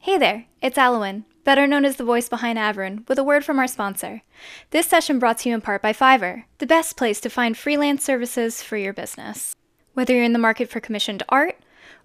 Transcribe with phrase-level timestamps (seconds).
[0.00, 3.58] Hey there, it's Alwyn, better known as the voice behind Averin, with a word from
[3.58, 4.22] our sponsor.
[4.70, 8.04] This session brought to you in part by Fiverr, the best place to find freelance
[8.04, 9.56] services for your business.
[9.94, 11.58] Whether you're in the market for commissioned art,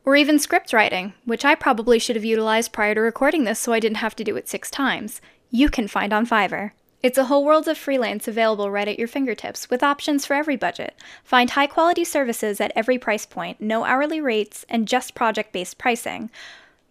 [0.03, 3.73] or even script writing, which I probably should have utilized prior to recording this so
[3.73, 5.21] I didn't have to do it six times,
[5.51, 6.71] you can find on Fiverr.
[7.03, 10.55] It's a whole world of freelance available right at your fingertips with options for every
[10.55, 10.95] budget.
[11.23, 15.77] Find high quality services at every price point, no hourly rates, and just project based
[15.77, 16.31] pricing.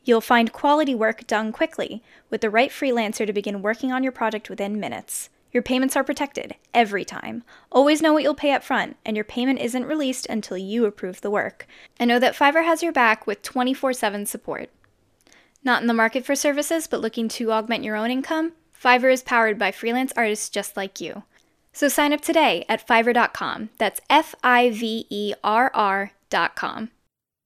[0.04, 4.12] You'll find quality work done quickly with the right freelancer to begin working on your
[4.12, 5.28] project within minutes.
[5.52, 7.44] Your payments are protected every time.
[7.70, 11.20] Always know what you'll pay up front, and your payment isn't released until you approve
[11.20, 11.66] the work.
[11.98, 14.70] And know that Fiverr has your back with 24 7 support.
[15.62, 18.52] Not in the market for services, but looking to augment your own income?
[18.82, 21.22] Fiverr is powered by freelance artists just like you.
[21.72, 23.70] So sign up today at fiverr.com.
[23.78, 26.90] That's F I V E R R.com.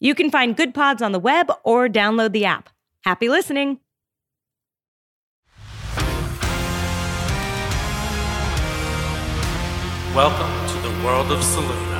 [0.00, 2.68] You can find Goodpods on the web or download the app.
[3.04, 3.78] Happy listening.
[10.14, 11.93] Welcome to the world of Soluna.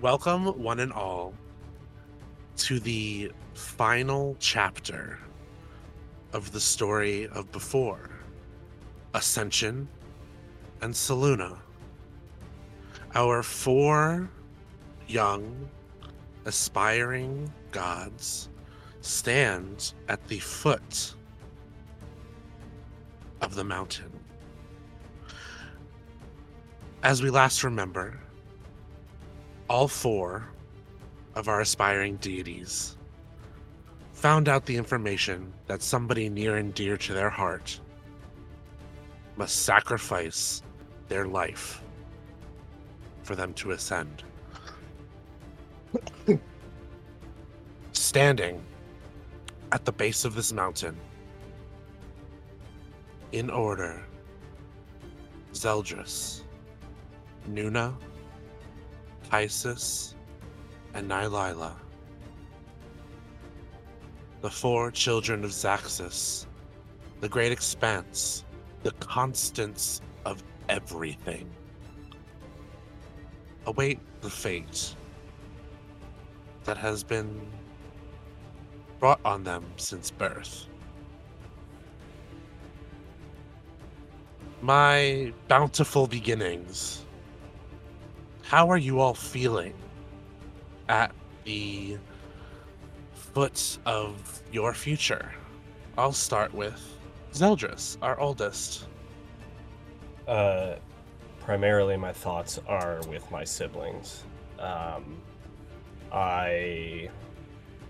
[0.00, 1.34] Welcome, one and all,
[2.56, 5.18] to the final chapter
[6.32, 8.08] of the story of before
[9.12, 9.86] Ascension
[10.80, 11.58] and Soluna.
[13.14, 14.30] Our four
[15.06, 15.68] young,
[16.46, 18.48] aspiring gods
[19.02, 21.14] stand at the foot
[23.42, 24.10] of the mountain.
[27.02, 28.18] As we last remember,
[29.70, 30.48] all four
[31.36, 32.96] of our aspiring deities
[34.12, 37.78] found out the information that somebody near and dear to their heart
[39.36, 40.64] must sacrifice
[41.06, 41.84] their life
[43.22, 44.24] for them to ascend.
[47.92, 48.60] Standing
[49.70, 50.96] at the base of this mountain,
[53.30, 54.02] in order,
[55.52, 56.42] Zeldris,
[57.48, 57.94] Nuna,
[59.32, 60.14] Isis,
[60.94, 61.72] and Nylila.
[64.40, 66.46] The four children of Zaxxas,
[67.20, 68.44] the great expanse,
[68.82, 71.48] the constants of everything,
[73.66, 74.94] await the fate
[76.64, 77.40] that has been
[78.98, 80.66] brought on them since birth.
[84.62, 87.06] My bountiful beginnings
[88.50, 89.72] how are you all feeling
[90.88, 91.12] at
[91.44, 91.96] the
[93.12, 95.30] foot of your future?
[95.96, 96.96] I'll start with
[97.32, 98.88] Zeldris, our oldest.
[100.26, 100.74] Uh,
[101.38, 104.24] primarily, my thoughts are with my siblings.
[104.58, 105.22] Um,
[106.10, 107.08] I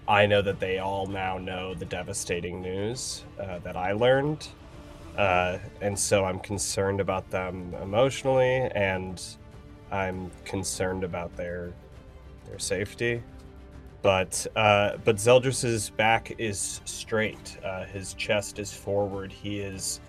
[0.06, 4.46] I know that they all now know the devastating news uh, that I learned,
[5.16, 9.18] uh, and so I'm concerned about them emotionally and
[9.90, 11.72] I'm concerned about their
[12.46, 13.22] their safety.
[14.02, 17.58] But uh, but Zeldris's back is straight.
[17.64, 19.30] Uh, his chest is forward.
[19.30, 20.00] He is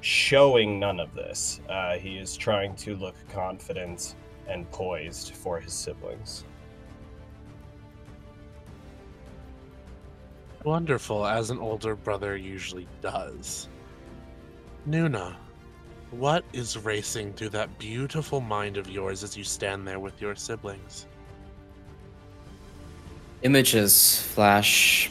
[0.00, 1.60] showing none of this.
[1.68, 4.14] Uh, he is trying to look confident
[4.46, 6.44] and poised for his siblings.
[10.62, 13.68] Wonderful, as an older brother usually does.
[14.88, 15.36] Nuna,
[16.18, 20.34] what is racing through that beautiful mind of yours as you stand there with your
[20.34, 21.06] siblings?
[23.42, 25.10] Images flash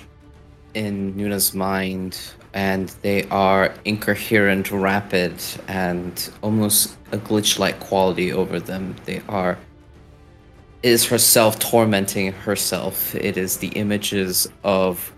[0.74, 2.18] in Nuna's mind,
[2.54, 5.34] and they are incoherent, rapid,
[5.68, 8.96] and almost a glitch like quality over them.
[9.06, 9.58] They are.
[10.82, 13.14] It is herself tormenting herself.
[13.16, 15.14] It is the images of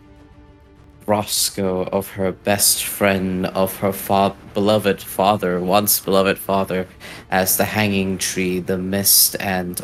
[1.06, 6.88] Roscoe, of her best friend, of her fa- beloved father, once beloved father,
[7.30, 9.82] as the hanging tree, the mist, and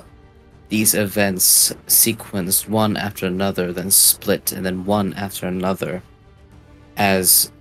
[0.70, 6.02] these events sequenced one after another, then split, and then one after another,
[6.98, 7.52] as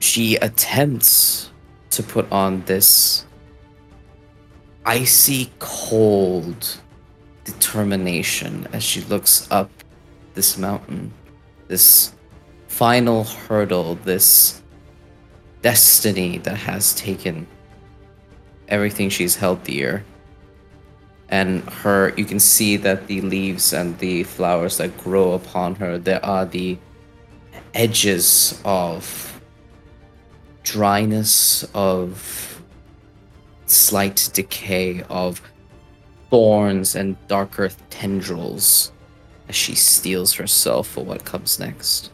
[0.00, 1.50] she attempts
[1.90, 3.26] to put on this
[4.84, 6.80] icy cold
[7.44, 9.70] determination as she looks up
[10.34, 11.12] this mountain,
[11.68, 12.12] this
[12.80, 14.62] final hurdle, this
[15.60, 17.46] destiny that has taken
[18.68, 20.02] everything she's held dear.
[21.28, 25.98] And her you can see that the leaves and the flowers that grow upon her
[25.98, 26.78] there are the
[27.74, 29.42] edges of
[30.62, 32.62] dryness of
[33.66, 35.42] slight decay of
[36.30, 38.90] thorns and darker tendrils
[39.50, 42.10] as she steels herself for what comes next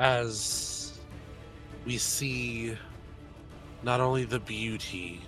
[0.00, 0.98] as
[1.84, 2.74] we see
[3.82, 5.20] not only the beauty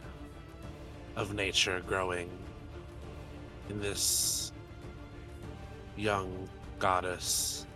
[1.15, 2.31] of nature growing
[3.69, 4.51] in this
[5.95, 6.49] young
[6.79, 7.67] goddess.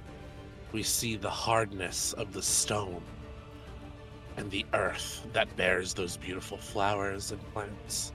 [0.73, 3.03] We see the hardness of the stone
[4.39, 8.13] and the earth that bears those beautiful flowers and plants.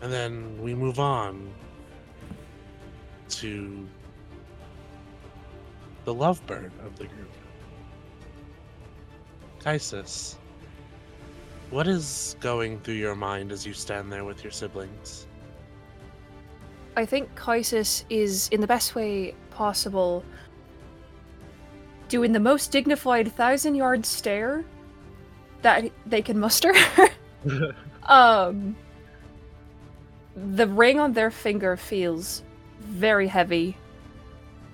[0.00, 1.52] And then we move on
[3.30, 3.86] to
[6.10, 7.30] the lovebird of the group.
[9.60, 10.34] Kaisis.
[11.70, 15.28] What is going through your mind as you stand there with your siblings?
[16.96, 20.24] I think Kaisis is, in the best way possible,
[22.08, 24.64] doing the most dignified thousand yard stare
[25.62, 26.74] that they can muster.
[28.02, 28.74] um,
[30.34, 32.42] the ring on their finger feels
[32.80, 33.76] very heavy,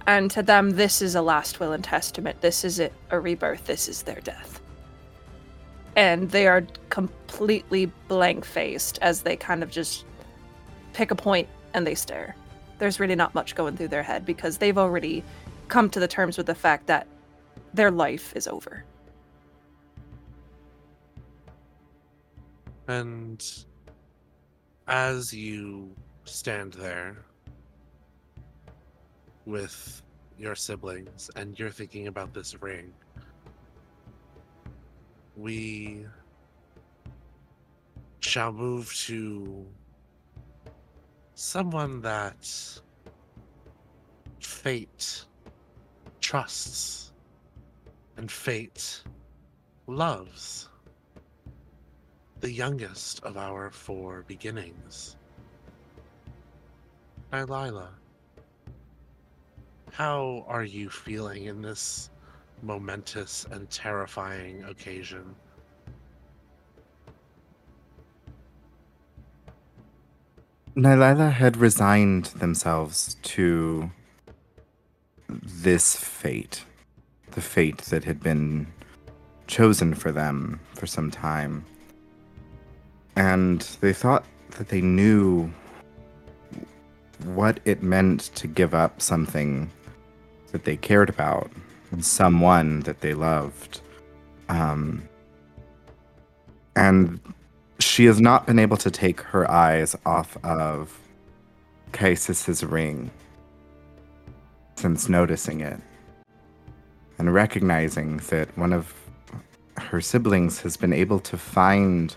[0.07, 2.41] and to them, this is a last will and testament.
[2.41, 3.67] This is it, a rebirth.
[3.67, 4.61] This is their death
[5.97, 10.05] and they are completely blank faced as they kind of just
[10.93, 12.37] pick a point and they stare.
[12.79, 15.25] There's really not much going through their head because they've already
[15.69, 17.07] come to the terms with the fact that
[17.73, 18.85] their life is over.
[22.89, 23.43] And
[24.87, 25.91] as you
[26.25, 27.17] stand there
[29.47, 30.03] with
[30.39, 32.93] your siblings and you're thinking about this ring,
[35.37, 36.05] we
[38.21, 39.65] shall move to
[41.35, 42.51] someone that
[44.41, 45.25] fate
[46.21, 47.13] trusts
[48.17, 49.03] and fate
[49.87, 50.69] loves.
[52.41, 55.17] The youngest of our four beginnings.
[57.33, 57.91] Lila,
[59.97, 62.11] how are you feeling in this
[62.63, 65.35] momentous and terrifying occasion.
[70.77, 73.91] Nylila had resigned themselves to
[75.31, 76.67] this fate,
[77.31, 78.67] the fate that had been
[79.47, 81.65] chosen for them for some time.
[83.17, 84.27] And they thought
[84.59, 85.51] that they knew
[87.25, 89.71] what it meant to give up something
[90.57, 91.51] that they cared about
[91.91, 93.83] and someone that they loved.
[94.49, 95.07] Um,
[96.75, 97.21] and
[97.79, 100.99] she has not been able to take her eyes off of
[101.93, 103.11] Kaisis's ring
[104.77, 105.79] since noticing it
[107.19, 108.95] and recognizing that one of
[109.77, 112.17] her siblings has been able to find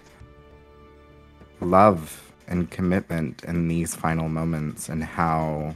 [1.60, 5.76] love and commitment in these final moments and how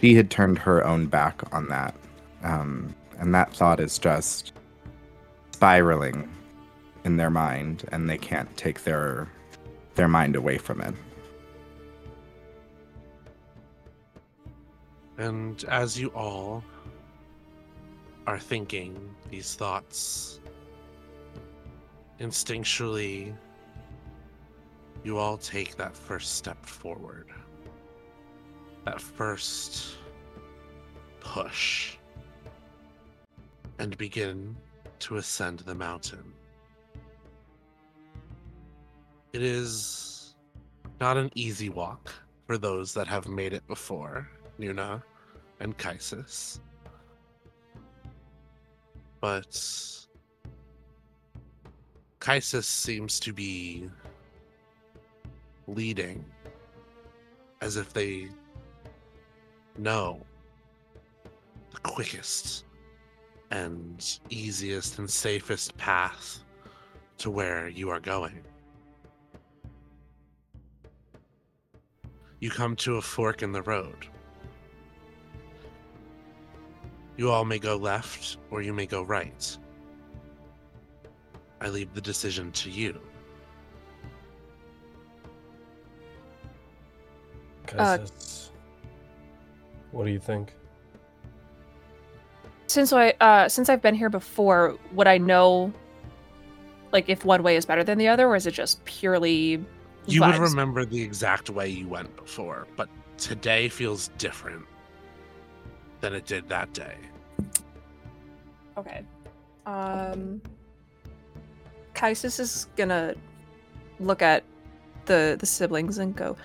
[0.00, 1.94] she had turned her own back on that.
[2.42, 4.52] Um, and that thought is just
[5.52, 6.28] spiraling
[7.04, 9.28] in their mind, and they can't take their
[9.94, 10.94] their mind away from it.
[15.16, 16.64] And as you all
[18.26, 20.40] are thinking these thoughts,
[22.18, 23.32] instinctually,
[25.04, 27.28] you all take that first step forward
[28.84, 29.96] that first
[31.20, 31.96] push
[33.78, 34.56] and begin
[35.00, 36.32] to ascend the mountain.
[39.32, 40.34] It is
[41.00, 42.12] not an easy walk
[42.46, 44.28] for those that have made it before,
[44.60, 45.02] Nuna
[45.60, 46.60] and Kaisis.
[49.20, 49.50] But
[52.20, 53.90] Kaisis seems to be
[55.66, 56.24] leading
[57.60, 58.28] as if they
[59.78, 60.20] know
[61.72, 62.64] the quickest
[63.50, 66.42] and easiest and safest path
[67.18, 68.40] to where you are going.
[72.40, 74.06] You come to a fork in the road.
[77.16, 79.56] You all may go left or you may go right.
[81.60, 83.00] I leave the decision to you.
[87.78, 88.50] Uh, Kaisis,
[89.94, 90.54] what do you think?
[92.66, 95.72] Since I uh since I've been here before, would I know
[96.92, 99.64] like if one way is better than the other, or is it just purely
[100.06, 104.66] You would remember the exact way you went before, but today feels different
[106.00, 106.96] than it did that day.
[108.76, 109.04] Okay.
[109.66, 110.42] Um
[111.94, 113.14] Kaisis is gonna
[114.00, 114.42] look at
[115.06, 116.36] the the siblings and go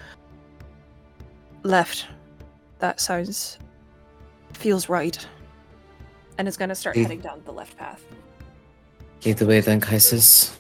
[1.64, 2.06] left.
[2.80, 3.60] That sounds
[4.54, 5.26] feels right.
[6.38, 8.04] And is gonna start heading down the left path.
[9.26, 10.58] Lead the way then, Kaisis.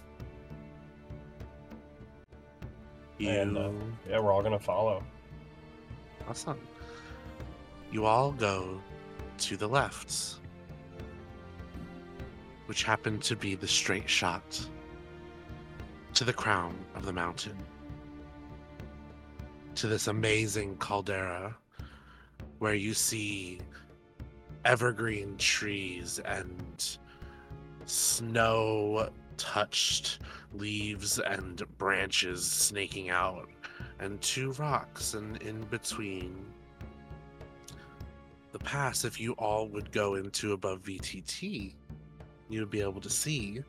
[3.17, 3.71] You, And uh,
[4.09, 5.03] yeah, we're all gonna follow.
[6.29, 6.59] awesome.
[7.91, 8.81] You all go
[9.39, 10.35] to the left,
[12.65, 14.67] which happened to be the straight shot
[16.13, 17.57] to the crown of the mountain,
[19.75, 21.55] to this amazing caldera
[22.59, 23.59] where you see
[24.65, 26.97] evergreen trees and
[27.85, 30.19] snow touched
[30.53, 33.47] leaves and branches snaking out
[33.99, 36.45] and two rocks and in between.
[38.51, 41.73] The pass if you all would go into above vtt
[42.49, 43.63] you would be able to see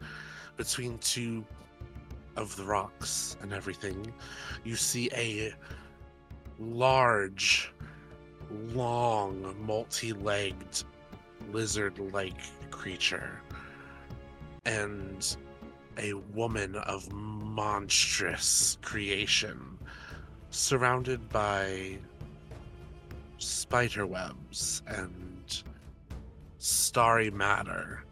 [0.57, 1.45] between two
[2.37, 4.13] of the rocks and everything
[4.65, 5.53] you see a
[6.59, 7.73] large
[8.51, 10.85] long multi-legged
[11.53, 13.41] lizard-like creature.
[14.65, 15.37] And
[15.99, 19.79] a woman of monstrous creation
[20.51, 21.99] surrounded by
[23.39, 25.63] spider webs and
[26.59, 28.05] starry matter.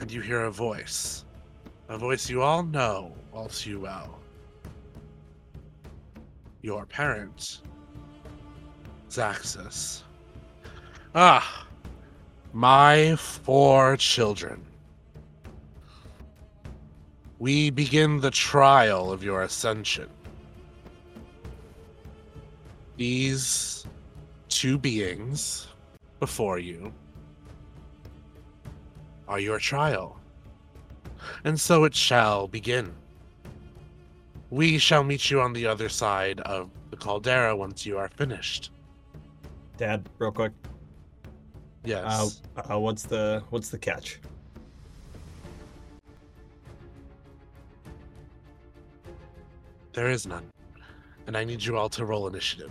[0.00, 1.24] And you hear a voice
[1.88, 4.18] a voice you all know all too well.
[6.62, 7.60] Your parent
[9.16, 10.02] zaxus
[11.14, 11.66] ah
[12.52, 14.64] my four children
[17.44, 20.08] we begin the trial of your ascension.
[22.96, 23.86] These
[24.48, 25.66] two beings
[26.20, 26.90] before you
[29.28, 30.18] are your trial,
[31.44, 32.94] and so it shall begin.
[34.50, 38.70] We shall meet you on the other side of the caldera once you are finished.
[39.76, 40.52] Dad, real quick.
[41.84, 42.40] Yes.
[42.56, 44.20] Uh, uh, what's the what's the catch?
[49.94, 50.44] there is none.
[51.26, 52.70] And I need you all to roll initiative.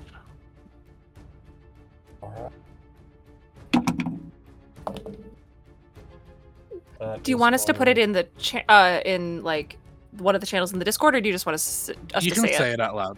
[7.00, 9.78] That Do you want us to put it in the cha- uh in like
[10.18, 12.32] one of the channels in the Discord, or do you just want us, us you
[12.32, 12.74] to can say, say it?
[12.76, 13.18] it out loud.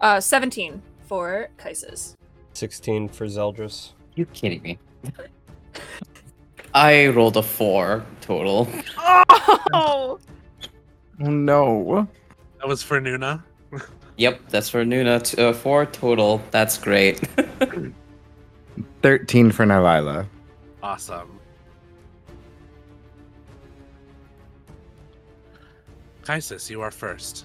[0.00, 2.14] Uh, seventeen for Kaisis.
[2.56, 3.92] 16 for Zeldris?
[4.14, 4.78] You kidding me?
[6.74, 8.68] I rolled a four total.
[9.72, 10.18] Oh,
[11.18, 12.08] no.
[12.58, 13.42] That was for Nuna.
[14.18, 15.22] Yep, that's for Nuna.
[15.22, 16.40] T- uh, four total.
[16.50, 17.20] That's great.
[19.02, 20.26] 13 for Nylila.
[20.82, 21.38] Awesome.
[26.22, 27.44] Kaisis, you are first.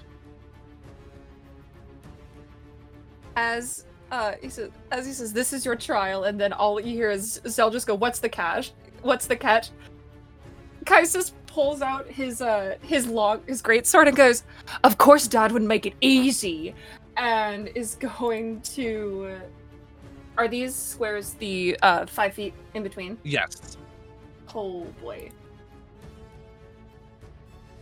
[3.36, 6.92] as uh, he says, as he says, this is your trial, and then all you
[6.94, 8.72] hear is Zell just go, "What's the cash?
[9.00, 9.70] What's the catch?"
[10.84, 14.44] Kaisis pulls out his uh his long his great sword and goes,
[14.84, 16.74] "Of course, Dad would make it easy,"
[17.16, 19.40] and is going to.
[20.36, 23.16] Are these squares the uh five feet in between?
[23.22, 23.78] Yes.
[24.54, 25.30] Oh boy.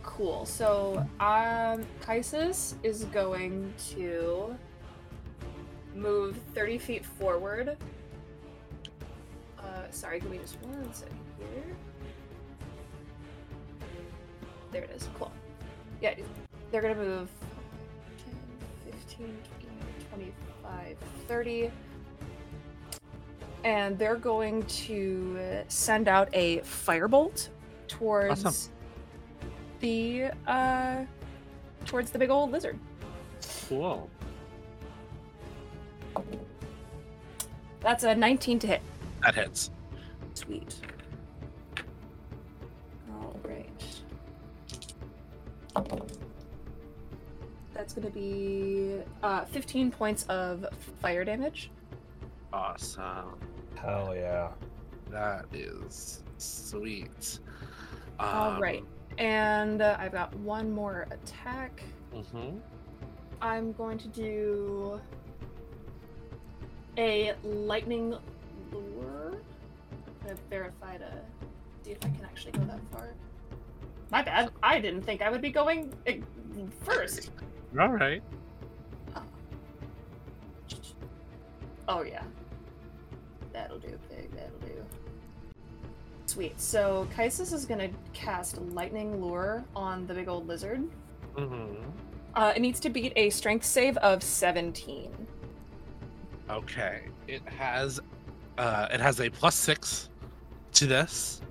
[0.01, 0.45] Cool.
[0.45, 4.55] So, um, Kaisis is going to
[5.95, 7.77] move 30 feet forward.
[9.59, 11.75] Uh, sorry, give me just one second here.
[14.71, 15.09] There it is.
[15.17, 15.31] Cool.
[16.01, 16.15] Yeah,
[16.71, 17.29] they're gonna move
[18.85, 19.37] 10, 15,
[20.09, 20.33] 20,
[20.63, 21.71] 25, 30.
[23.63, 27.49] And they're going to send out a firebolt
[27.87, 28.71] towards Awesome.
[29.81, 31.03] the uh
[31.85, 32.79] towards the big old lizard.
[33.67, 34.09] Cool.
[37.81, 38.81] That's a 19 to hit.
[39.23, 39.71] That hits.
[40.33, 40.75] Sweet.
[43.11, 44.01] All right.
[47.73, 50.65] That's going to be uh, 15 points of
[51.01, 51.71] fire damage.
[52.53, 53.39] Awesome.
[53.75, 54.49] Hell yeah.
[55.09, 57.39] That is sweet.
[58.19, 58.83] All right.
[59.17, 61.83] And uh, I've got one more attack.
[62.13, 62.57] Mm-hmm.
[63.41, 65.01] I'm going to do
[66.97, 68.15] a lightning
[68.71, 69.33] lure.
[69.91, 71.11] I'm gonna verify to
[71.83, 73.13] see if I can actually go that far.
[74.11, 74.51] My bad.
[74.61, 76.17] I didn't think I would be going eh,
[76.83, 77.31] first.
[77.79, 78.21] All right.
[81.87, 82.23] Oh yeah.
[83.51, 84.31] That'll do, pig.
[84.31, 84.85] That'll do.
[86.25, 86.59] Sweet.
[86.59, 90.87] So Kaisis is gonna cast lightning lure on the big old lizard.
[91.35, 91.89] Mm-hmm.
[92.33, 95.27] Uh, it needs to beat a strength save of 17.
[96.51, 97.03] Okay.
[97.27, 97.99] It has
[98.57, 100.09] uh it has a plus six
[100.73, 101.41] to this.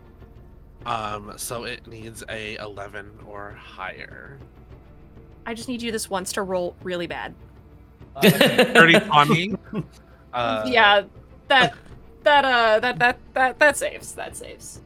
[0.86, 4.38] Um, so it needs a eleven or higher.
[5.46, 7.34] I just need you this once to roll really bad.
[8.22, 9.54] Dirty on me.
[10.32, 11.02] Uh, yeah,
[11.48, 11.74] that
[12.22, 14.14] that uh that that that that saves.
[14.14, 14.80] That saves.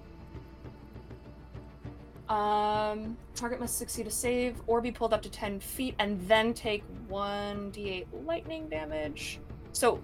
[2.31, 6.55] Um, target must succeed a save or be pulled up to 10 feet and then
[6.55, 9.39] take 1d8 lightning damage.
[9.75, 10.01] So,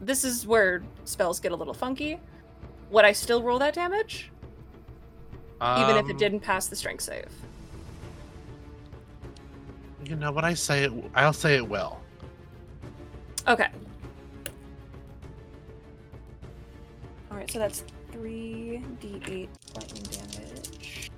[0.00, 2.18] this is where spells get a little funky.
[2.90, 4.30] Would I still roll that damage?
[5.62, 7.28] Even if it um, didn't pass the strength save?
[10.04, 10.84] You know what I say?
[10.84, 10.92] It.
[11.14, 12.00] I'll say it will.
[13.46, 13.68] Okay.
[17.30, 21.10] Alright, so that's 3d8 lightning damage.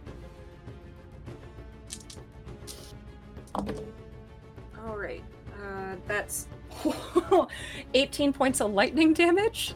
[4.79, 5.25] Alright,
[5.63, 6.49] uh, that's
[7.95, 9.75] 18 points of lightning damage.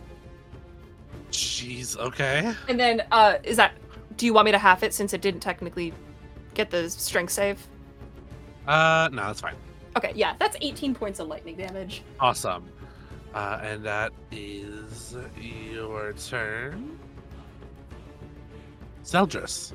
[1.30, 1.96] Jeez.
[1.98, 2.52] Okay.
[2.68, 3.74] And then, uh, is that.
[4.16, 5.92] Do you want me to half it since it didn't technically
[6.54, 7.64] get the strength save?
[8.66, 9.54] Uh, no, that's fine.
[9.96, 12.02] Okay, yeah, that's 18 points of lightning damage.
[12.18, 12.68] Awesome.
[13.34, 16.98] Uh, and that is your turn.
[19.04, 19.72] Zeldris.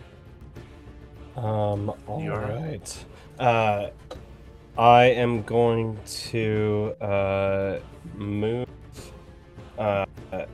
[1.37, 2.59] Um, all You all right?
[2.59, 3.05] right.
[3.39, 3.89] Uh,
[4.77, 5.99] I am going
[6.31, 7.79] to uh,
[8.15, 8.67] move.
[9.77, 10.49] Uh, let's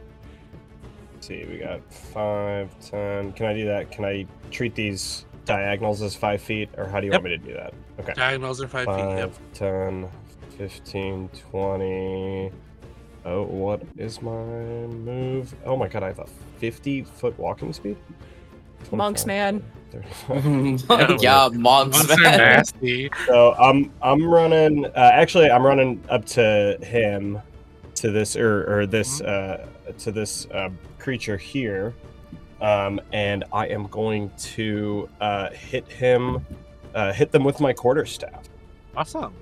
[1.21, 3.31] see, we got five, ten.
[3.33, 3.91] Can I do that?
[3.91, 7.21] Can I treat these diagonals as five feet, or how do you Yep.
[7.21, 7.73] want me to do that?
[7.99, 8.13] Okay.
[8.13, 9.17] Diagonals are five, feet.
[9.17, 9.31] Yep.
[9.33, 10.09] 5, 10,
[10.57, 12.51] 15, 20.
[13.25, 15.53] Oh, what is my move?
[15.65, 16.27] Oh my god, I have a
[16.59, 17.97] 50 foot walking speed?
[18.91, 19.63] Monks, man.
[20.29, 22.37] yeah, monks, Monks are man.
[22.37, 23.09] nasty.
[23.25, 24.85] So I'm I'm running.
[24.85, 27.41] Uh, actually, I'm running up to him,
[27.95, 31.95] to this or or this uh, to this uh, creature here,
[32.61, 36.45] um, and I am going to uh, hit him,
[36.93, 38.43] uh, hit them with my quarterstaff.
[38.95, 39.33] Awesome.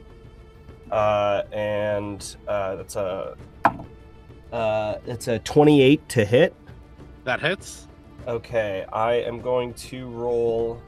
[0.91, 3.35] Uh, and uh, that's a
[4.51, 6.55] uh, it's a 28 to hit.
[7.25, 7.86] That hits.
[8.27, 10.81] Okay, I am going to roll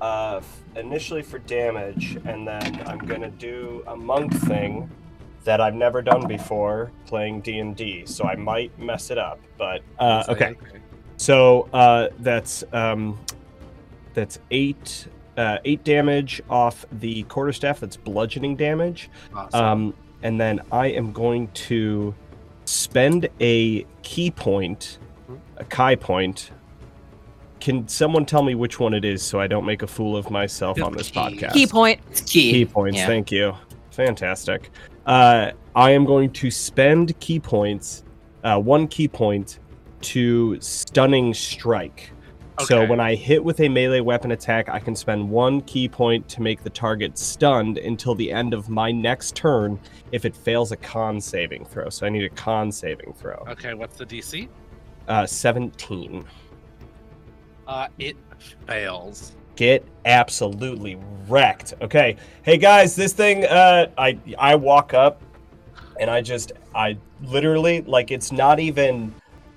[0.00, 0.40] uh,
[0.74, 4.90] initially for damage, and then I'm gonna do a monk thing
[5.44, 9.38] that I've never done before playing D and D, so I might mess it up.
[9.58, 10.56] But uh, okay,
[11.18, 13.18] so uh, that's um,
[14.14, 17.80] that's eight uh, eight damage off the quarterstaff.
[17.80, 19.10] That's bludgeoning damage.
[19.34, 19.64] Awesome.
[19.64, 22.14] Um, and then I am going to
[22.64, 24.98] spend a ki point,
[25.58, 26.50] a Kai point.
[27.60, 30.30] Can someone tell me which one it is so I don't make a fool of
[30.30, 31.52] myself on this podcast?
[31.52, 32.00] Key point.
[32.26, 32.52] Key.
[32.52, 33.06] Key points, Yeah.
[33.06, 33.54] thank you.
[33.90, 34.70] Fantastic.
[35.06, 38.04] Uh, I am going to spend ki points,
[38.44, 39.58] uh, one ki point,
[40.02, 42.12] to stunning strike.
[42.66, 46.28] So when I hit with a melee weapon attack, I can spend one ki point
[46.30, 49.78] to make the target stunned until the end of my next turn
[50.10, 51.88] if it fails a con saving throw.
[51.88, 53.44] So I need a con saving throw.
[53.48, 54.48] Okay, what's the DC?
[55.06, 56.24] Uh, 17.
[57.68, 58.16] Uh, it
[58.66, 59.36] fails.
[59.54, 61.74] Get absolutely wrecked.
[61.82, 62.16] Okay.
[62.42, 65.20] Hey guys, this thing uh I I walk up
[66.00, 69.14] and I just I literally like it's not even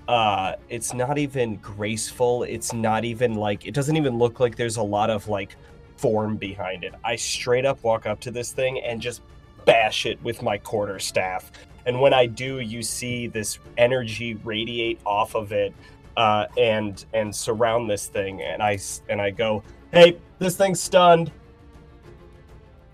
[0.09, 2.43] uh it's not even graceful.
[2.43, 5.55] It's not even like it doesn't even look like there's a lot of like
[5.95, 6.93] form behind it.
[7.05, 9.21] I straight up walk up to this thing and just
[9.63, 11.49] bash it with my quarter staff.
[11.85, 15.73] And when I do, you see this energy radiate off of it
[16.17, 18.41] uh, and and surround this thing.
[18.41, 21.31] And I s- and I go, "Hey, this thing's stunned."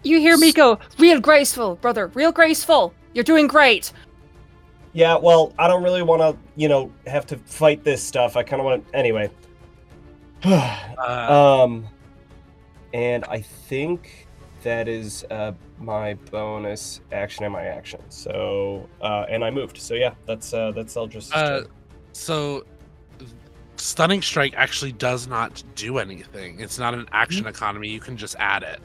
[0.04, 2.94] You hear me go, real graceful, brother, real graceful.
[3.14, 3.92] You're doing great.
[4.94, 8.38] Yeah, well, I don't really want to, you know, have to fight this stuff.
[8.38, 8.96] I kind of want to.
[8.96, 9.30] Anyway.
[10.46, 11.88] Uh, um,
[12.94, 14.28] and I think
[14.64, 18.00] that is uh, my bonus action and my action.
[18.10, 19.78] So, uh, and I moved.
[19.78, 21.32] So yeah, that's uh, that's Eldris.
[21.34, 21.68] uh,
[22.14, 22.66] so,
[23.78, 26.60] stunning strike actually does not do anything.
[26.60, 27.50] It's not an action Mm-hmm.
[27.50, 27.90] economy.
[27.90, 28.80] You can just add it.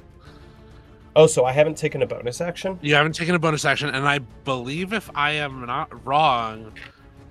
[1.17, 2.79] oh, so I haven't taken a bonus action.
[2.83, 6.73] You haven't taken a bonus action, and I believe if I am not wrong,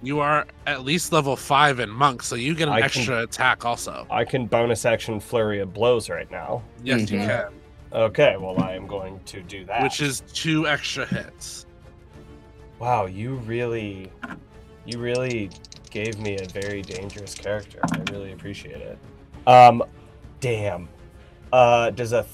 [0.04, 3.22] you are at least level five in monk, so you get an I can- extra
[3.24, 4.06] attack also.
[4.10, 6.62] I can bonus action flurry of blows right now.
[6.84, 7.28] Yes, you Mhm.
[7.28, 7.54] can,
[7.94, 9.84] Okay, well I am going to do that.
[9.84, 11.66] which is two extra hits.
[12.80, 14.12] wow, you really,
[14.86, 15.50] you really
[15.92, 17.80] gave me a very dangerous character.
[17.92, 18.98] I really appreciate it.
[19.46, 19.84] Um,
[20.40, 20.90] damn.
[21.54, 22.26] Uh, does a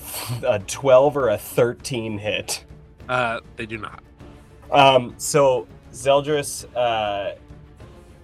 [0.46, 2.64] a twelve or a thirteen hit?
[3.10, 4.04] Uh, they do not.
[4.72, 7.36] Um, so Zeldris, uh,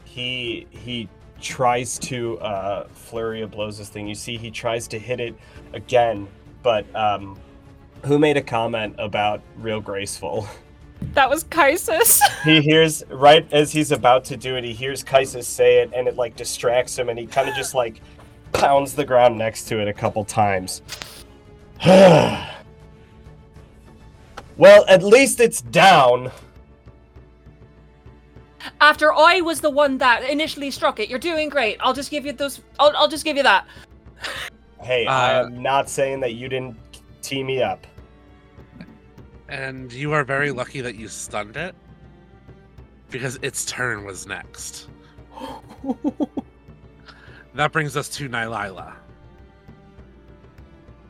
[0.05, 1.09] he he
[1.41, 4.07] tries to uh, flurry of blows this thing.
[4.07, 5.35] You see, he tries to hit it
[5.73, 6.27] again,
[6.61, 7.39] but um,
[8.05, 10.47] who made a comment about real graceful?
[11.13, 12.21] That was Kaisis.
[12.43, 14.63] he hears right as he's about to do it.
[14.63, 17.75] He hears Kaisis say it, and it like distracts him, and he kind of just
[17.75, 18.01] like
[18.53, 20.81] pounds the ground next to it a couple times.
[21.85, 22.45] well,
[24.87, 26.31] at least it's down.
[28.79, 31.77] After I was the one that initially struck it, you're doing great.
[31.81, 32.61] I'll just give you those.
[32.79, 33.67] I'll, I'll just give you that.
[34.81, 36.77] Hey, I Uh, am not saying that you didn't
[37.21, 37.85] tee me up.
[39.53, 41.75] And you are very lucky that you stunned it,
[43.11, 44.89] because its turn was next.
[47.53, 48.95] that brings us to Nylila.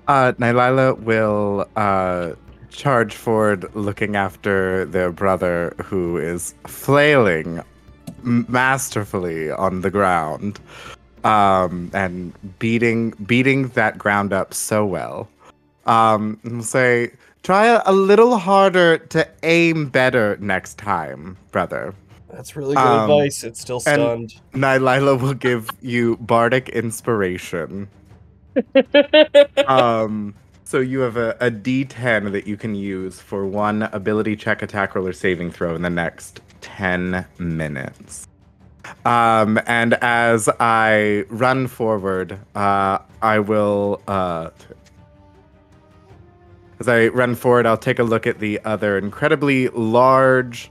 [0.10, 2.34] Uh, Nylila will uh,
[2.70, 7.62] charge forward, looking after their brother, who is flailing
[8.24, 10.60] masterfully on the ground,
[11.24, 15.30] um, and beating beating that ground up so well.
[15.86, 17.12] Um, and will say,
[17.44, 21.94] try a, little harder to aim better next time, brother.
[22.32, 23.44] That's really good Um, advice.
[23.44, 24.42] It's still and- stunned.
[24.54, 27.88] Nylila will give you bardic inspiration.
[29.68, 34.62] um, so you have a, a D10 that you can use for one ability check,
[34.62, 38.28] attack roll, or saving throw in the next 10 minutes.
[39.06, 44.02] Um, and as I run forward, uh, I will.
[44.08, 44.50] Uh,
[46.84, 50.70] as I run forward, I'll take a look at the other incredibly large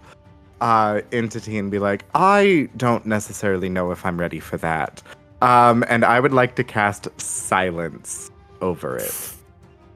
[0.60, 5.02] uh, entity and be like, I don't necessarily know if I'm ready for that.
[5.40, 9.32] Um, and I would like to cast silence over it.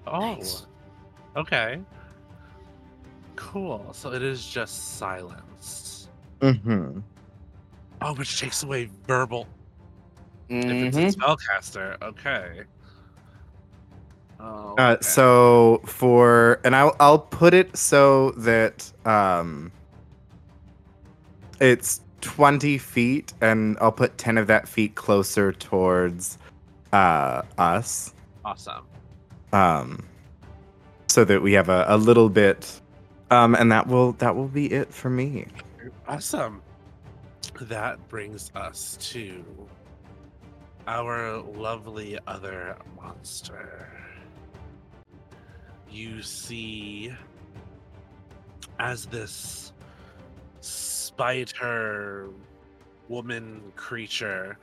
[0.07, 0.67] Oh, Nice.
[1.37, 1.81] okay.
[3.37, 3.87] Cool.
[3.93, 6.09] So it is just silence.
[6.41, 7.01] Mm-hmm.
[8.01, 9.47] Oh, which takes away verbal
[10.49, 11.15] if it's a Mhm.
[11.15, 12.01] spellcaster.
[12.03, 12.63] Okay.
[14.47, 19.73] Oh, Uh, so for and I'll I'll put it so that um
[21.61, 26.39] it's 20 feet and I'll put 10 of that feet closer towards
[26.93, 28.85] uh us awesome.
[29.53, 30.07] um
[31.09, 32.81] so that we have a, a little bit
[33.31, 35.47] um and that will that will be it for me
[36.09, 36.63] Awesome.
[37.63, 39.45] That brings us to
[40.87, 43.89] our lovely other monster.
[45.91, 47.13] You see,
[48.79, 49.73] as this
[50.61, 52.29] spider
[53.09, 54.59] woman creature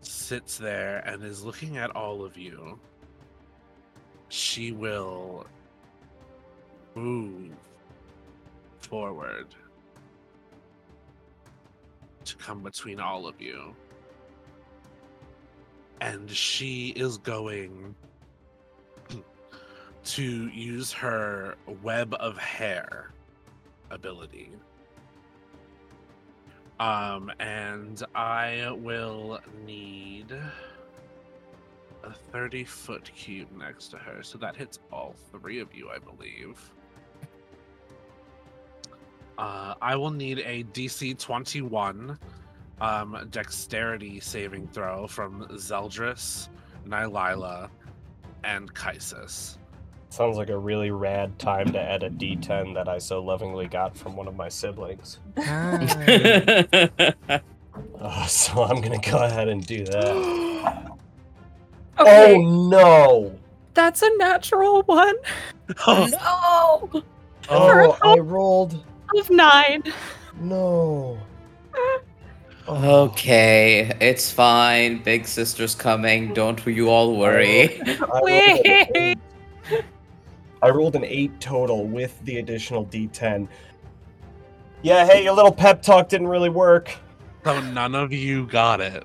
[0.00, 2.78] sits there and is looking at all of you,
[4.28, 5.46] she will
[6.94, 7.52] move
[8.78, 9.46] forward
[12.24, 13.74] to come between all of you.
[16.00, 17.94] And she is going
[20.04, 23.10] to use her web of hair
[23.90, 24.50] ability.
[26.80, 30.34] Um, and I will need
[32.02, 34.22] a 30 foot cube next to her.
[34.22, 36.58] So that hits all three of you, I believe.
[39.38, 42.18] Uh, I will need a DC 21
[42.80, 46.48] um, dexterity saving throw from Zeldris,
[46.86, 47.70] Nylila,
[48.44, 49.58] and Kaisis.
[50.12, 53.96] Sounds like a really rad time to add a D10 that I so lovingly got
[53.96, 55.18] from one of my siblings.
[57.98, 60.92] Uh, so I'm gonna go ahead and do that.
[61.98, 63.38] Okay, Oh no!
[63.74, 65.14] that's a natural one.
[65.86, 66.08] Oh,
[66.92, 67.02] No,
[67.48, 68.84] Oh, I rolled
[69.18, 69.82] of nine.
[70.40, 71.18] no.
[72.68, 75.02] okay, it's fine.
[75.02, 76.32] Big sister's coming.
[76.34, 77.80] Don't you all worry.
[77.82, 79.18] I rolled an Wait.
[80.62, 80.66] Eight.
[80.66, 83.48] I rolled an eight total with the additional D10.
[84.82, 86.94] Yeah, hey, your little pep talk didn't really work.
[87.44, 89.04] so none of you got it.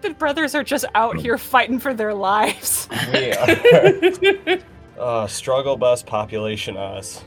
[0.00, 2.88] The brothers are just out here fighting for their lives.
[3.12, 4.58] We are.
[5.00, 7.24] uh, struggle bus population us.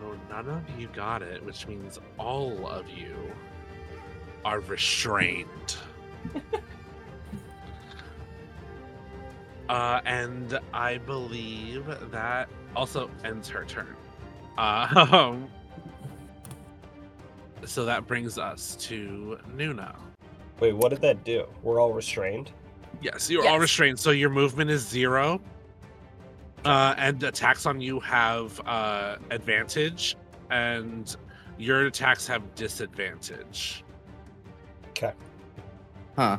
[0.00, 3.16] Oh, none of you got it, which means all of you
[4.44, 5.76] are restrained.
[9.68, 13.94] uh, and I believe that also ends her turn.
[14.56, 15.36] Uh,
[17.64, 19.94] so that brings us to Nuna.
[20.60, 21.46] Wait, what did that do?
[21.62, 22.50] We're all restrained?
[23.00, 25.40] Yes, you're all restrained, so your movement is zero.
[26.64, 30.16] Uh, and attacks on you have uh, advantage,
[30.50, 31.16] and
[31.56, 33.84] your attacks have disadvantage.
[34.90, 35.12] Okay.
[36.16, 36.38] huh.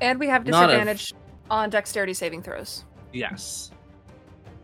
[0.00, 1.14] And we have Not a- disadvantage
[1.50, 2.84] on dexterity saving throws.
[3.12, 3.70] Yes.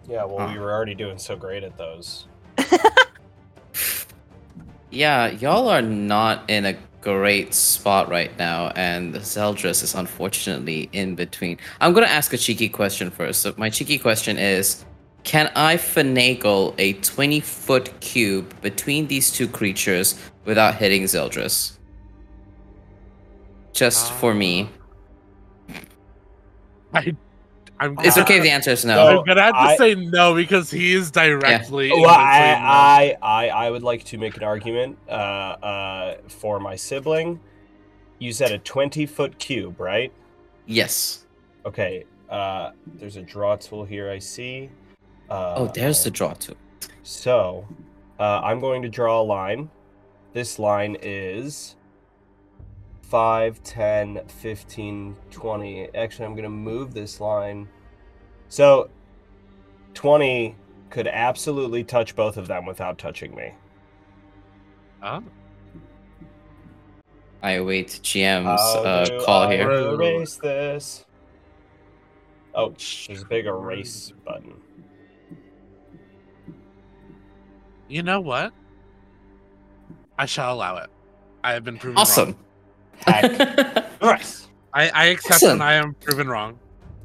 [0.09, 0.53] Yeah, well, Huh.
[0.53, 0.63] we ah.
[0.63, 2.27] were already doing so great at those.
[4.93, 11.15] Yeah, y'all are not in a great spot right now, and Zeldris is unfortunately in
[11.15, 11.57] between.
[11.81, 13.41] I'm gonna ask a cheeky question first.
[13.41, 14.85] So my cheeky question is,
[15.25, 21.79] can I finagle a 20 foot cube between these two creatures without hitting Zeldris?
[23.73, 24.65] Just for me.
[24.65, 24.82] Uh,
[26.95, 27.15] I,
[27.81, 27.97] I'm.
[28.01, 28.95] It's gonna- okay if the answer is No.
[28.95, 29.19] no.
[29.21, 31.91] I'm gonna have to I- say no because he is directly.
[31.91, 32.63] in Well, between them.
[32.65, 37.41] I, I, I, I would like to make an argument uh, uh, for my sibling.
[38.19, 40.13] You said a 20 foot cube, right?
[40.67, 41.27] Yes.
[41.67, 44.71] Okay, uh, there's a draw tool here, I see.
[45.29, 46.57] Uh, Oh, there's the draw tool.
[47.03, 47.67] So,
[48.21, 49.71] uh, I'm going to draw a line.
[50.35, 51.75] This line is
[53.13, 55.95] 5, 10, 15, 20.
[55.95, 57.69] Actually, I'm going to move this line.
[58.49, 58.89] So,
[59.93, 60.57] 20
[60.89, 63.53] could absolutely touch both of them without touching me.
[65.03, 65.23] Oh,
[67.43, 69.71] I await GM's How uh, do call I here.
[69.71, 71.05] Erase this.
[72.55, 74.55] Oh, there's a big erase button.
[77.89, 78.55] you know what?
[80.19, 80.89] I shall allow it.
[81.45, 81.97] I have been proven
[82.27, 82.37] wrong.
[83.07, 83.35] Awesome.
[83.35, 83.89] Heck.
[84.03, 84.49] Nice.
[84.75, 85.51] I, I accept Awesome.
[85.53, 86.59] and I am proven wrong.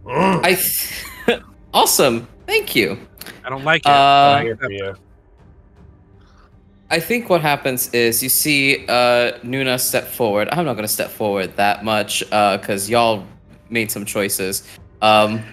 [0.08, 1.42] I th-
[1.74, 2.28] awesome.
[2.48, 2.98] Thank you.
[3.46, 3.90] I don't like it.
[3.90, 4.96] Uh, but I I'm here accept for you.
[6.90, 10.48] I think what happens is you see uh, Nuna step forward.
[10.52, 13.26] I'm not gonna step forward that much because y'all
[13.70, 14.64] made some choices.
[15.02, 15.44] Um,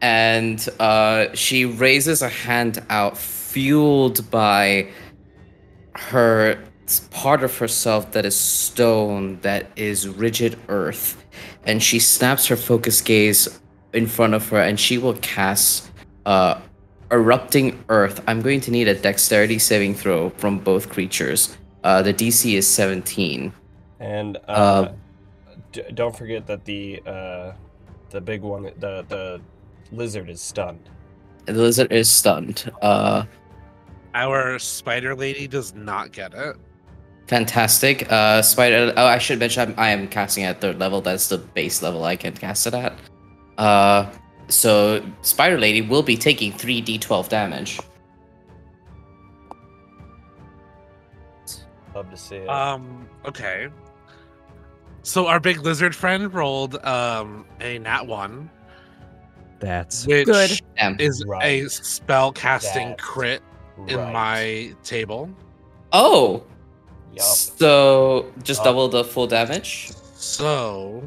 [0.00, 4.88] and uh, she raises a hand out, fueled by
[5.96, 6.62] her
[7.10, 11.24] part of herself that is stone, that is rigid earth,
[11.66, 13.60] and she snaps her focus gaze
[13.92, 15.90] in front of her, and she will cast
[16.26, 16.58] uh,
[17.10, 18.22] erupting earth.
[18.26, 21.56] I'm going to need a dexterity saving throw from both creatures.
[21.84, 23.52] Uh, the DC is 17.
[24.00, 24.92] And uh, Uh,
[25.72, 27.52] d- don't forget that the uh,
[28.10, 29.40] the big one, the the
[29.92, 30.88] lizard is stunned.
[31.46, 32.70] The lizard is stunned.
[32.82, 33.24] Uh,
[34.14, 36.56] Our spider lady does not get it.
[37.28, 38.10] Fantastic.
[38.10, 38.92] Uh, spider.
[38.96, 41.00] Oh, I should mention I'm, I am casting at third level.
[41.00, 42.94] That's the base level I can cast it at.
[43.56, 44.10] Uh,
[44.48, 47.78] so spider lady will be taking 3d12 damage.
[51.94, 52.48] Love to see it.
[52.48, 53.08] Um.
[53.26, 53.68] Okay.
[55.02, 58.50] So our big lizard friend rolled um a nat one,
[59.58, 60.60] That's which Good.
[60.76, 61.00] Damn.
[61.00, 63.42] is a spell casting That's crit
[63.86, 65.30] in my table.
[65.92, 66.44] Oh,
[67.18, 67.26] Yup.
[67.26, 69.90] so just Uh, double the full damage.
[70.14, 71.02] So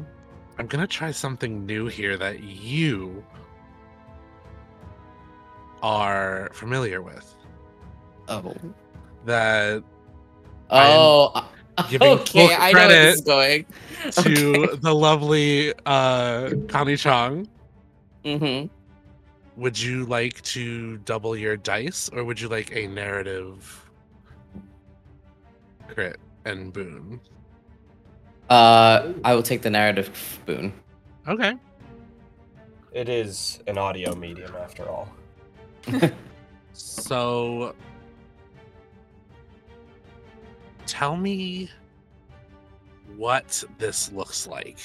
[0.58, 3.24] I'm gonna try something new here that you
[5.82, 7.34] are familiar with.
[8.28, 8.54] Oh.
[9.24, 9.82] That
[10.70, 11.48] Oh.
[11.88, 13.66] giving okay, full I know where this is going.
[14.22, 17.48] to the lovely uh Connie Chong.
[18.24, 18.68] Mm-hmm.
[19.60, 23.81] Would you like to double your dice, or would you like a narrative
[25.94, 27.20] crit and boon?
[28.50, 30.72] Uh, I will take the narrative boon.
[31.28, 31.54] Okay.
[32.92, 35.08] It is an audio medium after all.
[36.72, 37.74] So
[40.86, 41.70] tell me
[43.16, 44.78] what this looks like.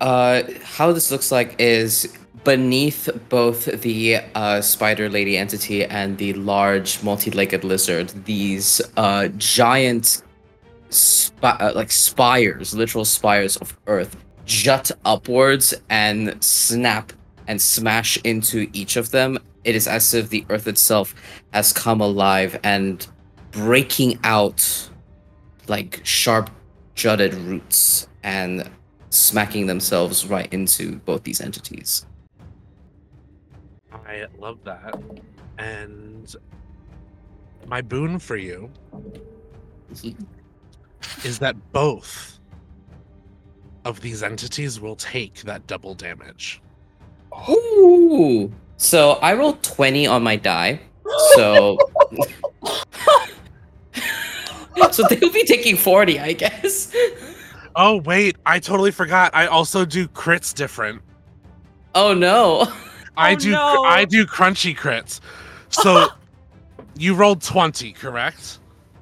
[0.00, 6.32] Uh, how this looks like is beneath both the uh, spider lady entity and the
[6.34, 8.08] large multi-legged lizard.
[8.24, 10.22] These uh, giant,
[10.88, 17.12] spi- uh, like spires, literal spires of earth, jut upwards and snap
[17.46, 19.38] and smash into each of them.
[19.64, 21.14] It is as if the earth itself
[21.52, 23.06] has come alive and
[23.50, 24.88] breaking out
[25.68, 26.50] like sharp
[26.94, 28.68] jutted roots and
[29.10, 32.06] smacking themselves right into both these entities.
[34.10, 35.00] I love that.
[35.58, 36.34] And
[37.66, 38.68] my boon for you
[41.24, 42.40] is that both
[43.84, 46.60] of these entities will take that double damage.
[47.48, 48.52] Ooh.
[48.78, 50.80] So I rolled 20 on my die.
[51.36, 51.78] So
[54.90, 56.92] So they'll be taking 40, I guess.
[57.76, 59.30] Oh wait, I totally forgot.
[59.34, 61.00] I also do crits different.
[61.94, 62.72] Oh no.
[63.20, 63.82] I Oh, do no.
[63.84, 65.20] I do crunchy crits.
[65.68, 66.08] So
[66.96, 68.58] you rolled 20, correct?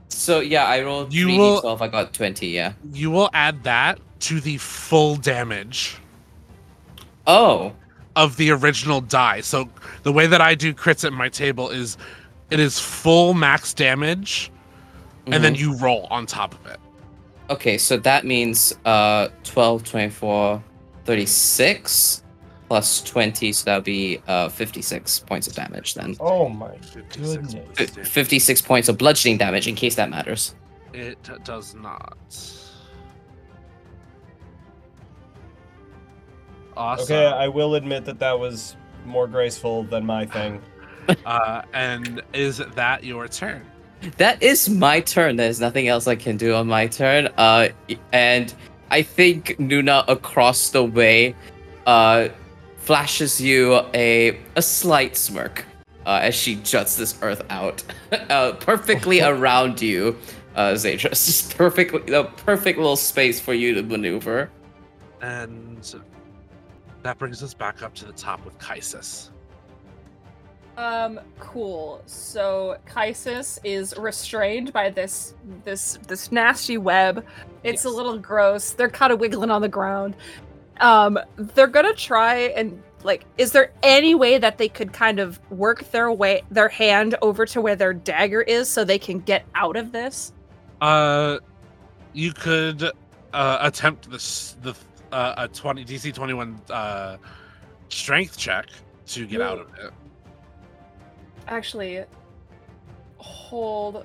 [0.08, 2.72] So yeah, I rolled You 3d12, will- I got 20, yeah.
[2.92, 5.96] You will add that to the full damage
[7.26, 7.72] Oh.
[8.16, 9.40] of the original die.
[9.42, 9.68] So
[10.02, 11.96] the way that I do crits at my table is
[12.50, 14.50] it is full max damage
[15.26, 15.58] and then mhm.
[15.60, 16.80] you roll on top of it.
[17.50, 20.62] Okay, so that means uh 12, 24,
[21.04, 22.22] 36
[22.68, 26.16] plus 20, so that'll be uh 56 points of damage then.
[26.20, 27.54] Oh my 56 goodness.
[27.78, 30.54] F- points 56 points of bludgeoning damage in case that matters.
[30.92, 32.16] It does not.
[36.76, 37.04] Awesome.
[37.04, 40.62] Okay, I will admit that that was more graceful than my thing.
[41.26, 43.64] uh, and is that your turn?
[44.18, 45.36] That is my turn.
[45.36, 47.28] There's nothing else I can do on my turn.
[47.36, 47.70] Uh,
[48.12, 48.54] and
[48.90, 51.34] I think Nuna across the way,
[51.86, 52.28] uh,
[52.88, 55.66] flashes you a a slight smirk,
[56.06, 57.84] uh, as she juts this earth out,
[58.30, 60.16] uh, perfectly around you,
[60.56, 61.10] uh, Zadras.
[61.26, 64.50] Just perfectly, a perfect little space for you to maneuver.
[65.20, 65.96] And
[67.02, 69.28] that brings us back up to the top with Kaisis.
[70.78, 72.00] Um, cool.
[72.06, 77.26] So Kaisis is restrained by this this this nasty web.
[77.64, 78.70] It's a little gross.
[78.70, 80.16] They're kind of wiggling on the ground.
[80.80, 85.40] Um, they're gonna try and like, is there any way that they could kind of
[85.50, 89.44] work their way their hand over to where their dagger is so they can get
[89.54, 90.32] out of this?
[90.80, 91.38] Uh,
[92.12, 92.90] you could
[93.32, 94.74] uh, attempt this the
[95.12, 97.16] uh, a twenty DC twenty one uh,
[97.88, 98.66] strength check
[99.06, 99.92] to get out of it.
[101.46, 102.04] Actually,
[103.16, 104.04] hold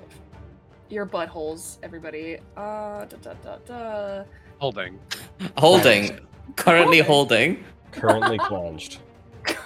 [0.88, 2.38] your buttholes, everybody.
[2.56, 4.24] Uh, da da da da.
[4.58, 4.98] Holding.
[5.58, 6.20] Holding,
[6.56, 7.64] currently holding.
[7.92, 8.98] Currently plunged.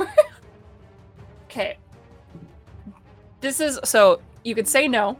[1.50, 1.78] Okay.
[3.40, 5.18] This is so you could say no,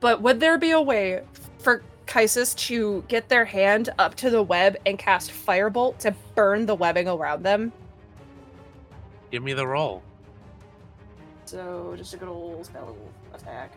[0.00, 1.22] but would there be a way
[1.58, 6.66] for Kaisis to get their hand up to the web and cast Firebolt to burn
[6.66, 7.72] the webbing around them?
[9.30, 10.02] Give me the roll.
[11.46, 12.94] So just a good old spell
[13.32, 13.72] attack.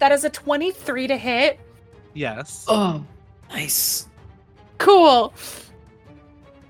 [0.00, 1.60] That is a 23 to hit.
[2.14, 2.64] Yes.
[2.68, 3.04] Oh,
[3.50, 4.08] nice.
[4.78, 5.34] Cool.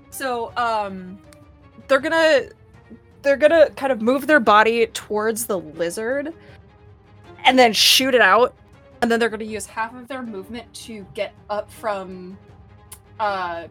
[0.09, 1.19] So, um,
[1.87, 2.49] they're gonna
[3.21, 6.33] they're gonna kind of move their body towards the lizard,
[7.45, 8.55] and then shoot it out,
[9.01, 12.37] and then they're gonna use half of their movement to get up from,
[13.19, 13.67] uh,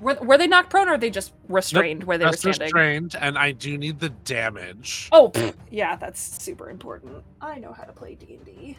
[0.00, 2.62] were were they knocked prone or are they just restrained where they were That's standing?
[2.62, 5.08] restrained, and I do need the damage.
[5.12, 7.22] Oh, pfft, yeah, that's super important.
[7.40, 8.78] I know how to play D and D.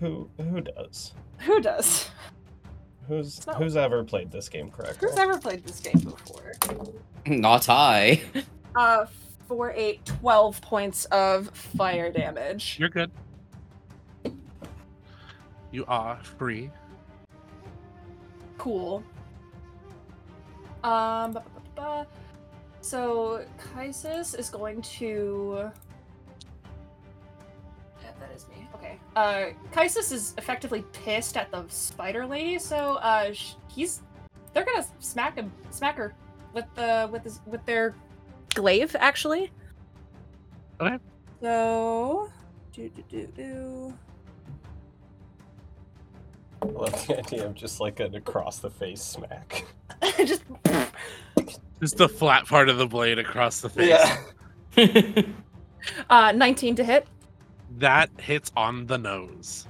[0.00, 1.14] Who who does?
[1.40, 2.10] Who does?
[3.08, 3.52] Who's No.
[3.54, 5.08] who's ever played this game correctly?
[5.08, 6.52] Who's ever played this game before?
[7.26, 8.20] Not I.
[8.74, 9.06] Uh,
[9.48, 12.76] four, eight, 12 points of fire damage.
[12.78, 13.10] You're good.
[15.70, 16.70] You are free.
[18.58, 19.02] Cool.
[20.84, 22.06] Um, ba- ba- ba- ba.
[22.80, 23.44] so
[23.74, 25.70] Kaisis is going to.
[28.36, 28.68] Yeah, that is me.
[28.74, 28.98] Okay.
[29.14, 34.02] Uh, Kaisis is effectively pissed at the spider lady, so uh, sh- he's
[34.52, 36.14] they're gonna smack him, smack her
[36.52, 37.94] with the with his with their
[38.54, 39.50] glaive actually.
[40.80, 40.98] Okay.
[41.40, 42.30] So,
[42.72, 43.94] do do do do.
[46.62, 49.66] I love the idea of just like an across the face smack.
[50.24, 50.42] Just
[51.80, 54.00] Just the flat part of the blade across the face.
[54.76, 55.22] Yeah.
[56.10, 57.06] uh, 19 to hit,
[57.78, 59.66] That hits on the nose.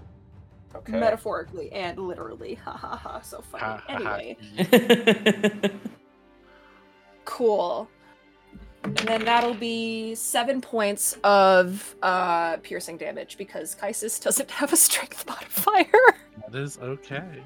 [0.75, 0.93] Okay.
[0.93, 2.55] metaphorically and literally.
[2.55, 3.21] Ha ha ha.
[3.21, 3.65] So funny.
[3.65, 4.15] Ha, ha, ha.
[4.17, 5.71] Anyway,
[7.25, 7.89] cool.
[8.85, 14.77] And then that'll be seven points of uh, piercing damage because Kaisis doesn't have a
[14.77, 15.87] strength modifier.
[16.49, 17.43] That is okay.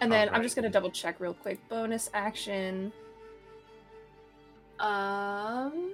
[0.00, 1.58] And then I'm just gonna double check real quick.
[1.68, 2.92] Bonus action.
[4.78, 5.92] Um.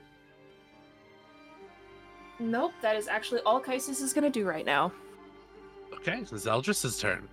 [2.41, 4.93] Nope, that is actually all Kaisis is gonna do right now.
[5.95, 7.29] Okay, so Zeldris' turn.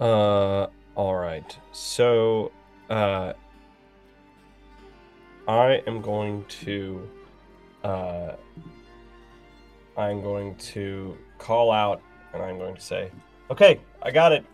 [0.00, 0.66] Uh,
[0.96, 1.56] all right.
[1.72, 2.50] So,
[2.90, 3.32] uh,
[5.46, 7.08] I am going to,
[7.84, 8.32] uh,
[9.96, 13.10] I'm going to call out, and I'm going to say,
[13.50, 14.44] "Okay, I got it,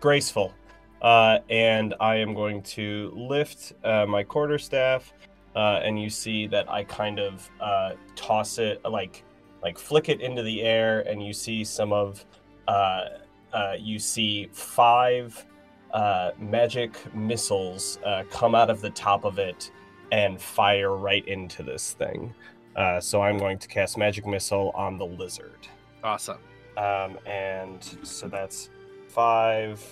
[0.00, 0.52] graceful,"
[1.00, 5.12] uh, and I am going to lift uh, my quarterstaff,
[5.54, 9.24] uh, and you see that I kind of uh, toss it, like,
[9.62, 12.24] like flick it into the air, and you see some of.
[12.68, 13.04] Uh,
[13.52, 15.44] uh, you see five
[15.92, 19.72] uh, magic missiles uh, come out of the top of it
[20.12, 22.32] and fire right into this thing.
[22.76, 25.66] Uh, so I'm going to cast magic missile on the lizard.
[26.04, 26.38] Awesome.
[26.76, 28.70] Um, and so that's
[29.08, 29.84] five.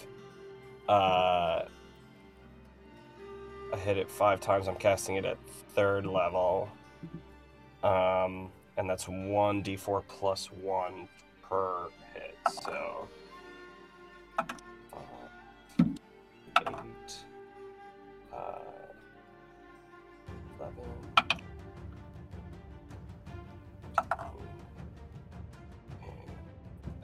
[0.89, 1.65] Uh,
[3.73, 4.69] I hit it five times.
[4.69, 5.37] I'm casting it at
[5.75, 6.69] third level.
[7.83, 11.09] Um, and that's one d4 plus one
[11.43, 12.37] per hit.
[12.63, 13.09] So.
[16.61, 17.17] Eight.
[18.33, 18.59] Uh,
[20.59, 20.75] 11.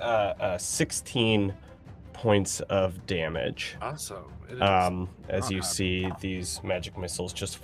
[0.01, 1.55] Uh, uh, 16
[2.25, 3.77] points of damage.
[3.83, 4.25] Awesome.
[4.59, 7.59] Um, as you see these magic missiles just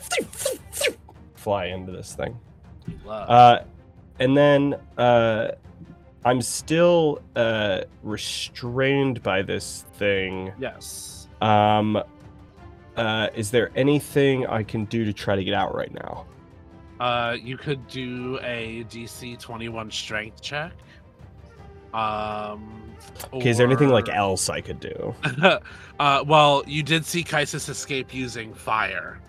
[1.34, 2.38] fly into this thing.
[3.08, 3.60] Uh,
[4.18, 5.52] and then uh,
[6.26, 10.52] I'm still uh, restrained by this thing.
[10.58, 11.26] yes.
[11.40, 12.02] Um,
[12.98, 16.26] uh, is there anything I can do to try to get out right now?
[17.00, 20.72] Uh, you could do a DC 21 strength check.
[21.94, 22.89] Um.
[23.32, 25.14] Okay, is there anything like else I could do?
[25.98, 29.20] uh, well, you did see Kaisis escape using fire.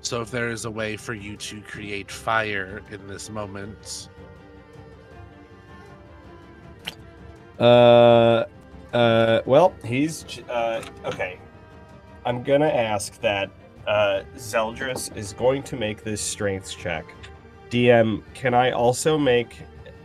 [0.00, 4.08] So if there is a way for you to create fire in this moment,
[7.58, 8.44] Uh,
[8.92, 11.38] uh, well, he's uh, okay.
[12.26, 13.50] I'm gonna ask that
[13.86, 17.04] uh, Zeldris is going to make this strength check.
[17.70, 19.58] DM, can I also make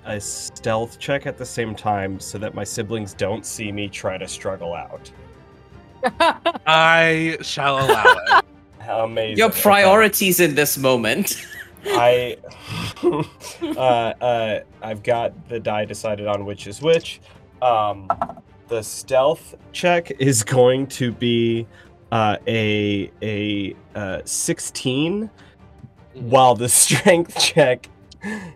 [0.10, 4.18] a stealth check at the same time so that my siblings don't see me try
[4.18, 5.12] to struggle out?
[6.66, 8.46] I shall allow it.
[8.88, 9.38] Amazing!
[9.38, 9.62] Your Okay.
[9.62, 11.46] priorities in this moment.
[11.86, 12.38] I,
[13.04, 17.22] uh, uh, I've got the die decided on which is which.
[17.62, 18.10] Um,
[18.68, 21.68] the stealth check is going to be
[22.12, 25.30] uh, a a uh, 16,
[26.14, 27.90] while the strength check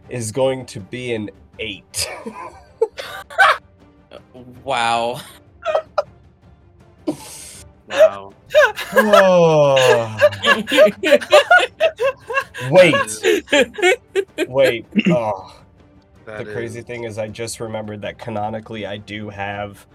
[0.09, 1.29] is going to be an
[1.59, 2.09] eight.
[4.63, 5.19] wow.
[7.87, 8.33] Wow.
[8.95, 10.17] oh,
[12.71, 12.95] wait,
[14.47, 14.85] wait.
[15.07, 15.59] Oh.
[16.25, 19.85] That the crazy is- thing is, I just remembered that canonically I do have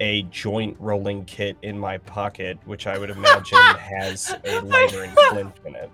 [0.00, 5.12] a joint rolling kit in my pocket, which I would imagine has a lighter and
[5.12, 5.90] flint in it.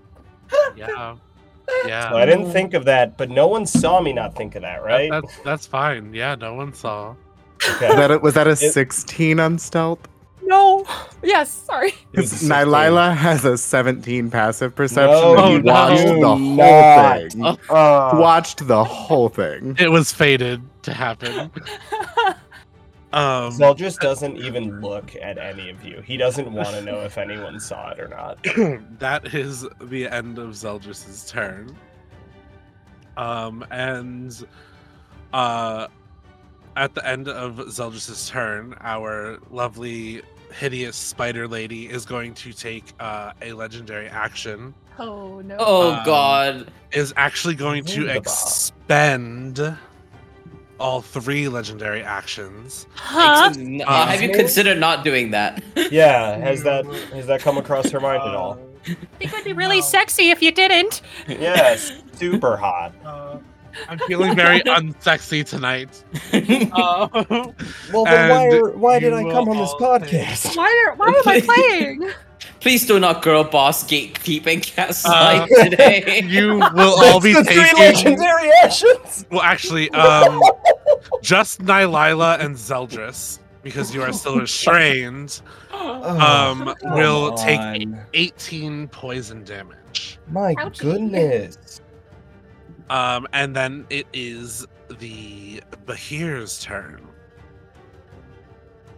[0.76, 1.16] Yeah.
[1.86, 2.10] Yeah.
[2.10, 4.80] So I didn't think of that, but no one saw me not think of that,
[4.80, 5.10] That- right?
[5.10, 6.12] that's that's fine.
[6.14, 7.14] Yeah, no one saw.
[7.60, 10.00] Was that a, was that a It- 16 on stealth?
[10.44, 10.84] No.
[11.22, 11.50] Yes.
[11.50, 11.88] Sorry.
[12.12, 12.50] It was Because a 16.
[12.50, 15.10] Nylila has a 17 passive perception.
[15.12, 17.32] No, and you he watched do the whole not.
[17.32, 17.44] thing.
[17.70, 19.76] Uh, Watched the whole thing.
[19.78, 21.50] It was fated to happen.
[23.12, 26.00] Um, Zeldris doesn't even look at any of you.
[26.00, 28.38] He doesn't want to know if anyone saw it or not.
[28.98, 31.76] that is the end of Zeldris's turn.
[33.16, 34.42] Um, and
[35.34, 35.88] uh,
[36.76, 40.22] at the end of Zeldris's turn, our lovely,
[40.54, 44.72] hideous spider lady is going to take uh, a legendary action.
[44.98, 45.56] oh no.
[45.58, 46.72] Oh Um, god.
[46.92, 48.16] Is actually going to Wunderbar.
[48.18, 49.76] expend
[50.82, 52.86] all three legendary actions.
[52.94, 53.52] Huh?
[53.86, 55.62] Uh, have you considered not doing that?
[55.90, 58.58] Yeah, has that has that come across her mind at all?
[59.20, 61.02] It would be really sexy if you didn't.
[61.28, 62.92] Yes, super hot.
[63.04, 63.38] Uh,
[63.88, 66.02] I'm feeling very unsexy tonight.
[66.72, 67.08] Uh,
[67.92, 70.56] Well, then why, are, why did I come on this all podcast?
[70.56, 72.10] Why are, why am I playing?
[72.62, 76.22] Please do not girl boss gatekeeping Uh, gaslight today.
[76.26, 77.78] you will all be It's the three taking.
[78.16, 79.26] legendary actions.
[79.30, 80.40] Well, actually, um,
[81.22, 85.42] just Nylila and Zeldris, because you are still restrained,
[85.72, 90.20] um, Come will take 18 poison damage.
[90.28, 90.78] My Ouchie.
[90.78, 91.80] goodness.
[92.90, 94.66] Um, and then it is
[95.00, 97.08] the Bahir's turn.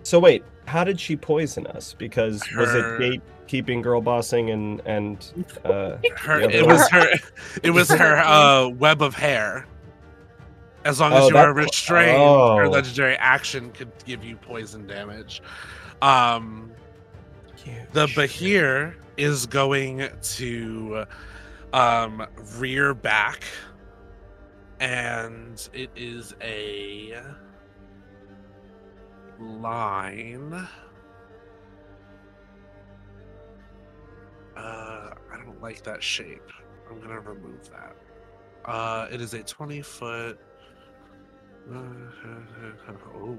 [0.03, 1.95] So wait, how did she poison us?
[1.97, 7.07] Because was Her- it gatekeeping, girl bossing, and and uh, Her, it was her,
[7.63, 9.67] it was her uh, web of hair.
[10.85, 12.57] As long as Oh, you are restrained, oh.
[12.57, 15.41] her legendary action could give you poison damage.
[16.03, 16.71] Um,
[17.93, 21.07] the Bahir is going to
[21.73, 22.27] um,
[22.59, 23.45] rear back,
[24.81, 27.23] and it is a
[29.41, 30.69] line.
[34.57, 36.51] Uh, I don't like that shape.
[36.91, 37.97] I'm gonna remove that.
[38.65, 40.39] Uh, it is a 20 foot.
[41.73, 43.39] oh,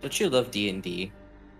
[0.00, 1.12] Don't you love D and D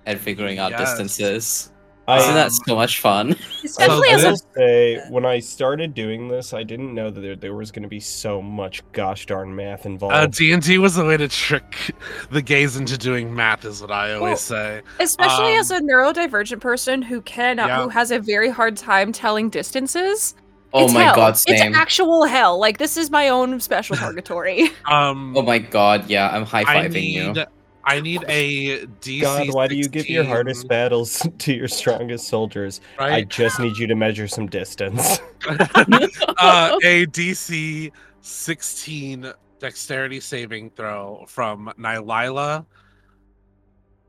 [0.04, 0.90] and figuring out Yes.
[0.90, 1.72] distances?
[2.08, 3.34] I, Isn't that so much fun?
[3.64, 7.20] Especially I as a will say, when I started doing this, I didn't know that
[7.20, 10.14] there, there was going to be so much gosh darn math involved.
[10.14, 11.92] Uh, D and D was a way to trick
[12.30, 14.82] the gays into doing math, is what I always say.
[15.00, 17.82] especially as Um, a neurodivergent person who can Yeah.
[17.82, 20.36] who has a very hard time telling distances.
[20.72, 21.14] Oh it's my hell.
[21.16, 21.56] god, same.
[21.70, 22.58] It's actual hell.
[22.60, 24.70] Like this is my own special purgatory.
[24.84, 27.44] Um, Oh my god, yeah, I'm high I fiving need, you.
[27.86, 29.22] I need a DC.
[29.22, 32.80] God, why do you give your hardest battles to your strongest soldiers?
[32.98, 35.20] I just need you to measure some distance.
[35.46, 42.66] uh, a DC 16 dexterity saving throw from Nylila,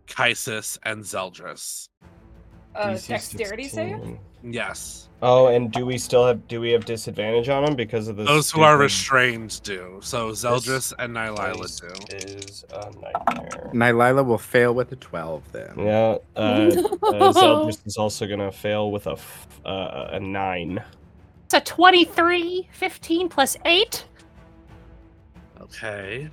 [0.08, 1.90] Kaisis, and Zeldris.
[2.76, 4.18] Uh, DC dexterity save.
[4.42, 4.54] 16.
[4.54, 5.10] Yes.
[5.22, 6.48] Oh, and do we still have?
[6.48, 9.98] Do we have disadvantage on them because of the Those who are restrained do.
[10.04, 12.16] So Zeldris and Nylila do.
[12.16, 13.72] is a nightmare.
[13.74, 15.74] Nylila will fail with a 12 then.
[15.80, 20.84] Yeah, uh, uh, Zeldris is also gonna fail with a f- uh, a nine.
[21.46, 24.06] It's a 23, 15 plus 8.
[25.62, 26.30] Okay.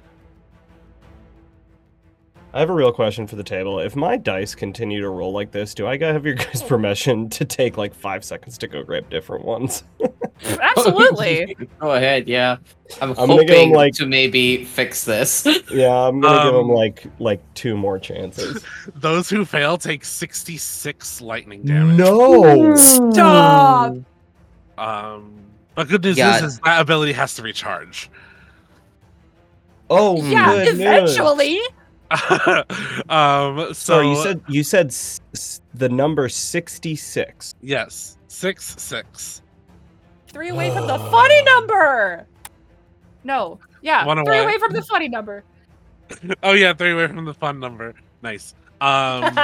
[2.55, 3.81] I have a real question for the table.
[3.81, 7.29] If my dice continue to roll like this, do I gotta have your guys' permission
[7.31, 9.83] to take like five seconds to go grab different ones?
[10.61, 11.57] Absolutely.
[11.81, 12.59] Go ahead, yeah.
[13.03, 15.45] I'm, I'm gonna him, hoping like- to maybe fix this.
[15.73, 18.65] yeah, I'm gonna give Um, them like like two more chances.
[18.95, 21.97] Those who fail take 66 lightning damage.
[21.97, 22.77] No.
[22.77, 23.97] Stop.
[24.79, 25.35] Um,
[25.75, 26.37] but good news Yeah.
[26.37, 28.11] is, is that ability has to recharge.
[29.91, 31.17] Oh, Yeah, good news.
[32.15, 33.05] Eventually.
[33.09, 37.55] um, so Sorry, you said you said s- s- the number sixty-six.
[37.61, 39.43] yes, six six.
[40.29, 42.27] Three away from the funny number.
[43.23, 43.59] No.
[43.83, 44.05] Yeah.
[44.05, 44.45] One three away.
[44.45, 45.45] away from the funny number.
[46.43, 47.95] Oh yeah, three away from the fun number.
[48.23, 48.55] Nice.
[48.81, 49.35] Um,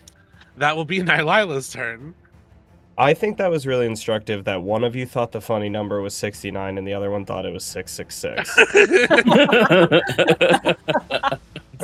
[0.56, 2.14] that will be Nylila's turn.
[2.98, 4.44] I think that was really instructive.
[4.44, 7.46] That one of you thought the funny number was sixty-nine, and the other one thought
[7.46, 8.54] it was six six six.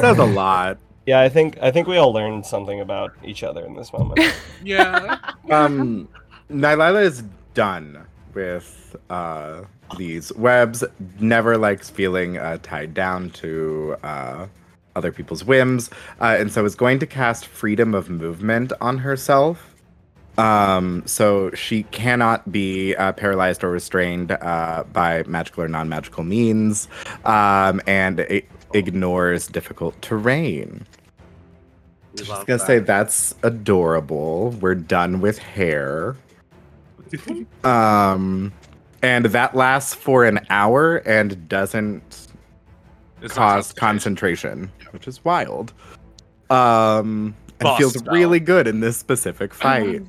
[0.00, 0.78] Says a lot.
[1.06, 4.20] Yeah, I think I think we all learned something about each other in this moment.
[4.64, 5.18] yeah.
[5.50, 6.06] Um,
[6.50, 7.22] Nylila is
[7.54, 9.62] done with uh,
[9.96, 10.84] these webs.
[11.18, 14.46] Never likes feeling uh, tied down to uh,
[14.94, 15.88] other people's whims,
[16.20, 19.74] uh, and so is going to cast freedom of movement on herself.
[20.36, 26.88] Um, so she cannot be uh, paralyzed or restrained uh, by magical or non-magical means,
[27.24, 30.86] um, and it ignores difficult terrain.
[32.12, 32.66] We Just gonna that.
[32.66, 34.50] say that's adorable.
[34.60, 36.16] We're done with hair.
[37.64, 38.52] Um,
[39.02, 42.28] and that lasts for an hour and doesn't
[43.22, 44.50] It's cause concentration.
[44.68, 45.72] concentration, which is wild.
[46.50, 48.12] Um, and Boss feels style.
[48.14, 50.02] really good in this specific fight.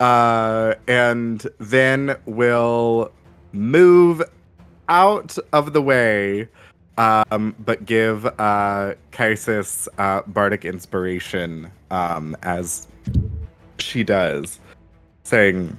[0.00, 3.12] uh, and then we'll
[3.52, 4.22] move
[4.88, 6.48] out of the way,
[7.00, 12.86] um, but give uh, Kaisis uh, bardic inspiration um, as
[13.78, 14.60] she does,
[15.22, 15.74] saying,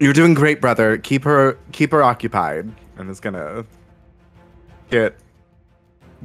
[0.00, 0.96] "You're doing great, brother.
[0.96, 3.66] Keep her, keep her occupied." And is gonna
[4.90, 5.14] get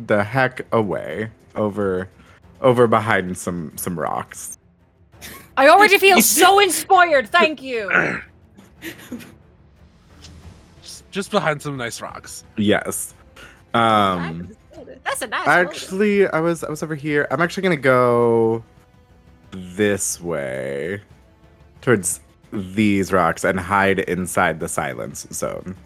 [0.08, 2.08] the heck away over
[2.62, 4.58] over behind some some rocks.
[5.58, 7.28] I already feel so inspired.
[7.28, 8.22] Thank you.
[11.12, 12.46] just behind some nice rocks.
[12.56, 13.14] Yes.
[13.74, 14.56] Um
[15.04, 15.66] That's a nice one.
[15.68, 17.28] actually I was I was over here.
[17.32, 18.64] I'm actually gonna go
[19.52, 21.02] this way
[21.82, 22.20] towards
[22.52, 25.76] these rocks and hide inside the silence zone.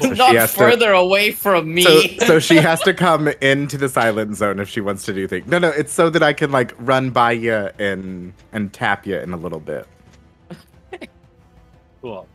[0.00, 1.82] So Not has to- further away from me.
[1.82, 5.28] So, so she has to come into the silent zone if she wants to do
[5.28, 5.46] things.
[5.46, 9.18] No, no, it's so that I can like run by you and and tap you
[9.18, 9.86] in a little bit.
[12.00, 12.26] Cool.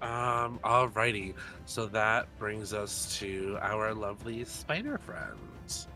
[0.00, 1.34] Um, alrighty.
[1.68, 5.86] So that brings us to our lovely spider friends.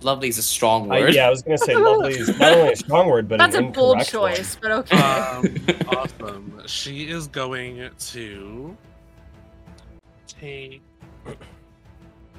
[0.00, 1.14] Lovely is a strong I, word.
[1.14, 3.60] yeah, I was gonna say lovely is not only a strong word, but That's a
[3.60, 4.34] bold incorrect one.
[4.36, 4.96] choice, but okay.
[4.96, 5.54] Um,
[5.88, 6.62] awesome.
[6.66, 8.74] She is going to
[10.26, 10.80] take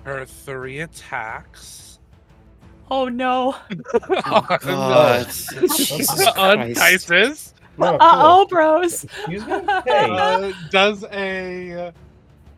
[0.03, 1.99] her three attacks.
[2.89, 3.55] oh no.
[4.26, 5.28] Oh, God.
[5.28, 7.53] Jesus on Christ.
[7.78, 7.80] Isis.
[7.80, 8.46] No, Uh oh, cool.
[8.48, 9.04] bros.
[9.04, 9.54] Excuse me.
[9.86, 11.94] Hey, Uh, does a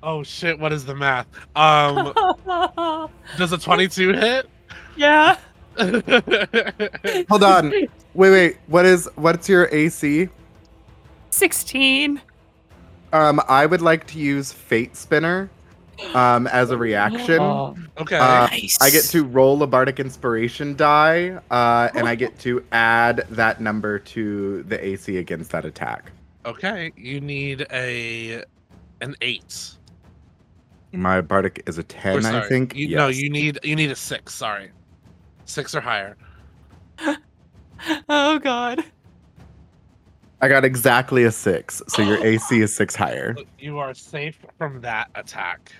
[0.03, 0.57] oh shit?
[0.59, 1.27] What is the math?
[1.55, 2.13] Um,
[3.37, 4.49] does a twenty-two hit?
[4.95, 5.37] yeah.
[7.29, 7.69] Hold on.
[7.71, 8.57] Wait, wait.
[8.67, 10.27] What is what's your AC?
[11.29, 12.21] 16.
[13.13, 15.49] Um, I would like to use Fate Spinner
[16.13, 17.39] um as a reaction.
[17.39, 18.17] Oh, okay.
[18.17, 18.77] Uh, nice.
[18.81, 23.61] I get to roll a bardic inspiration die, uh, and I get to add that
[23.61, 26.11] number to the AC against that attack.
[26.45, 26.91] okay.
[26.95, 28.43] You need a
[29.01, 29.71] an eight.
[30.93, 32.75] My bardic is a ten, I think.
[32.75, 34.33] You, No, you need you need a six.
[34.35, 34.71] Sorry,
[35.45, 36.17] six or higher.
[38.09, 38.83] Oh god.
[40.39, 43.35] I got exactly a six, so your AC is six higher.
[43.57, 45.71] You are safe from that attack.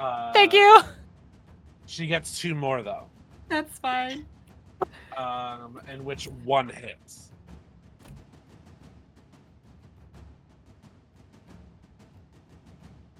[0.00, 0.80] Uh, Thank you.
[1.86, 3.06] She gets two more though,
[3.48, 4.26] That's fine.
[5.16, 7.30] um, in which one hits.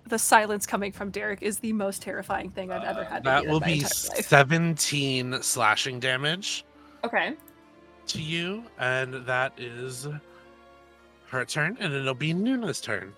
[0.09, 3.31] The silence coming from Derek is the most terrifying thing I've ever Uh, had to
[3.31, 6.65] that will be seventeen slashing damage
[7.05, 7.35] Okay.
[8.07, 10.09] to you, and that is
[11.27, 13.13] her turn, and it'll be Nuna's turn.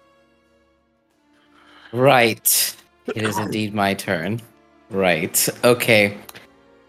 [1.93, 2.76] Right.
[3.14, 4.41] It is indeed my turn.
[4.91, 5.49] Right.
[5.64, 6.16] Okay.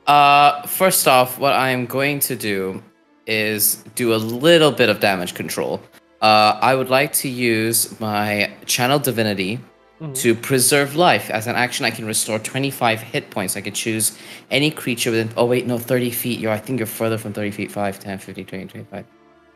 [0.08, 2.82] Uh first off, what I'm going to do
[3.28, 5.82] is do a little bit of damage control.
[6.22, 9.60] Uh I would like to use my channel divinity
[10.02, 10.16] Mhm.
[10.24, 11.30] to preserve life.
[11.30, 13.56] As an action, I can restore 25 hit points.
[13.56, 14.18] I could choose
[14.50, 15.30] any creature within.
[15.38, 16.40] Oh, wait, no, 30 feet.
[16.40, 19.06] You're, I think you're further from 30 feet 5, 10, 15, 20, 25.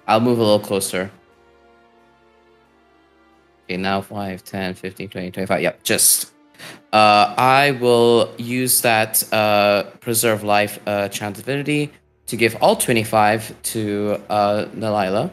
[0.08, 1.10] I'll move a little closer.
[3.66, 5.62] Okay, now 5, 10, 15, 20, 25.
[5.62, 6.32] Yep, just.
[6.94, 11.92] Uh, I will use that uh, preserve life uh, chant divinity
[12.28, 15.30] to give all 25 to uh, Nylila.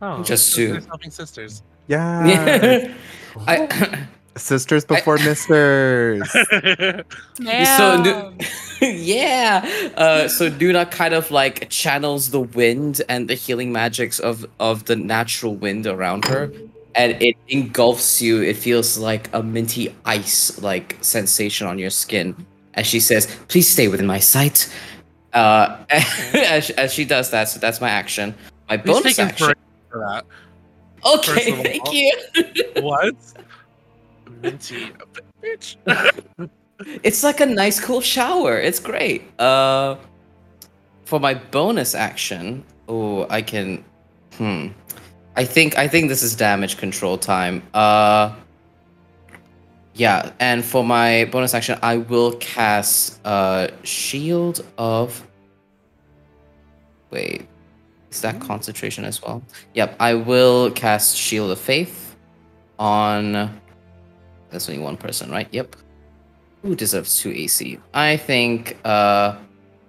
[0.00, 1.62] Oh, Just to- sisters helping sisters.
[1.86, 2.92] Yeah.
[3.46, 4.06] I,
[4.36, 6.28] Sisters before misters.
[7.76, 8.32] So Nu-
[8.80, 9.64] yeah,
[9.96, 14.86] uh, so Nuna kind of like channels the wind and the healing magics of of
[14.86, 16.50] the natural wind around her,
[16.94, 18.42] and it engulfs you.
[18.42, 22.34] It feels like a minty ice like sensation on your skin.
[22.74, 24.72] As she says, "Please stay within my sight."
[25.32, 28.34] Uh, as, as she does that, so that's my action.
[28.68, 29.52] My Please bonus action.
[29.90, 30.24] for that.
[31.04, 31.94] Okay, first thank all.
[31.94, 32.12] you.
[32.82, 33.16] What?
[34.42, 34.92] Minty,
[35.42, 35.76] bitch.
[37.04, 38.58] It's like a nice cool shower.
[38.58, 39.22] It's great.
[39.40, 39.96] Uh
[41.04, 43.84] for my bonus action, oh, I can
[44.36, 44.68] hmm.
[45.36, 47.62] I think I think this is damage control time.
[47.74, 48.34] Uh
[49.96, 55.26] yeah, and for my bonus action, I will cast uh Shield of
[57.10, 57.46] Wait.
[58.10, 59.42] Is that concentration as well?
[59.74, 62.16] Yep, I will cast Shield of Faith
[62.78, 63.60] on
[64.50, 65.48] that's only one person, right?
[65.50, 65.76] Yep.
[66.62, 67.78] Who deserves two AC?
[67.92, 69.36] I think uh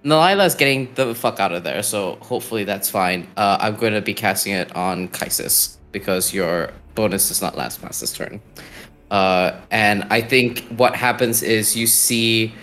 [0.06, 3.28] Nylila's getting the fuck out of there, so hopefully that's fine.
[3.38, 7.82] Uh, I'm going to be casting it on Kaisis because your bonus does not last
[7.82, 8.40] past this turn.
[9.10, 12.54] Uh, and I think what happens is you see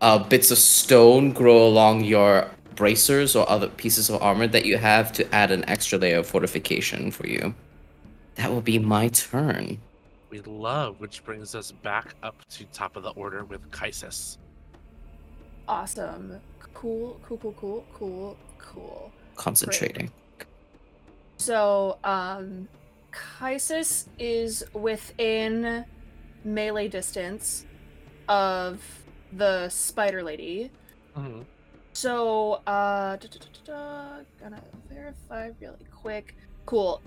[0.00, 4.76] uh, bits of stone grow along your bracers or other pieces of armor that you
[4.76, 7.54] have to add an extra layer of fortification for you.
[8.36, 9.78] That will be my turn.
[10.30, 14.38] we love, which brings us back up to top of the order with Kaisis.
[15.66, 16.40] Awesome.
[16.78, 19.12] Cool, cool, cool, cool, cool, cool.
[19.34, 20.12] Concentrating.
[21.36, 22.68] So, um,
[23.12, 25.84] Kaisis is within
[26.44, 27.66] melee distance
[28.28, 28.80] of
[29.32, 30.70] the spider lady.
[31.16, 31.44] Mhm.
[31.94, 36.36] So, uh, da, da, da, da, da, gonna verify really quick.
[36.64, 37.02] Cool.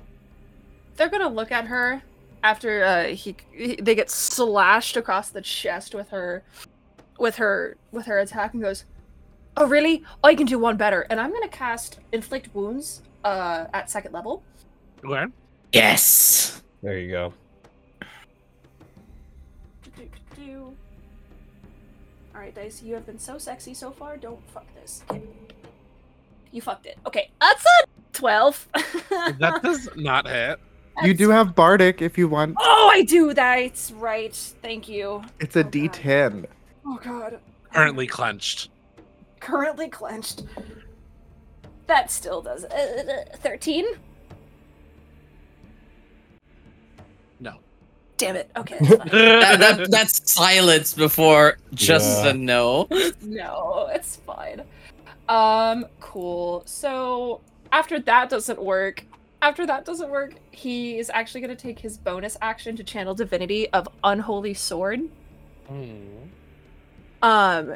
[0.97, 2.03] they're gonna look at her
[2.43, 6.43] after uh, he, he they get slashed across the chest with her
[7.17, 8.83] with her with her attack and goes,
[9.61, 10.03] "Oh really?
[10.23, 14.43] I can do one better." And I'm gonna cast inflict wounds uh, at second level.
[15.01, 15.31] Where?
[15.71, 16.61] Yes.
[16.81, 17.33] There you go.
[22.33, 22.81] All right, dice.
[22.81, 24.17] You have been so sexy so far.
[24.17, 25.03] Don't fuck this.
[25.11, 25.21] Okay.
[26.51, 26.97] You fucked it.
[27.05, 28.67] Okay, that's a twelve.
[29.39, 30.59] That does not hit.
[31.03, 32.55] You do have Bardic if you want.
[32.59, 33.33] Oh, I do.
[33.33, 34.35] That's right.
[34.61, 35.23] Thank you.
[35.39, 35.71] It's a Oh, God.
[35.71, 36.45] D10.
[36.85, 37.39] Oh god.
[37.73, 38.69] Currently clenched.
[39.41, 40.43] Currently clenched.
[41.87, 43.85] That still does uh, thirteen.
[47.41, 47.55] No.
[48.17, 48.49] Damn it.
[48.55, 48.77] Okay.
[48.81, 49.09] That's fine.
[49.11, 52.29] That, that, that's silence before just Yeah.
[52.29, 52.87] a no.
[53.21, 54.61] no, it's fine.
[55.27, 55.85] Um.
[55.99, 56.63] Cool.
[56.65, 59.03] So after that doesn't work,
[59.41, 63.15] after that doesn't work, he is actually going to take his bonus action to channel
[63.15, 65.01] divinity of unholy sword.
[65.67, 66.05] Hmm.
[67.21, 67.75] um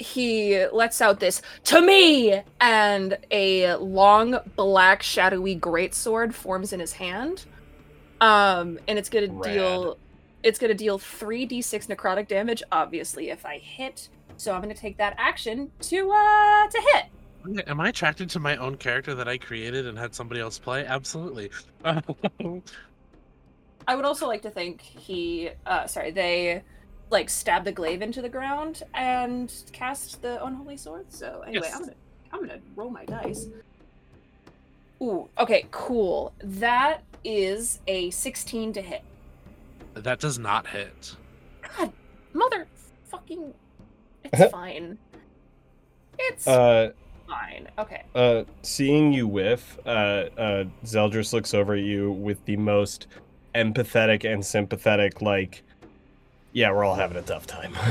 [0.00, 6.94] he lets out this to me and a long black shadowy greatsword forms in his
[6.94, 7.44] hand
[8.22, 9.52] um and it's gonna Rad.
[9.52, 9.98] deal
[10.42, 15.14] it's gonna deal 3d6 necrotic damage obviously if i hit so i'm gonna take that
[15.18, 17.04] action to uh to hit
[17.66, 20.84] Am I attracted to my own character that I created and had somebody else play?
[20.84, 21.50] Absolutely.
[21.84, 22.02] i
[23.96, 26.62] would also like to think he uh sorry they
[27.10, 31.06] like stab the glaive into the ground and cast the unholy sword.
[31.08, 31.74] So anyway Yes.
[31.74, 31.94] i'm gonna
[32.32, 33.46] i'm gonna roll my dice.
[35.02, 36.32] Ooh okay cool.
[36.42, 39.02] That is a 16 to hit.
[39.94, 41.16] That does not hit.
[41.76, 41.92] god
[42.32, 42.66] mother
[43.08, 43.52] fucking
[44.24, 44.98] it's fine.
[46.18, 46.92] It's Uh,
[47.26, 48.02] fine okay.
[48.14, 49.88] uh, seeing you whiff, uh,
[50.36, 53.06] uh, Zeldris looks over at you with the most
[53.54, 55.62] empathetic and sympathetic, like,
[56.52, 57.74] yeah, we're all having a tough time.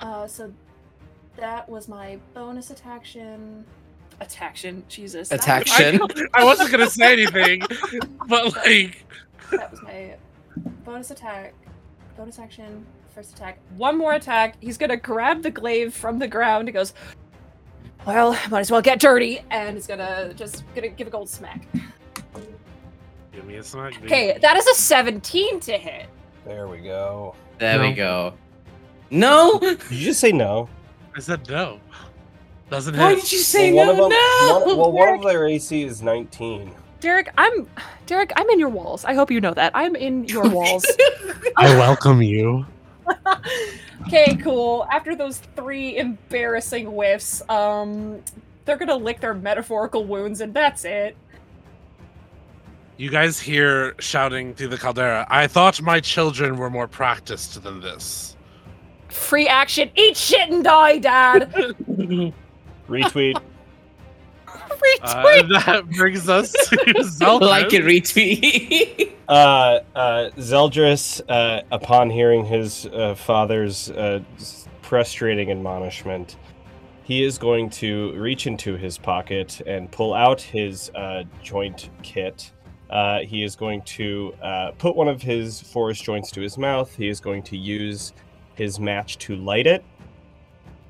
[0.00, 0.52] uh so
[1.36, 3.64] that was my bonus attaction
[4.20, 5.28] attaction jesus.
[5.28, 6.00] That was- Attaction.
[6.34, 7.62] I wasn't gonna say anything,
[8.28, 9.04] but like,
[9.50, 10.14] that was my
[10.84, 11.54] bonus attack
[12.16, 12.84] bonus action
[13.14, 13.58] first attack.
[13.76, 14.56] One more attack.
[14.60, 16.68] He's gonna grab the glaive from the ground.
[16.68, 16.94] He goes
[18.06, 21.66] well might as well get dirty and he's gonna just gonna give a gold smack
[23.32, 23.94] give me a smack.
[23.94, 24.06] baby.
[24.06, 26.06] okay that is a 17 to hit
[26.44, 27.36] there we go.
[27.58, 28.34] There we go.
[29.10, 29.60] No.
[29.60, 30.68] Did you just say no?
[31.14, 31.78] I said no.
[32.68, 33.20] Doesn't Why hit.
[33.20, 33.92] did you say well, no?
[33.92, 34.18] one of them,
[34.48, 34.62] no.
[34.66, 36.72] One, well, one of their AC is 19.
[36.98, 37.68] derek i'm
[38.06, 40.84] derek i'm in your walls i hope you know that i'm in your walls
[41.56, 42.64] I welcome you.
[44.06, 48.20] okay cool after those three embarrassing whiffs um
[48.64, 51.16] they're gonna lick their metaphorical wounds and that's it
[52.96, 55.26] You guys hear shouting through the caldera.
[55.28, 58.36] I thought my children were more practiced than this.
[59.08, 61.50] free action eat shit and die dad
[62.88, 63.34] Retweet.
[64.46, 65.00] Retweet.
[65.02, 67.40] Uh, that brings us to Zeldris.
[67.40, 69.08] like a retweet.
[69.28, 74.20] Uh, uh, Zeldris, uh, upon hearing his uh, father's uh,
[74.82, 76.36] frustrating admonishment,
[77.04, 82.50] he is going to reach into his pocket and pull out his uh, joint kit.
[82.92, 86.94] Uh, he is going to uh, put one of his forest joints to his mouth.
[86.94, 88.12] He is going to use
[88.54, 89.82] his match to light it.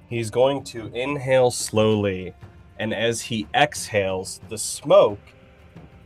[0.09, 2.34] He's going to inhale slowly,
[2.78, 5.20] and as he exhales, the smoke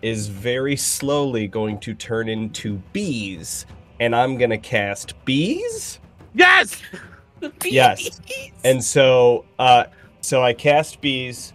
[0.02, 3.66] is very slowly going to turn into bees.
[3.98, 5.98] And I'm going to cast bees.
[6.34, 6.82] Yes.
[7.64, 8.20] Yes.
[8.64, 9.84] And so uh
[10.20, 11.52] so I cast bees.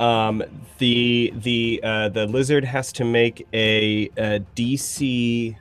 [0.00, 0.42] Um
[0.78, 5.56] the the uh the lizard has to make a, a DC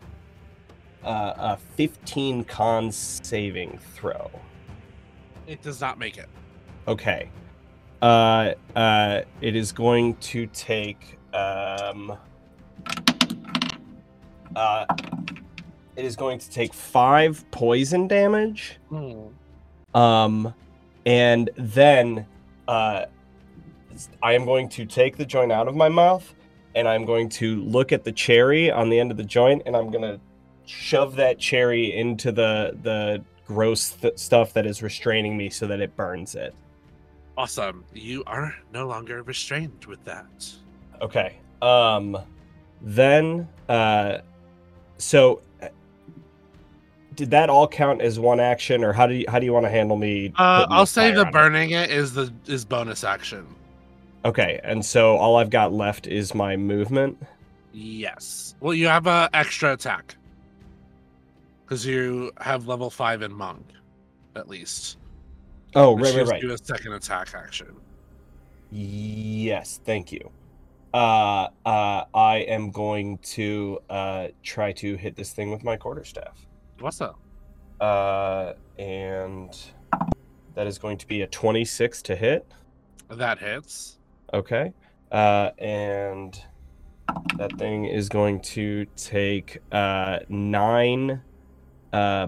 [1.03, 4.31] uh a 15 con saving throw.
[5.45, 6.29] It does not make it.
[6.87, 7.29] Okay.
[8.01, 12.17] Uh uh it is going to take um
[14.55, 14.85] uh
[15.97, 18.79] it is going to take 5 poison damage.
[19.93, 20.53] Um,
[21.05, 22.25] and then
[22.67, 23.05] uh,
[24.23, 26.33] I am going to take the joint out of my mouth,
[26.75, 29.75] and I'm going to look at the cherry on the end of the joint, and
[29.75, 30.19] I'm gonna
[30.65, 35.79] shove that cherry into the the gross th- stuff that is restraining me, so that
[35.79, 36.53] it burns it.
[37.37, 37.83] Awesome.
[37.93, 40.27] You are no longer restrained with that.
[41.01, 41.37] Okay.
[41.61, 42.17] Um,
[42.81, 44.19] then uh,
[44.97, 45.41] so.
[45.61, 45.69] uh,
[47.15, 49.65] Did that all count as one action, or how do you how do you want
[49.65, 50.31] to handle me?
[50.37, 51.33] Uh, I'll say the on it?
[51.33, 53.45] burning it is the is bonus action.
[54.26, 57.17] Okay, and so all I've got left is my movement.
[57.72, 58.55] Yes.
[58.59, 60.15] Well, you have a extra attack
[61.63, 63.65] because you have level five in monk,
[64.36, 64.97] at least.
[65.76, 66.43] Oh, which right, right, right.
[66.43, 67.76] You a second attack action.
[68.72, 70.32] Yes, thank you.
[70.93, 76.45] Uh, uh, I am going to uh try to hit this thing with my quarterstaff.
[76.80, 77.20] What's up?
[77.80, 79.57] Uh, and
[80.55, 82.51] that is going to be a 26 to hit.
[83.09, 83.98] That hits.
[84.34, 84.73] Okay.
[85.11, 86.41] Uh, and
[87.38, 91.19] that thing is going to take uh nine
[91.91, 92.27] uh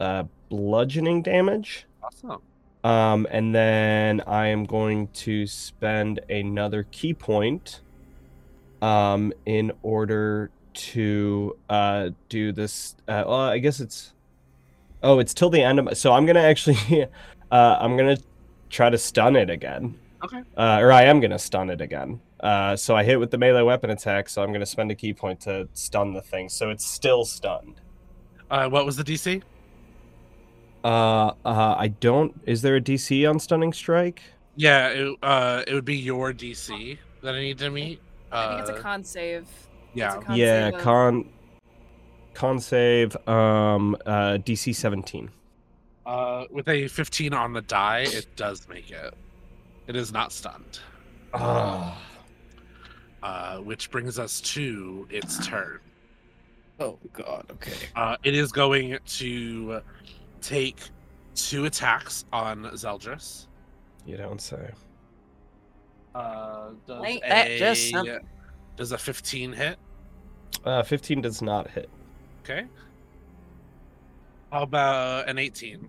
[0.00, 1.86] uh bludgeoning damage.
[2.02, 2.40] Awesome.
[2.84, 7.80] Um, and then I am going to spend another ki point
[8.80, 12.96] um, in order to uh, do this.
[13.06, 14.12] Uh, well, I guess it's.
[15.02, 15.84] Oh, it's till the end of.
[15.86, 17.06] My, so I'm gonna actually.
[17.50, 18.16] Uh, I'm gonna
[18.70, 19.94] try to stun it again.
[20.24, 20.42] Okay.
[20.56, 22.20] Uh, or I am gonna stun it again.
[22.40, 24.28] Uh, so I hit with the melee weapon attack.
[24.28, 26.48] So I'm gonna spend a ki point to stun the thing.
[26.48, 27.80] So it's still stunned.
[28.50, 29.42] Uh, what was the DC?
[30.84, 32.38] Uh, uh, I don't.
[32.44, 34.22] Is there a DC on stunning strike?
[34.56, 38.00] Yeah, it, uh, it would be your DC that I need to meet.
[38.30, 39.48] Uh, I think it's a con save.
[39.94, 40.16] yeah.
[40.16, 41.28] a con yeah, save of- con
[42.34, 45.30] con save um uh DC 17.
[46.04, 49.14] Uh, with a 15 on the die, it does make it.
[49.92, 50.80] It is not stunned.
[51.34, 52.00] Ah.
[53.22, 55.80] Uh, which brings us to its turn.
[56.80, 57.76] Oh god, okay.
[57.94, 59.82] Uh, it is going to
[60.40, 60.80] take
[61.34, 63.48] two attacks on Zeldris.
[64.06, 64.70] You don't say.
[66.14, 68.26] Uh, does Ain't that a, just something?
[68.78, 69.76] Does a 15 hit?
[70.64, 71.90] Uh 15 does not hit.
[72.42, 72.64] Okay.
[74.50, 75.86] How about an 18?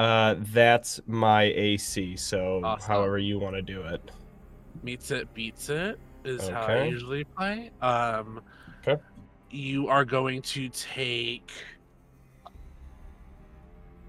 [0.00, 2.88] Uh that's my AC, so Awesome.
[2.90, 4.00] however you want to do it.
[4.82, 7.70] Meets it, beats it is how I usually play.
[7.82, 8.40] Um,
[8.86, 8.98] Okay.
[9.50, 11.50] You are going to take.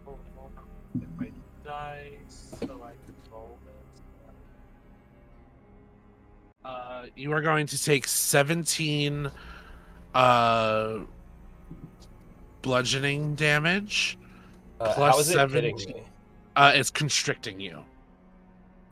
[0.06, 1.30] Hold on, my
[1.66, 4.02] dice so I can roll this.
[6.64, 9.30] Uh, you are going to take 17
[10.14, 11.00] uh,
[12.62, 14.18] bludgeoning damage.
[14.82, 16.04] Uh, Plus how is it hitting me?
[16.56, 17.84] Uh, it's constricting you.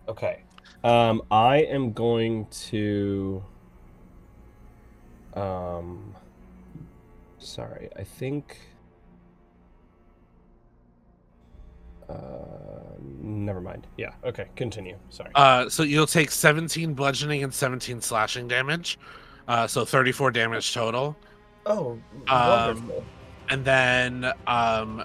[0.08, 0.44] Okay.
[0.84, 3.44] Um I am going to
[5.34, 6.16] um
[7.38, 8.58] sorry, I think
[12.08, 12.16] uh
[13.22, 13.88] never mind.
[13.98, 14.98] Yeah, okay, continue.
[15.10, 15.32] Sorry.
[15.36, 18.98] Uh, so you'll take 17 bludgeoning and 17 slashing damage.
[19.48, 21.16] Uh, so 34 damage total.
[21.66, 22.92] oh, um,
[23.50, 25.04] And then um,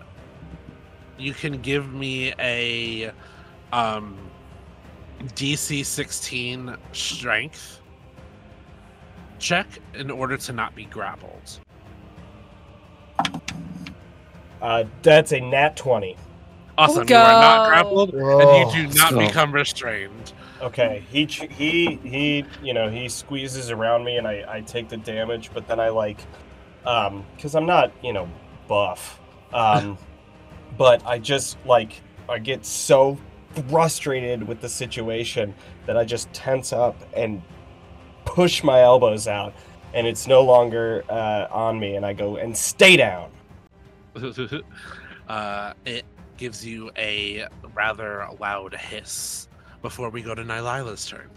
[1.19, 3.13] you can give me a
[3.73, 4.17] um,
[5.35, 7.81] DC 16 strength
[9.39, 11.61] check in order to not be grappled.
[14.63, 16.17] Uh that's a nat 20.
[16.77, 17.09] Awesome.
[17.09, 17.71] You are not Go.
[17.71, 20.33] grappled and Oh, you do not so- become restrained.
[20.63, 24.97] Okay, he he he you know he squeezes around me and I I take the
[24.97, 26.19] damage, but then I like
[26.87, 28.29] um because I'm not you know
[28.67, 29.21] buff
[29.53, 29.99] um
[30.77, 33.19] but I just like I get so
[33.69, 35.55] frustrated with the situation
[35.87, 37.43] that I just tense up and
[38.25, 39.55] push my elbows out
[39.93, 43.31] and it's no longer uh, on me and I go and stay down.
[45.29, 46.05] uh, it
[46.37, 49.49] gives you a rather loud hiss
[49.83, 51.31] before we go to Nylila's turn.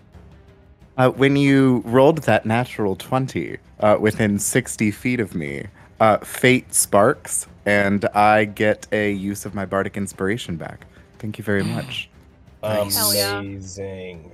[0.97, 5.67] Uh, when you rolled that natural 20 uh, within 60 feet of me,
[5.99, 10.87] uh, fate sparks, and I get a use of my bardic inspiration back.
[11.19, 12.09] Thank you very much.
[12.63, 14.31] Amazing.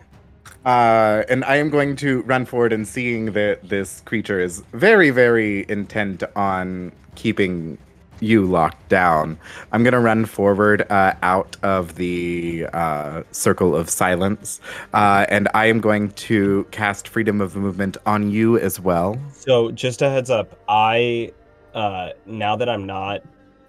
[0.63, 5.09] Uh, and I am going to run forward and seeing that this creature is very,
[5.09, 7.79] very intent on keeping
[8.19, 9.37] you locked down.
[9.71, 14.61] I'm gonna run forward uh, out of the uh, circle of silence,
[14.93, 19.19] uh, and I am going to cast freedom of movement on you as well.
[19.33, 21.33] So just a heads up, I
[21.73, 23.21] uh now that I'm not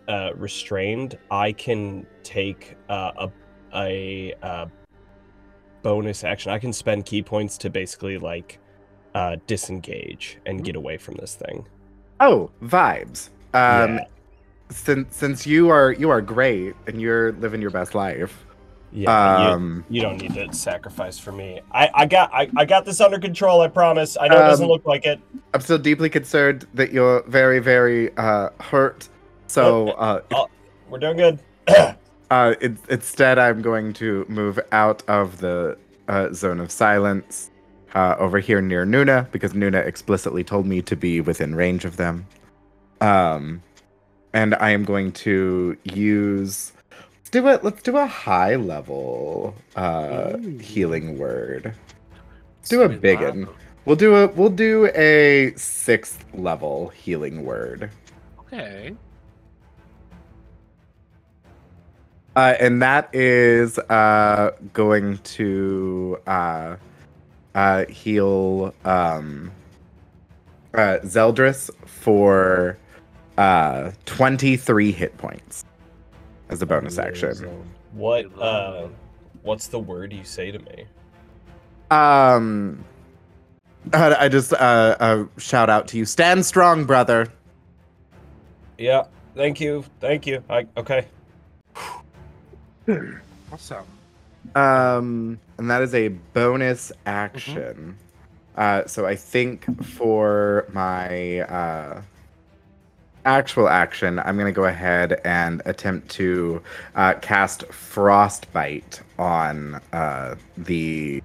[0.09, 3.31] uh restrained, I can take uh, a
[3.75, 4.67] a uh
[5.83, 6.51] bonus action.
[6.53, 8.59] I can spend ki points to basically like
[9.15, 11.67] uh disengage and get away from this thing.
[12.21, 13.31] Oh, vibes.
[13.55, 14.05] Um, Yeah.
[14.71, 18.47] Since since you are you are great and you're living your best life.
[18.95, 21.61] Yeah, Um, you, you don't need to sacrifice for me.
[21.73, 24.17] I I got I, I got this under control, I promise.
[24.21, 25.21] I know it doesn't Um, look like it.
[25.53, 29.09] I'm still deeply concerned that you're very very uh, hurt.
[29.49, 30.21] So uh,
[30.89, 31.39] We're doing good.
[32.31, 35.77] Uh, it, instead, I'm going to move out of the
[36.09, 37.51] uh, zone of silence
[37.95, 41.97] uh, over here near Nuna because Nuna explicitly told me to be within range of
[41.99, 42.27] them.
[43.03, 43.63] Um,
[44.33, 46.73] and I am going to use.
[47.35, 47.65] Let's do it.
[47.65, 50.59] Let's do a high level uh, Ooh.
[50.59, 51.75] healing word.
[52.69, 53.49] Do a big one.
[53.85, 57.91] We'll do a we'll do a sixth level healing word.
[58.39, 58.95] Okay.
[62.37, 66.77] Uh, and that is uh, going to uh,
[67.57, 69.51] uh, heal um,
[70.73, 72.79] uh, Zeldris for
[73.37, 75.65] uh, 23 hit points
[76.55, 77.67] as a bonus action.
[77.93, 78.89] What uh
[79.43, 80.87] what's the word you say to me?
[81.91, 82.85] Um,
[83.93, 86.07] I just uh, uh, shout out to you.
[86.07, 87.29] Stand strong, brother.
[88.79, 89.85] Yeah, thank you.
[90.01, 90.43] Thank you.
[90.49, 91.07] I okay.
[93.53, 93.85] Awesome.
[94.57, 97.97] Um, and that is a bonus action.
[98.57, 102.03] Uh, so I think for my uh,
[103.25, 106.63] actual action, I'm gonna go ahead and attempt to
[106.95, 111.23] uh, cast Frostbite on uh, the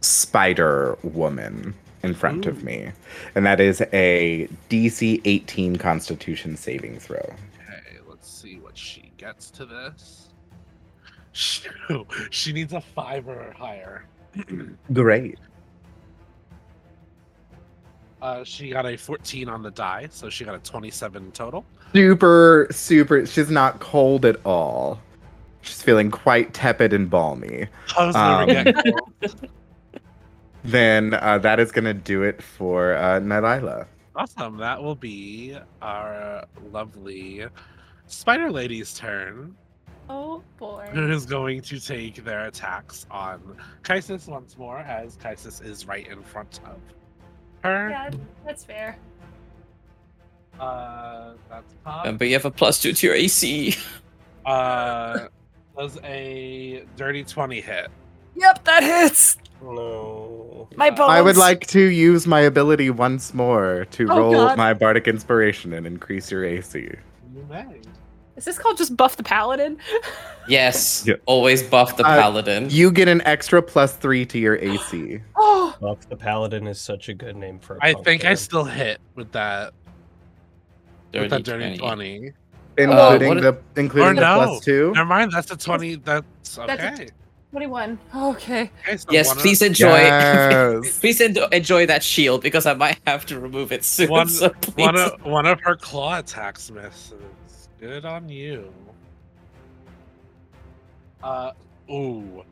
[0.00, 2.92] spider woman in front of me,
[3.34, 7.18] and that is a DC 18 Constitution saving throw.
[7.18, 10.28] Okay, let's see what she gets to this.
[11.32, 14.06] Shoot, she needs a five or higher.
[14.92, 15.38] Great.
[18.22, 21.64] Uh, she got a 14 on the die, so she got a 27 total.
[21.94, 24.98] super super she's not cold at all
[25.62, 28.74] she's feeling quite tepid and balmy How's never Um,
[29.22, 29.34] get
[30.64, 33.86] then uh, that is gonna do it for uh Nylila.
[34.14, 34.56] Awesome.
[34.56, 37.44] That will be our lovely
[38.06, 39.54] Spider Lady's turn,
[40.08, 40.88] Oh boy.
[40.92, 46.06] who is going to take their attacks on Kaisis once more, as Kaisis is right
[46.08, 46.78] in front of
[47.64, 47.90] her.
[47.90, 48.10] Yeah,
[48.44, 48.96] that's fair.
[50.58, 52.04] Uh, that's pop.
[52.04, 53.76] Remember, you have a plus two to your AC.
[54.46, 55.26] Uh,
[55.76, 57.88] does a dirty 20 hit.
[58.36, 59.36] Yep, that hits.
[59.62, 60.68] No.
[60.76, 61.10] My bones.
[61.10, 64.56] I would like to use my ability once more to Oh, roll God.
[64.56, 66.78] my bardic inspiration and increase your AC.
[67.34, 67.64] You may.
[68.36, 69.78] Is this called just buff the paladin?
[70.48, 71.16] Yes, Yeah.
[71.26, 72.68] always buff the Uh, paladin.
[72.70, 75.20] You get an extra plus three to your AC.
[75.36, 78.34] Oh, Buff the Paladin is such a good name for a I punk think I
[78.34, 79.72] still hit with that
[81.12, 82.32] with that dirty 20.
[82.78, 84.44] Including what- the including Or the no.
[84.44, 84.92] plus two.
[84.94, 85.96] Never mind, that's a 20.
[85.96, 86.76] That's okay.
[86.76, 87.06] That's a-
[87.50, 87.98] 21.
[88.14, 88.70] Okay.
[88.86, 89.88] Okay, so Yes, one of- please enjoy.
[89.96, 90.98] Yes.
[91.00, 94.10] please en- enjoy that shield because I might have to remove it soon.
[94.10, 94.52] One- so.
[94.76, 97.14] One of, one of her claw attacks misses.
[97.80, 98.72] Good on you.
[101.22, 101.52] Uh,
[101.90, 102.44] ooh.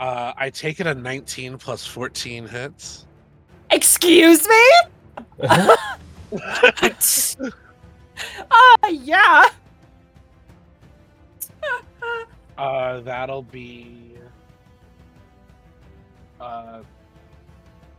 [0.00, 3.06] Uh, I take it a 19 plus 14 hits.
[3.70, 4.70] Excuse me?
[8.50, 9.48] Ah, yeah.
[12.56, 14.14] Uh, that'll be
[16.40, 16.80] uh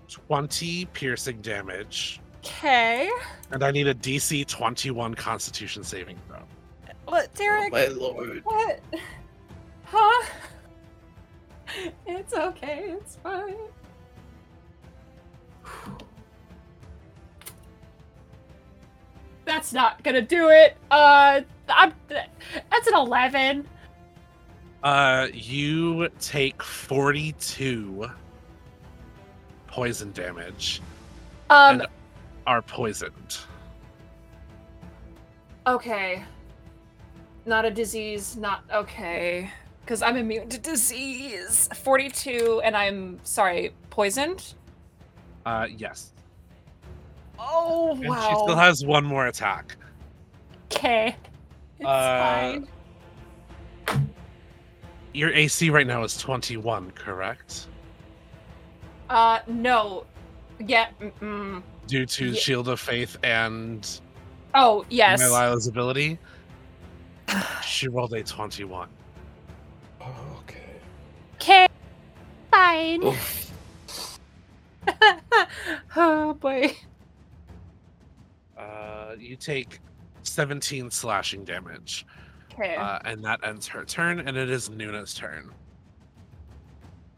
[0.07, 3.09] 20 piercing damage, Okay.
[3.51, 6.39] and I need a DC 21 Constitution saving throw.
[7.14, 7.72] What, Oh, Derek?
[7.72, 8.41] my lord.
[8.43, 8.80] What?
[9.86, 10.26] Huh?
[12.07, 12.86] It's okay.
[12.97, 13.53] It's fine.
[19.45, 20.78] That's not gonna do it.
[20.89, 21.93] Uh, I'm.
[22.07, 23.68] That's an eleven.
[24.84, 28.09] Uh, you take 42
[29.68, 30.82] poison damage.
[31.49, 31.82] Um.
[31.82, 31.88] And-
[32.45, 33.38] Are poisoned.
[35.66, 36.22] Okay.
[37.45, 38.37] Not a disease.
[38.37, 39.49] Not okay.
[39.81, 41.67] Because I'm immune to disease.
[41.83, 44.53] Forty-two, and I'm sorry, poisoned.
[45.45, 46.11] Uh, yes.
[47.37, 48.29] Oh And wow.
[48.29, 49.75] she still has one more attack.
[50.71, 51.15] Okay.
[51.79, 52.61] It's Uh,
[53.87, 54.07] fine.
[55.13, 57.67] Your AC right now is 21, correct?
[59.09, 60.05] Uh, no.
[60.65, 60.87] Yeah.
[61.01, 61.61] Mm-mm.
[61.87, 63.99] Due to Ye- Shield of Faith and
[64.55, 65.21] Oh yes.
[65.21, 66.17] Nylila's ability.
[67.65, 68.89] She rolled a 21.
[70.01, 70.57] okay.
[71.36, 71.67] Okay.
[72.51, 73.15] Fine.
[75.95, 76.75] Oh boy.
[78.57, 79.79] Uh, you take
[80.23, 82.05] 17 slashing damage,
[82.53, 82.75] Okay.
[82.75, 85.51] uh, and that ends her turn, and it is Nuna's turn.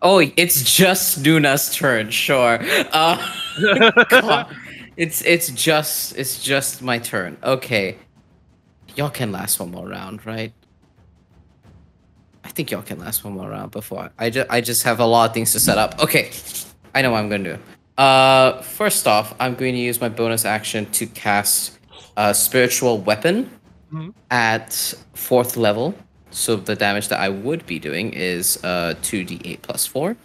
[0.01, 2.09] Oh, it's just Nuna's turn.
[2.09, 2.59] Sure.
[2.91, 3.33] Uh,
[4.97, 7.37] it's it's just it's just my turn.
[7.43, 7.97] Okay.
[8.95, 10.53] Y'all can last one more round, right?
[12.43, 15.05] I think y'all can last one more round before I just I just have a
[15.05, 15.99] lot of things to set up.
[16.01, 16.31] Okay,
[16.93, 17.57] I know what I'm gonna do.
[18.01, 21.79] Uh, first off, I'm going to use my bonus action to cast
[22.17, 23.49] a spiritual weapon
[23.93, 24.13] Mhm.
[24.31, 24.73] at
[25.13, 25.93] fourth level.
[26.29, 30.17] So the damage that I would be doing is uh 2d8 plus four.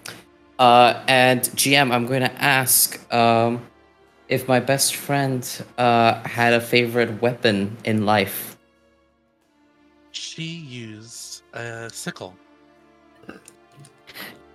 [0.59, 3.61] Uh, and GM, I'm going to ask um
[4.29, 5.41] if my best friend
[5.79, 8.50] uh had a favorite weapon in life.
[10.41, 12.35] She used a sickle.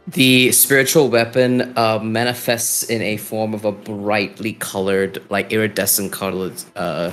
[0.08, 6.60] The spiritual weapon uh, manifests in a form of a brightly colored, like iridescent colored
[6.76, 7.12] uh,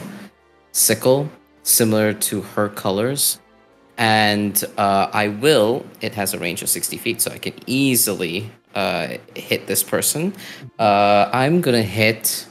[0.73, 1.29] sickle,
[1.65, 3.41] similar to her colors.
[3.99, 8.51] And uh, I will, it has a range of 60 feet, so I can easily
[8.75, 10.33] uh, hit this person.
[10.79, 12.47] Uh, I'm gonna hit.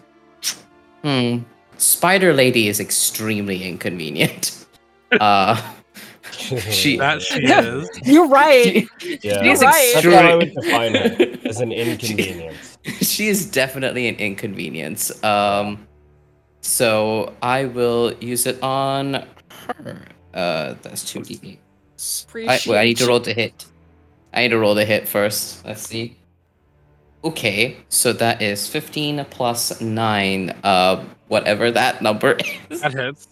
[1.02, 1.40] Hmm.
[1.78, 4.58] Spider Lady is extremely inconvenient.
[5.20, 5.62] Uh,
[6.34, 7.90] She- That she is.
[8.04, 8.88] You're right.
[9.24, 9.92] yeah, she's right.
[9.94, 12.78] that's how I would define it as an inconvenience.
[13.02, 15.24] she is definitely an inconvenience.
[15.24, 15.88] Um,
[16.62, 19.26] so I will use it on
[19.68, 20.02] her.
[20.34, 21.60] Uh, that's two d
[22.48, 23.66] I, wait, I need to roll to hit.
[24.34, 25.66] I need to roll the hit first.
[25.66, 26.18] Let's see.
[27.24, 32.32] Okay, so that is 15 plus 9, uh, whatever that number
[32.70, 32.82] is.
[32.82, 33.28] That hits.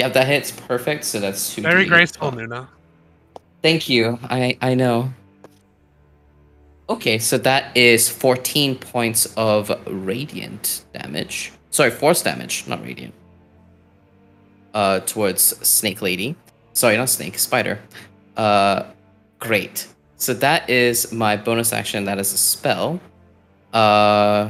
[0.00, 2.68] Yeah, that hits perfect, so that's 2 Very graceful, Nuna.
[3.62, 4.18] Thank you.
[4.22, 5.12] I I know.
[6.88, 11.52] Okay, so that is 14 points of radiant damage.
[11.68, 13.12] Sorry, force damage, not radiant.
[14.72, 16.34] Uh towards Snake Lady.
[16.72, 17.78] Sorry, not snake, spider.
[18.38, 18.84] Uh
[19.38, 19.86] great.
[20.16, 22.06] So that is my bonus action.
[22.06, 22.98] That is a spell.
[23.74, 24.48] Uh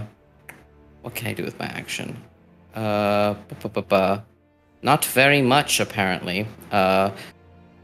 [1.03, 2.17] what can I do with my action?
[2.73, 4.21] Uh bu- bu- bu- bu-
[4.83, 6.47] not very much apparently.
[6.73, 7.11] Uh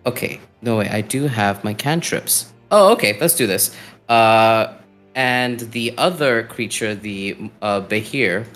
[0.06, 0.88] Okay, no way.
[0.88, 2.52] I do have my cantrips.
[2.70, 3.18] Oh, okay.
[3.20, 3.74] Let's do this.
[4.08, 4.74] Uh,
[5.16, 8.46] and the other creature, the uh, Behir,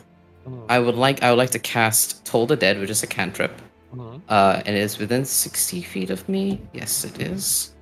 [0.47, 1.23] Mhm, I would like.
[1.25, 3.51] I would like to cast Toll the Dead, which is a cantrip.
[3.93, 4.21] mhm.
[4.29, 6.61] Uh, and it is within sixty feet of me.
[6.73, 7.75] Yes, it is.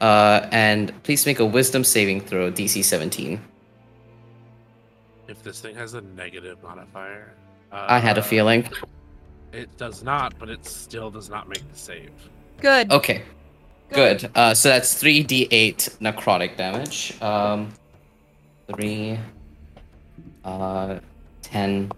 [0.00, 3.38] Uh, and please make a Wisdom saving throw, DC seventeen.
[5.28, 7.32] If this thing has a negative modifier,
[7.70, 8.68] uh, I had a feeling.
[9.52, 12.10] It does not, but it still does not make the save.
[12.60, 12.90] Good.
[12.90, 13.22] Okay,
[13.92, 14.30] good.
[14.34, 17.20] Uh, so that's three d8 necrotic damage.
[17.20, 17.70] Um,
[18.74, 19.18] three,
[20.44, 20.98] uh,
[21.42, 21.90] ten,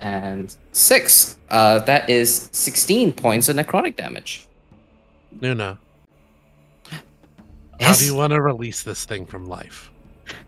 [0.00, 1.36] and six.
[1.50, 4.46] Uh, that is sixteen points of necrotic damage.
[5.38, 5.78] Nuna,
[6.90, 6.98] how
[7.80, 8.00] Yes.
[8.00, 9.90] do you want to release this thing from life?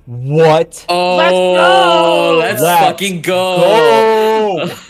[0.06, 0.84] What?
[0.88, 2.38] Oh, go!
[2.40, 4.66] let's, Let's fucking go!
[4.66, 4.74] Go!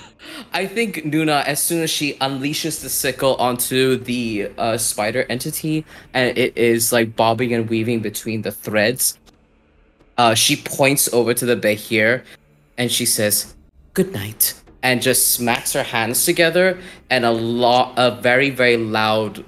[0.53, 5.85] I think Nuna, as soon as she unleashes the sickle onto the uh, spider entity,
[6.13, 9.17] and it is like bobbing and weaving between the threads,
[10.19, 12.25] uh, she points over to the Behir,
[12.77, 13.55] and she says,
[13.95, 16.79] "Good night," and just smacks her hands together,
[17.11, 19.45] and a lot, a very very loud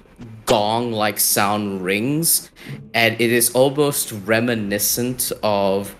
[0.47, 2.51] gong-like sound rings,
[2.95, 5.97] and it is almost reminiscent of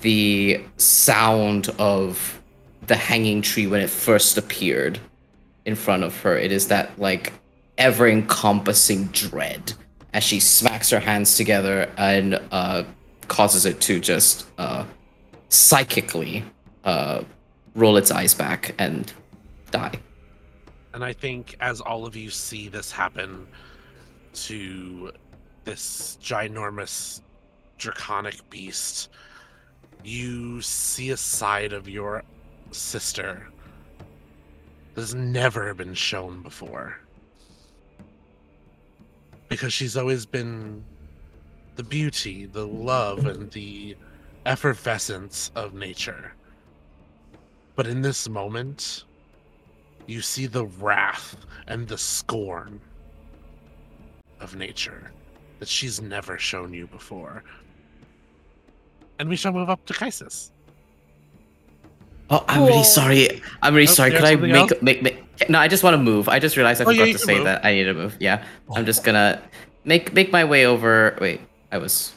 [0.00, 2.39] the sound of
[2.90, 4.98] the hanging tree when it first appeared
[5.64, 6.36] in front of her.
[6.36, 7.32] It is that like
[7.78, 9.72] ever encompassing dread
[10.12, 12.82] as she smacks her hands together and uh,
[13.28, 14.84] causes it to just uh,
[15.50, 16.42] psychically
[16.82, 17.22] uh,
[17.76, 19.12] roll its eyes back and
[19.70, 19.94] die.
[20.92, 23.46] And I think as all of you see this happen
[24.32, 25.12] to
[25.62, 27.20] this ginormous
[27.78, 29.10] draconic beast,
[30.02, 32.24] you see a side of your
[32.72, 33.48] sister
[34.96, 36.98] has never been shown before.
[39.48, 40.84] Because she's always been
[41.76, 43.96] the beauty, the love, and the
[44.46, 46.34] effervescence of nature.
[47.76, 49.04] But in this moment,
[50.06, 51.36] you see the wrath
[51.66, 52.80] and the scorn
[54.40, 55.12] of nature
[55.58, 57.44] that she's never shown you before.
[59.18, 60.50] And we shall move up to Kaisis.
[62.30, 63.42] Oh, I'm really sorry.
[63.62, 64.12] I'm really Oh, sorry.
[64.12, 66.28] Could I something make, make make No, I just want to move.
[66.28, 67.44] I just realized I Oh, yeah, forgot you to say move.
[67.44, 68.16] that I need to move.
[68.20, 68.44] Yeah,
[68.74, 69.04] I'm just oh.
[69.06, 69.42] gonna
[69.84, 71.16] make make my way over.
[71.20, 71.40] Wait,
[71.72, 72.14] I was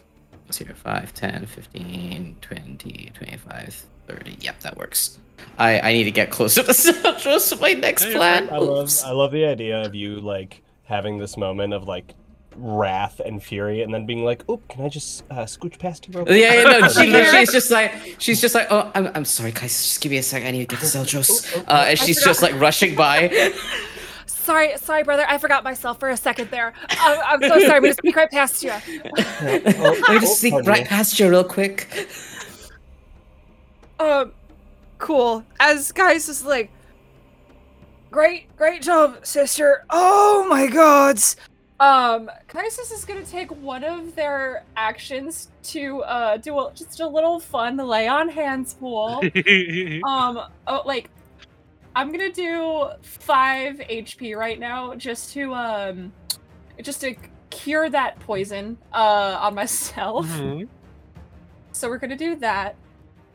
[0.48, 4.38] was here 5, 10, 15, 20, 25, 30.
[4.42, 5.18] Yep, that works.
[5.58, 7.60] I I need to get closer to Sandros.
[7.60, 8.50] My next Yeah, plan.
[8.52, 12.14] I love I love the idea of you like having this moment of like
[12.56, 16.14] wrath and fury, and then being like, "Oh, can I just uh, scooch past you
[16.14, 19.26] real quick?" Yeah, yeah, no, she, she's just like, she's just like, oh, I'm, I'm
[19.26, 21.64] sorry, guys, just give me a sec, I need to get to Zeldris.
[21.68, 23.54] Uh, and she's just like rushing by.
[24.44, 25.26] sorry, sorry, brother.
[25.28, 26.74] I forgot myself for a second there.
[26.90, 27.80] I'm, I'm so sorry.
[27.80, 28.70] We just gonna right past you.
[29.42, 31.88] Let me just sneak right past you real quick.
[34.00, 34.34] Um,
[34.98, 35.44] cool.
[35.60, 36.72] As Kaisis is like,
[38.12, 39.86] great, great job, sister.
[39.90, 41.36] Oh my gods.
[41.84, 47.08] Um, Kaisis is gonna take one of their actions to uh do a, just a
[47.08, 49.22] little fun lay on hands pool.
[50.08, 51.10] um, oh, like,
[51.94, 56.14] I'm gonna do five HP right now just to um,
[56.82, 57.16] just to
[57.50, 60.26] cure that poison uh on myself.
[60.28, 60.70] Mhm.
[61.74, 62.78] So we're gonna do that.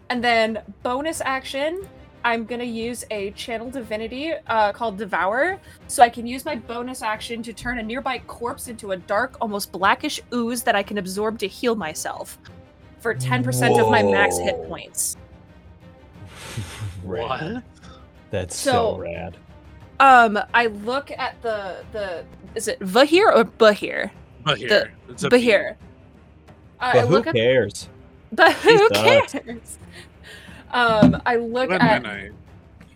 [0.09, 1.87] And then bonus action,
[2.24, 5.59] I'm gonna use a channel divinity uh, called Devour.
[5.86, 9.36] So I can use my bonus action to turn a nearby corpse into a dark,
[9.40, 12.39] almost blackish ooze that I can absorb to heal myself
[13.01, 15.16] for 10% of my max hit points.
[17.03, 17.62] What?
[18.31, 19.36] That's so, So- rad.
[20.01, 22.24] Um, I look at the the
[22.55, 24.11] is it Vahir or Bahir?
[24.45, 24.57] Bahir.
[24.57, 25.74] here, it's a Bahir.
[26.78, 27.89] I But who look at cares?
[28.31, 29.78] but who cares?
[30.70, 32.32] Um, I look Good at night.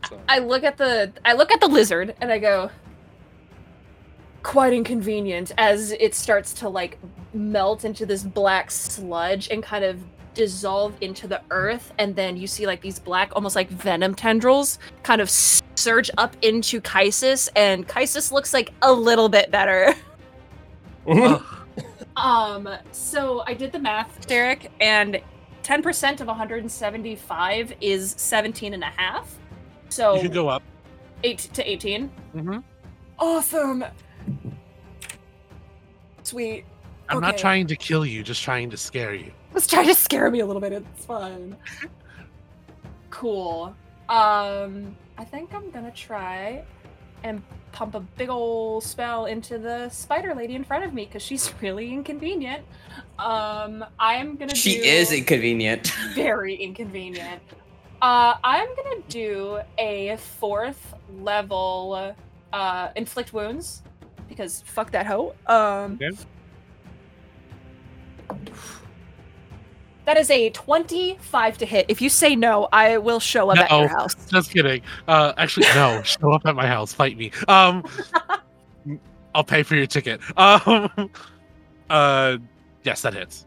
[0.08, 2.70] So- I look at the I look at the lizard and I go
[4.42, 6.98] quite inconvenient as it starts to like
[7.32, 10.00] melt into this black sludge and kind of
[10.34, 14.78] dissolve into the earth and then you see like these black almost like venom tendrils
[15.04, 19.94] kind of surge up into Kaisis and Kaisis looks like a little bit better.
[22.16, 25.20] Um, so I did the math, Derek, and
[25.62, 29.38] 10% of 175 is 17 and a half.
[29.88, 30.62] So you can go up.
[31.24, 32.08] 8 to 18.
[32.08, 32.58] hmm
[33.18, 33.84] Awesome.
[36.24, 36.64] Sweet.
[37.08, 39.32] I'm not trying to kill you, just trying to scare you.
[39.52, 40.72] Let's try to scare me a little bit.
[40.72, 41.56] It's fun.
[43.10, 43.74] cool.
[44.08, 46.64] Um, I think I'm gonna try
[47.24, 47.42] and
[47.72, 51.52] pump a big ol' spell into the spider lady in front of me because she's
[51.62, 52.64] really inconvenient.
[53.18, 54.54] Um, I'm gonna.
[54.54, 54.82] She do...
[54.82, 55.88] is inconvenient.
[56.14, 57.42] very inconvenient.
[58.00, 62.14] Uh, I'm gonna do a fourth level
[62.52, 63.82] uh, inflict wounds
[64.28, 65.34] because fuck that hoe.
[65.46, 66.10] Um, Okay.
[70.04, 71.86] That is a 25 to hit.
[71.88, 74.14] If you say no, I will show up at your house.
[74.26, 74.82] Just kidding.
[75.06, 76.02] Uh, actually, no.
[76.04, 76.92] Show up at my house.
[76.92, 77.30] Fight me.
[77.48, 77.84] Um,
[79.34, 80.20] I'll pay for your ticket.
[80.36, 81.10] Um,
[81.88, 82.38] uh,
[82.82, 83.46] yes, that hits.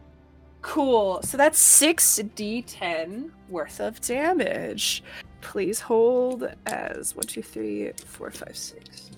[0.62, 1.20] Cool.
[1.22, 5.02] So that's 6d10 worth of damage.
[5.42, 9.10] Please hold as one, two, three, four, five, six.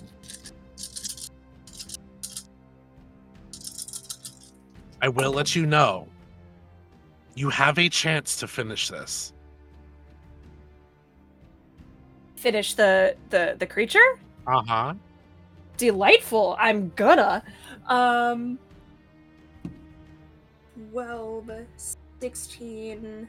[5.01, 6.09] I will let you know.
[7.39, 9.33] You have a chance to finish this.
[12.35, 14.09] Finish the the the creature.
[14.45, 14.95] Uh huh.
[15.77, 16.57] delightful.
[16.59, 17.45] I'm gonna.
[17.87, 18.59] Um
[20.91, 21.51] 12
[22.19, 23.29] 16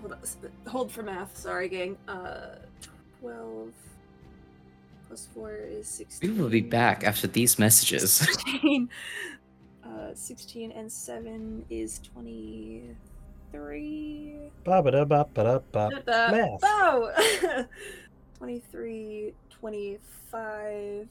[0.00, 0.18] Hold on.
[0.68, 1.36] Hold for math.
[1.36, 1.98] Sorry, gang.
[2.06, 2.58] Uh
[3.20, 3.72] 12
[5.08, 6.30] plus 4 is 16.
[6.30, 8.12] We will be back after these messages.
[8.52, 8.88] 16.
[9.96, 14.34] Uh 16 and 7 is 23.
[14.64, 16.02] Ba-ba-da-ba-ba-da-ba.
[16.04, 16.60] Math.
[16.62, 17.10] Oh!
[18.38, 21.08] 23, 25,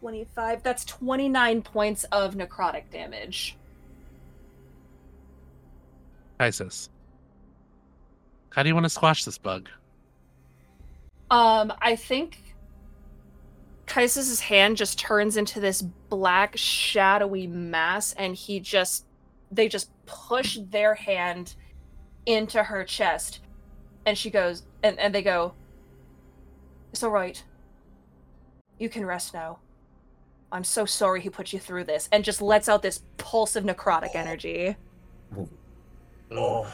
[0.00, 0.62] 25.
[0.62, 3.56] That's 29 points of necrotic damage.
[6.38, 6.90] Kaisis.
[8.50, 9.70] How do you want to squash this bug?
[11.30, 12.42] Um, I think
[13.86, 19.04] Kaisis' hand just turns into this black, shadowy mass, and he just.
[19.52, 21.54] They just push their hand
[22.26, 23.40] into her chest.
[24.04, 24.64] And she goes.
[24.82, 25.54] And, and they go,
[26.92, 27.42] It's alright.
[28.78, 29.58] You can rest now.
[30.52, 32.08] I'm so sorry he put you through this.
[32.12, 34.76] And just lets out this pulse of necrotic energy.
[36.30, 36.66] Oh.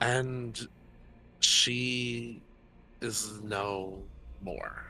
[0.00, 0.68] And
[1.40, 2.42] she
[3.00, 4.02] is no
[4.42, 4.87] more.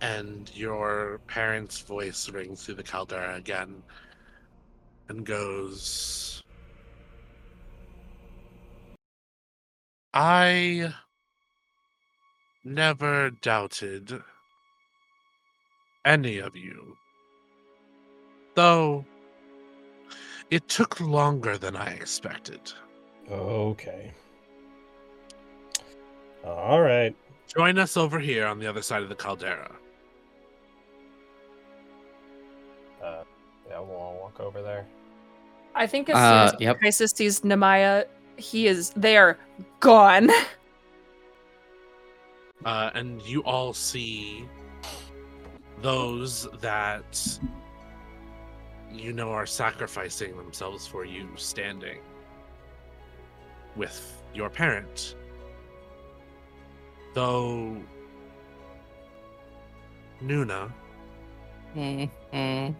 [0.00, 3.82] And your parents' voice rings through the caldera again
[5.08, 6.42] and goes,
[10.14, 10.92] I
[12.64, 14.22] never doubted
[16.04, 16.96] any of you.
[18.54, 19.04] Though
[20.50, 22.60] it took longer than I expected.
[23.30, 24.12] Okay.
[26.44, 27.14] All right.
[27.46, 29.70] Join us over here on the other side of the caldera.
[33.70, 34.84] Yeah, we'll all walk over there.
[35.74, 36.80] I think as Uh, soon as yep.
[36.80, 38.04] Kaisis sees Nemaya,
[38.36, 38.90] he is.
[38.90, 39.38] They are
[39.80, 40.30] gone.
[42.62, 44.46] Uh, and you all see
[45.80, 47.38] those that
[48.92, 52.00] you know are sacrificing themselves for you standing
[53.76, 55.14] with your parent.
[57.14, 57.76] Though
[60.22, 60.70] Nuna,
[61.74, 62.72] Mm-hmm.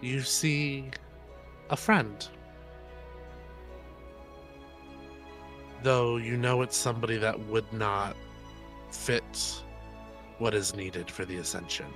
[0.00, 0.90] You see
[1.70, 2.28] a friend.
[5.82, 8.16] Though you know it's somebody that would not
[8.90, 9.62] fit
[10.38, 11.86] what is needed for the ascension.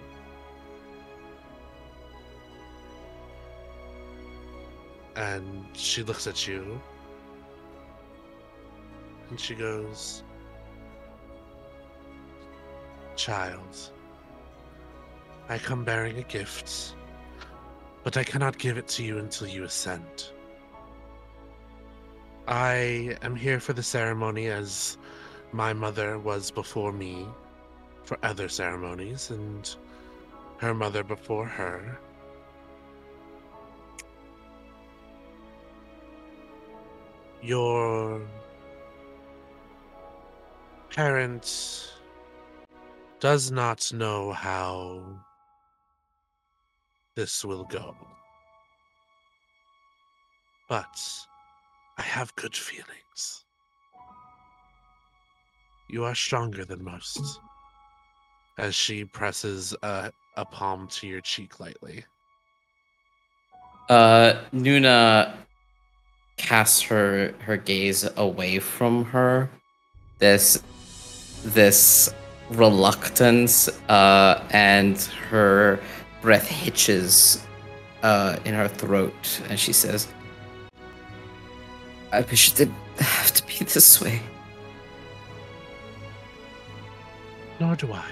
[5.17, 6.81] And she looks at you
[9.31, 10.23] and she goes,
[13.17, 13.93] Child,
[15.49, 16.94] I come bearing a gift,
[18.05, 20.33] but I cannot give it to you until you assent.
[22.47, 24.99] I am here for the ceremony as
[25.53, 27.27] my mother was before me
[28.05, 29.75] for other ceremonies, and
[30.59, 31.99] her mother before her.
[37.41, 38.21] Your
[40.91, 41.93] parent
[43.21, 45.03] does not know how
[47.17, 47.95] this will go.
[50.69, 50.99] But
[51.99, 53.45] I have good feelings.
[55.89, 57.41] You are stronger than most.
[58.59, 62.05] As she presses a, a palm to your cheek lightly.
[63.89, 65.35] Uh, Nuna
[66.37, 69.51] casts her her gaze away from her.
[70.19, 70.63] This
[71.45, 72.15] this
[72.51, 75.81] reluctance, uh, and her
[76.25, 77.47] breath hitches
[78.03, 80.09] uh, in her throat, and she says,
[82.13, 84.23] "I wish it didn't have to be this way."
[87.61, 88.11] Nor do I.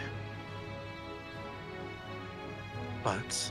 [3.02, 3.51] But,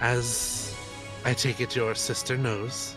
[0.00, 0.76] as
[1.24, 2.96] I take it your sister knows,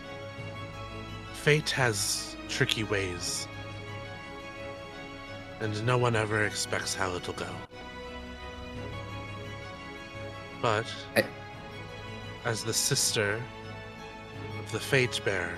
[1.32, 3.46] fate has tricky ways.
[5.60, 7.52] And no one ever expects how it'll go.
[10.60, 10.86] But,
[11.16, 11.24] I-
[12.44, 13.40] as the sister
[14.58, 15.54] of the Fate Bearer,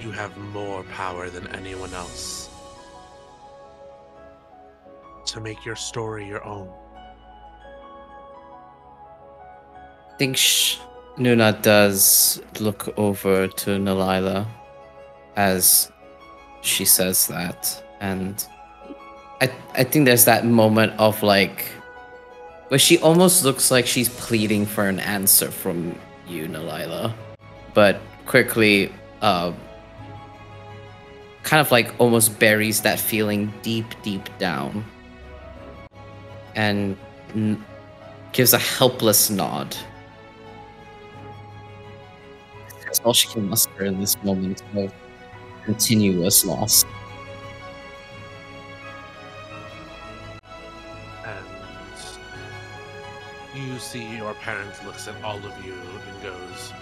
[0.00, 2.48] you have more power than anyone else
[5.26, 6.68] to make your story your own.
[10.12, 10.78] I think sh-
[11.16, 14.46] Nuna does look over to Nylila
[15.36, 15.90] as
[16.62, 18.44] she says that, and
[19.40, 21.66] I I think there's that moment of like
[22.68, 27.12] where she almost looks like she's pleading for an answer from you, Nylila,
[27.74, 29.52] but quickly, uh,
[31.42, 34.84] kind of like almost buries that feeling deep, deep down,
[36.54, 36.96] and
[37.34, 37.62] n-
[38.32, 39.76] gives a helpless nod.
[42.84, 44.92] That's all she can muster in this moment of
[45.64, 46.84] continuous loss.
[53.74, 56.72] You see your parent looks at all of you and goes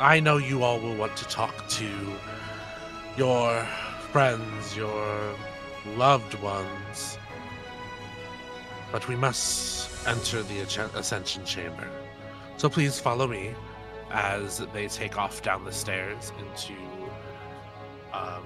[0.00, 1.90] i know you all will want to talk to
[3.16, 3.64] your
[4.12, 5.34] friends your
[5.96, 7.18] loved ones
[8.92, 11.88] but we must enter the ascension chamber.
[12.56, 13.54] So please follow me
[14.10, 16.74] as they take off down the stairs into
[18.12, 18.44] um,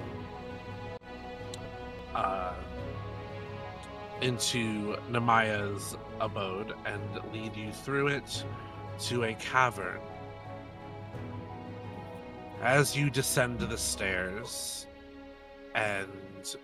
[2.14, 2.54] uh,
[4.22, 8.44] into Namaya's abode and lead you through it
[9.00, 10.00] to a cavern.
[12.60, 14.86] As you descend the stairs
[15.74, 16.54] and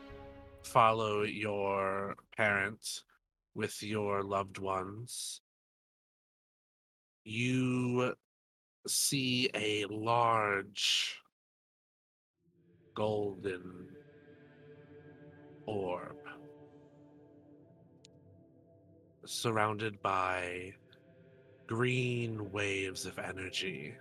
[0.63, 3.03] follow your parent
[3.55, 5.41] with your loved ones,
[7.25, 8.15] you
[8.87, 11.17] see a large
[12.95, 13.89] golden
[15.67, 16.26] orb
[19.27, 20.73] surrounded by
[21.67, 23.95] green waves of energy.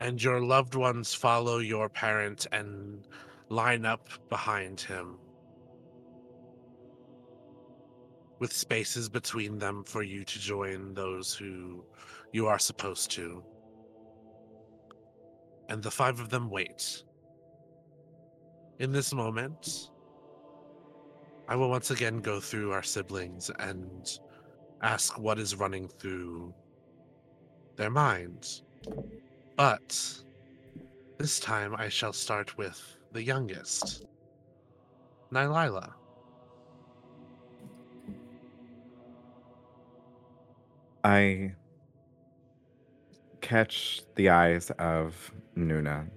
[0.00, 3.06] And your loved ones follow your parent and
[3.48, 5.18] line up behind him,
[8.38, 11.84] with spaces between them for you to join those who
[12.32, 13.44] you are supposed to.
[15.68, 17.04] And the five of them wait.
[18.80, 19.90] In this moment,
[21.46, 24.10] I will once again go through our siblings and
[24.82, 26.54] ask what is running through
[27.76, 28.62] their minds.
[29.56, 30.22] But
[31.18, 32.80] this time I shall start with
[33.12, 34.06] the youngest,
[35.32, 35.92] Nylila.
[41.04, 41.54] I
[43.42, 46.08] catch the eyes of Nuna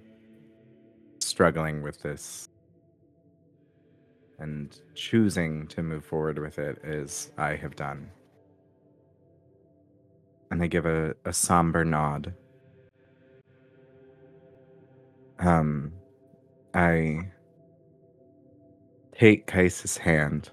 [1.20, 2.48] struggling with this
[4.38, 8.10] and choosing to move forward with it as I have done.
[10.50, 12.34] And I give a, a somber nod.
[15.38, 15.92] Um,
[16.74, 17.30] I
[19.12, 20.50] take Kais's hand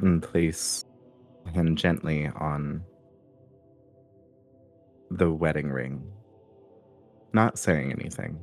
[0.00, 0.84] and place
[1.52, 2.82] him gently on
[5.10, 6.02] the wedding ring,
[7.32, 8.38] not saying anything.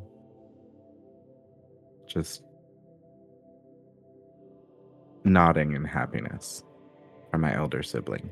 [2.07, 2.44] Just
[5.26, 6.64] nodding in happiness
[7.31, 8.30] for my elder sibling.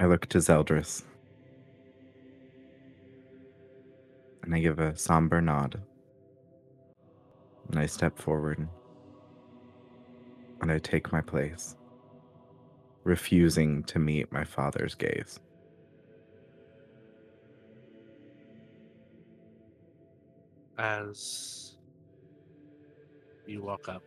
[0.00, 1.02] I look to Zeldris
[4.42, 5.80] and I give a somber nod.
[7.70, 8.66] And I step forward
[10.62, 11.76] and I take my place,
[13.04, 15.38] refusing to meet my father's gaze.
[20.78, 21.67] As
[23.48, 24.02] you walk up,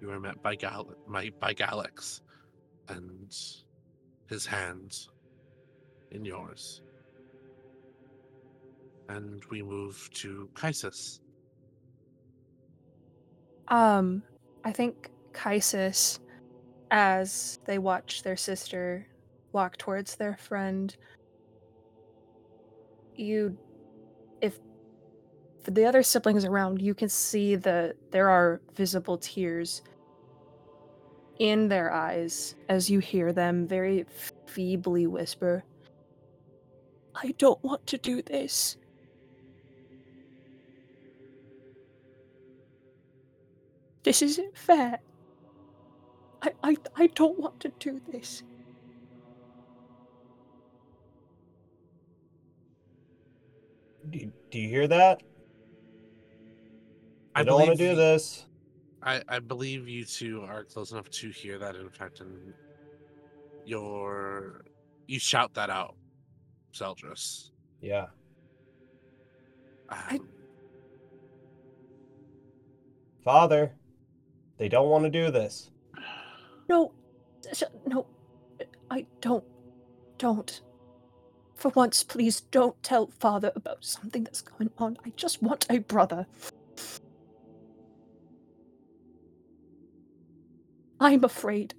[0.00, 2.20] you are met by Gal- my, by Galax
[2.88, 3.34] and
[4.28, 5.10] his hands
[6.10, 6.82] in yours.
[9.08, 11.20] And we move to Kaisis.
[13.68, 14.22] Um,
[14.64, 16.18] I think Kaisis,
[16.90, 19.06] as they watch their sister
[19.52, 20.96] walk towards their friend,
[23.16, 23.56] you,
[25.64, 29.82] the other siblings around, you can see that there are visible tears
[31.40, 34.04] in their eyes as you hear them very
[34.46, 35.64] feebly whisper,
[37.14, 38.76] I don't want to do this.
[44.02, 45.00] This isn't fair.
[46.42, 48.42] I, I, I don't want to do this.
[54.10, 55.22] Do you, do you hear that?
[57.34, 58.46] I, I don't want to believe do you- this.
[59.02, 61.74] I, I believe you two are close enough to hear that.
[61.74, 62.52] In fact, and
[63.64, 64.64] your
[65.06, 65.94] you shout that out,
[66.74, 67.50] Zeldris.
[67.80, 68.06] Yeah.
[69.88, 70.28] Um,
[73.24, 73.72] Father,
[74.58, 75.70] they don't want to do this.
[76.68, 76.92] No,
[77.86, 78.06] no,
[78.90, 79.44] I don't.
[80.18, 80.60] Don't.
[81.54, 84.98] For once, please don't tell father about something that's going on.
[85.04, 86.26] I just want a brother.
[91.00, 91.74] I'm afraid.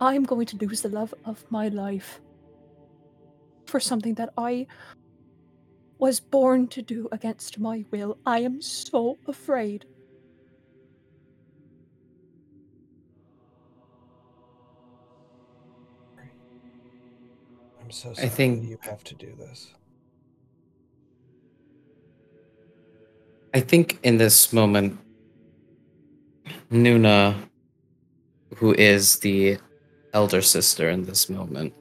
[0.00, 2.20] I'm going to lose the love of my life
[3.66, 4.66] for something that I
[5.98, 8.18] was born to do against my will.
[8.26, 9.86] I am so afraid.
[17.80, 19.74] I'm so sorry I think- you have to do this.
[23.52, 24.98] I think in this moment,
[26.70, 27.36] Nuna,
[28.56, 29.58] who is the
[30.12, 31.74] elder sister in this moment,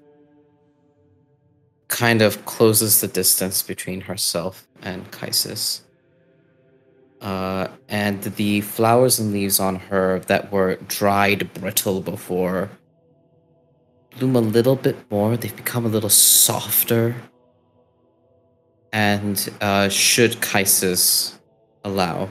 [1.88, 5.82] kind of closes the distance between herself and Kaisis.
[7.22, 12.70] Uh, and the flowers and leaves on her that were dried brittle before
[14.18, 15.38] bloom a little bit more.
[15.38, 17.16] They've become a little softer.
[18.92, 21.34] And uh, should Kaisis
[21.84, 22.30] allow.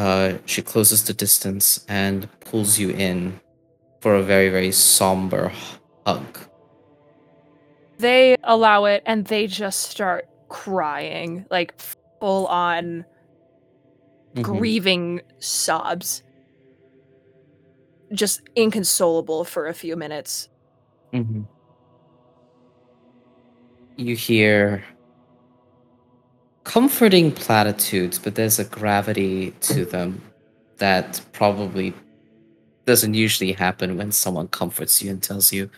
[0.00, 3.38] Uh, she closes the distance and pulls you in
[4.00, 5.52] for a very, very somber
[6.06, 6.38] hug.
[7.98, 11.78] They allow it and they just start crying, like
[12.18, 13.04] full on
[14.36, 14.42] Mhm.
[14.42, 16.22] grieving sobs.
[18.10, 20.48] Just inconsolable for a few minutes.
[21.12, 21.44] Mhm.
[23.98, 24.82] You hear
[26.70, 30.22] comforting platitudes, but there's a gravity to them
[30.76, 31.92] that probably
[32.86, 35.68] doesn't usually happen when someone comforts you and tells you,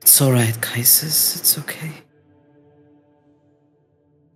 [0.00, 1.40] "It's all right, Kaisis.
[1.40, 1.90] It's okay."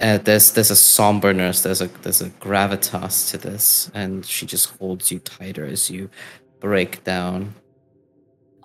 [0.01, 4.77] Uh, there's there's a somberness, there's a there's a gravitas to this, and she just
[4.79, 6.11] holds you tighter as you
[6.59, 7.55] break down.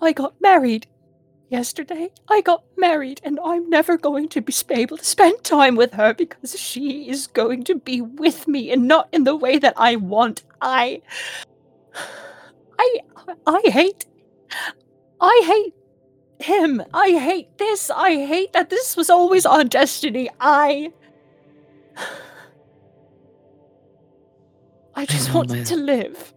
[0.00, 0.88] I got married
[1.52, 2.10] yesterday.
[2.28, 6.14] I got married, and I'm never going to be able to spend time with her
[6.14, 9.96] because she is going to be with me and not in the way that I
[9.96, 10.42] want.
[10.60, 11.02] I.
[12.78, 13.00] I
[13.46, 14.06] I hate
[15.20, 15.74] I hate
[16.46, 16.82] him.
[16.92, 17.90] I hate this.
[17.90, 20.30] I hate that this was always our destiny.
[20.40, 20.92] I
[24.94, 26.34] I just know, wanted my- to live.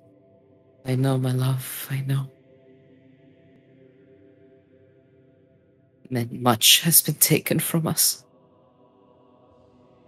[0.86, 1.88] I know, my love.
[1.90, 2.30] I know.
[6.16, 8.24] And much has been taken from us.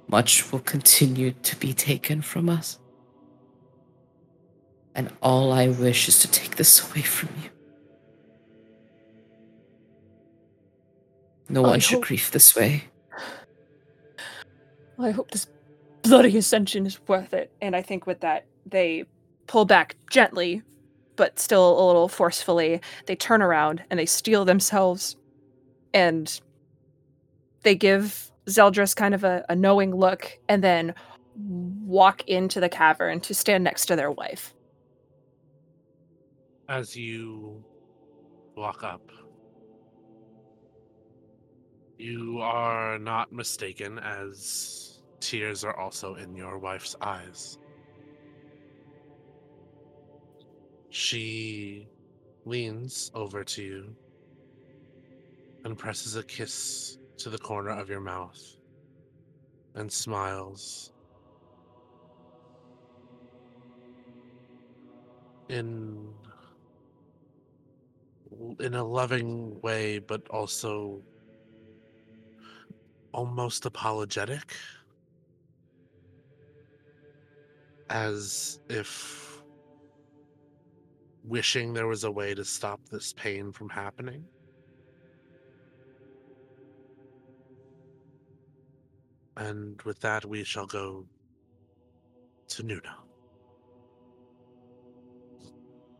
[0.07, 2.79] Much will continue to be taken from us.
[4.95, 7.49] And all I wish is to take this away from you.
[11.49, 12.85] No I one should hope- grieve this way.
[14.99, 15.47] I hope this
[16.01, 17.51] bloody ascension is worth it.
[17.61, 19.03] And I think with that, they
[19.45, 20.63] pull back gently,
[21.15, 22.81] but still a little forcefully.
[23.05, 25.17] They turn around and they steel themselves
[25.93, 26.39] and
[27.63, 30.93] they give Zeldris kind of a, a knowing look and then
[31.35, 34.53] walk into the cavern to stand next to their wife.
[36.69, 37.63] As you
[38.55, 39.11] walk up,
[41.97, 47.57] you are not mistaken, as tears are also in your wife's eyes.
[50.89, 51.87] She
[52.45, 53.95] leans over to you
[55.67, 58.41] and presses a kiss to the corner of your mouth
[59.75, 60.93] and smiles.
[65.49, 66.07] In
[68.61, 71.01] in a loving way, but also
[73.11, 74.55] almost apologetic.
[77.89, 79.43] As if
[81.25, 84.23] wishing there was a way to stop this pain from happening.
[89.37, 91.05] And with that, we shall go
[92.49, 92.95] to Nuna.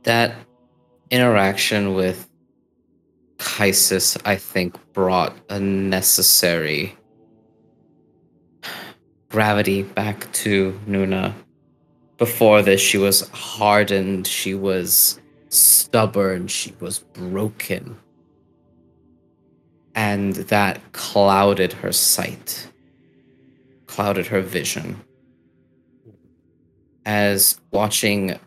[0.08, 0.34] that
[1.12, 2.30] interaction with
[3.40, 6.96] Kaisis, I think, brought a necessary
[9.30, 11.34] gravity back to Nuna.
[12.18, 15.20] Before this, she was hardened, she was
[15.50, 17.98] stubborn, she was broken.
[19.94, 22.72] And that clouded her sight,
[23.98, 24.96] clouded her vision.
[27.04, 28.38] As watching uh,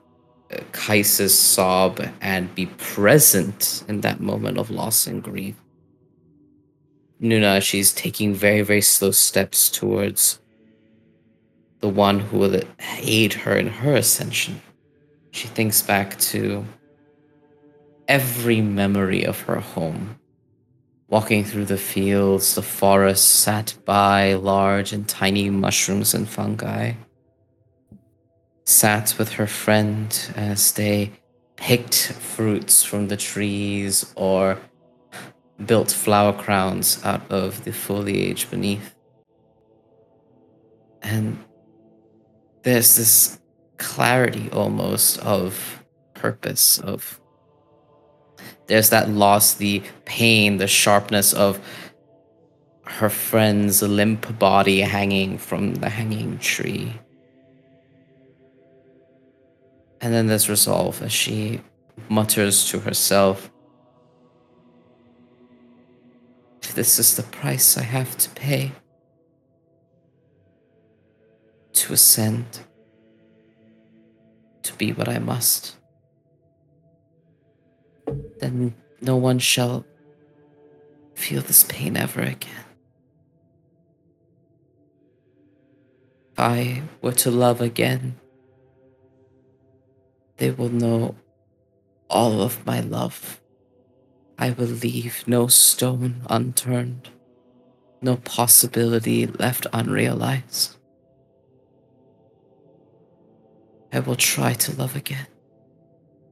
[0.71, 5.57] Kaisis sob and be present in that moment of loss and grief.
[7.21, 10.39] Nuna, she's taking very, very slow steps towards
[11.81, 12.63] the one who will
[13.01, 14.63] aid her in her ascension.
[15.33, 16.65] She thinks back to
[18.07, 20.20] every memory of her home.
[21.11, 26.95] Walking through the fields, the forest, sat by large and tiny mushrooms and fungi
[28.71, 31.11] sat with her friend as they
[31.57, 34.59] picked fruits from the trees or
[35.67, 38.95] built flower crowns out of the foliage beneath.
[41.03, 41.45] And
[42.63, 43.41] there's this
[43.77, 45.85] clarity almost of
[46.15, 47.20] purpose of
[48.71, 51.61] there's that loss the pain the sharpness of
[52.85, 56.93] her friend's limp body hanging from the hanging tree
[60.01, 61.61] and then there's resolve as she
[62.09, 63.51] mutters to herself
[66.75, 68.73] This is the price I have to pay
[71.73, 72.61] to ascend,
[74.63, 75.80] to be what I must.
[78.39, 79.85] Then no one shall
[81.15, 82.65] feel this pain ever again.
[86.33, 88.19] If I were to love again,
[90.39, 91.17] they will know
[92.09, 93.41] all of my love.
[94.39, 97.11] I will leave no stone unturned,
[98.01, 100.77] no possibility left unrealized.
[103.93, 105.27] I will try to love again.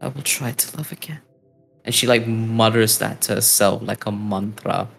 [0.00, 1.20] I will try to love again.
[1.88, 4.90] And she like mutters that to herself like a mantra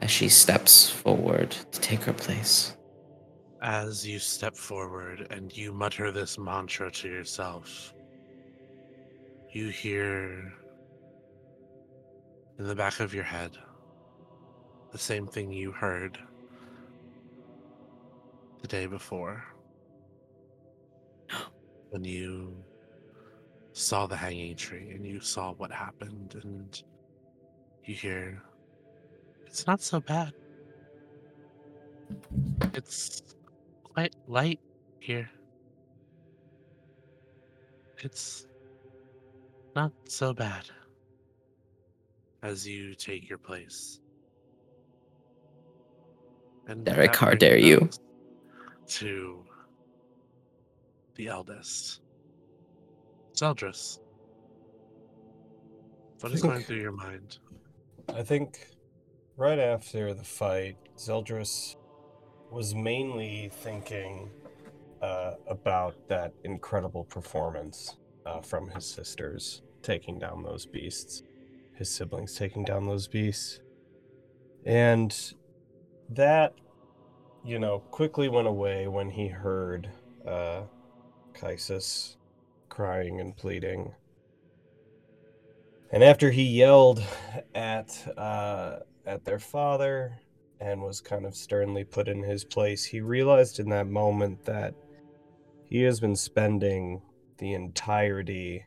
[0.00, 2.76] as she steps forward to take her place.
[3.60, 7.92] As you step forward and you mutter this mantra to yourself,
[9.50, 10.54] you hear
[12.60, 13.58] in the back of your head
[14.92, 16.20] the same thing you heard
[18.60, 19.42] the day before
[21.90, 22.61] when you
[23.72, 26.82] saw the hanging tree and you saw what happened and
[27.84, 28.42] you hear
[29.46, 30.32] it's not so bad
[32.74, 33.22] it's
[33.82, 34.60] quite light
[35.00, 35.28] here
[37.98, 38.46] it's
[39.74, 40.64] not so bad
[42.42, 44.00] as you take your place.
[46.66, 47.88] And Derek, how dare you.
[48.88, 49.44] To
[51.14, 52.01] the eldest.
[53.34, 53.98] Zeldris.
[56.20, 57.38] What is going through your mind?
[58.14, 58.68] I think
[59.36, 61.76] right after the fight, Zeldris
[62.50, 64.30] was mainly thinking
[65.00, 67.96] uh, about that incredible performance
[68.26, 71.22] uh, from his sisters taking down those beasts,
[71.74, 73.60] his siblings taking down those beasts.
[74.64, 75.12] And
[76.10, 76.54] that,
[77.44, 79.88] you know, quickly went away when he heard
[80.26, 80.62] uh,
[81.34, 82.16] Kaisis
[82.72, 83.92] crying and pleading.
[85.92, 87.04] And after he yelled
[87.54, 90.18] at uh, at their father
[90.58, 94.74] and was kind of sternly put in his place, he realized in that moment that
[95.64, 97.02] he has been spending
[97.36, 98.64] the entirety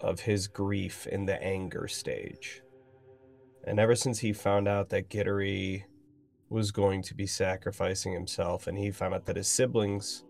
[0.00, 2.62] of his grief in the anger stage.
[3.64, 5.84] And ever since he found out that Gittery
[6.48, 10.24] was going to be sacrificing himself and he found out that his siblings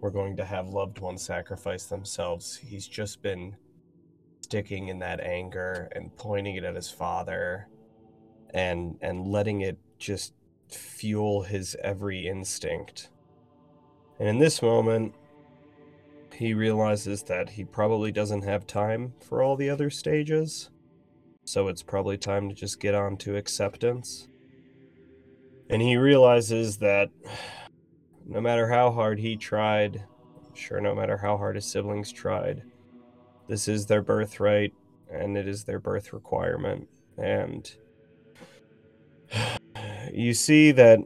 [0.00, 3.56] were going to have loved ones sacrifice themselves, he's just been
[4.40, 7.66] sticking in that anger and pointing it at his father
[8.54, 10.34] and and letting it just
[10.68, 13.10] fuel his every instinct.
[14.18, 15.14] And in this moment,
[16.32, 20.70] he realizes that he probably doesn't have time for all the other stages.
[21.44, 24.28] So it's probably time to just get on to acceptance.
[25.70, 27.10] And he realizes that
[28.26, 30.04] no matter how hard he tried,
[30.46, 32.62] I'm sure no matter how hard his siblings tried,
[33.48, 34.74] this is their birthright
[35.10, 36.88] and it is their birth requirement.
[37.16, 37.70] And
[40.12, 40.98] you see that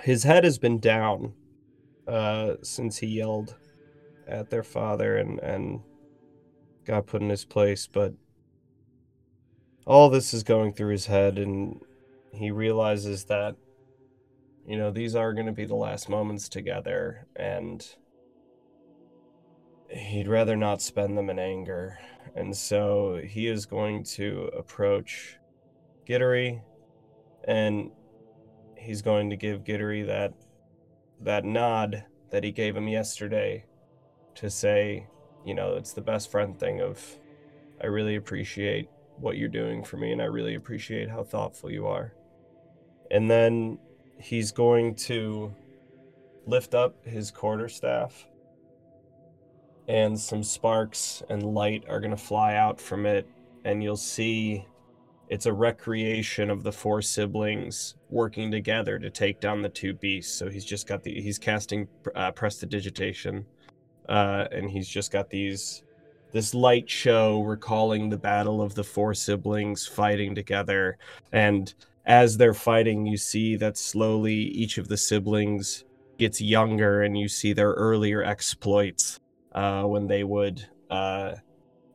[0.00, 1.34] his head has been down
[2.06, 3.56] uh, since he yelled
[4.26, 5.80] at their father and, and
[6.84, 8.14] got put in his place, but
[9.86, 11.80] all this is going through his head, and
[12.32, 13.56] he realizes that,
[14.68, 17.88] you know, these are going to be the last moments together, and
[19.88, 21.98] he'd rather not spend them in anger.
[22.36, 25.38] And so he is going to approach
[26.06, 26.60] Gittery,
[27.44, 27.90] and
[28.76, 30.34] he's going to give Gittery that
[31.22, 33.64] that nod that he gave him yesterday
[34.34, 35.06] to say,
[35.46, 37.02] you know, it's the best friend thing of
[37.82, 41.86] I really appreciate what you're doing for me and I really appreciate how thoughtful you
[41.86, 42.12] are.
[43.10, 43.78] And then
[44.18, 45.54] he's going to
[46.46, 48.26] lift up his quarterstaff
[49.86, 53.26] and some sparks and light are going to fly out from it
[53.64, 54.66] and you'll see
[55.28, 60.32] it's a recreation of the four siblings working together to take down the two beasts.
[60.38, 63.44] So he's just got the he's casting uh, prestidigitation
[64.08, 65.82] uh, and he's just got these
[66.32, 70.98] this light show recalling the battle of the four siblings fighting together.
[71.32, 71.72] And
[72.08, 75.84] as they're fighting you see that slowly each of the siblings
[76.18, 79.20] gets younger and you see their earlier exploits
[79.52, 81.32] uh, when they would uh,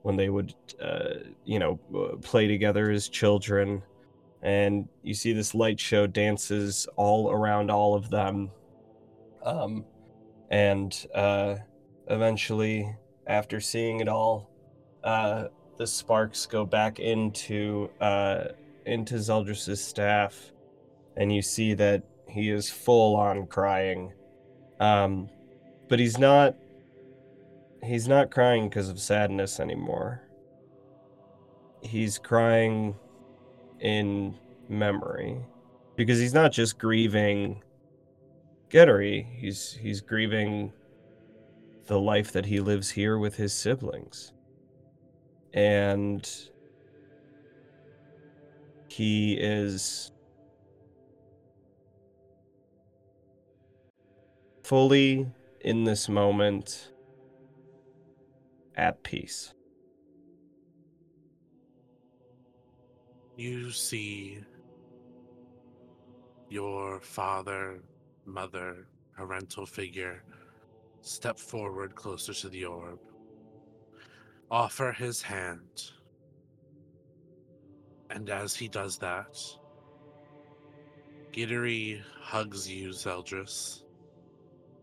[0.04, 1.16] when they would uh,
[1.46, 1.76] you know
[2.22, 3.84] play together as children.
[4.42, 8.52] And you see this light show dances all around all of them.
[9.42, 9.86] Um,
[10.50, 11.56] and uh,
[12.08, 12.96] eventually
[13.28, 14.50] after seeing it all
[15.04, 15.46] uh,
[15.78, 18.46] the sparks go back into uh,
[18.86, 20.52] into Zeldris's staff
[21.18, 24.12] and you see that he is full on crying
[24.80, 25.30] um,
[25.88, 26.56] but he's not
[27.84, 30.22] he's not crying because of sadness anymore.
[31.82, 32.96] He's crying
[33.80, 34.36] in
[34.70, 35.38] memory
[35.96, 37.62] because he's not just grieving
[38.70, 40.74] Gittery, he's he's grieving
[41.86, 44.34] the life that he lives here with his siblings.
[45.54, 46.28] And
[48.94, 50.12] he is
[54.62, 55.26] fully
[55.62, 56.92] in this moment
[58.76, 59.56] at peace.
[63.36, 64.44] You see
[66.50, 67.80] your father,
[68.28, 68.86] mother,
[69.18, 70.24] parental figure
[71.02, 73.00] step forward closer to the orb,
[74.52, 75.94] offer his hand,
[78.14, 79.38] and as he does that,
[81.34, 83.84] Gittery hugs you, Zeldris,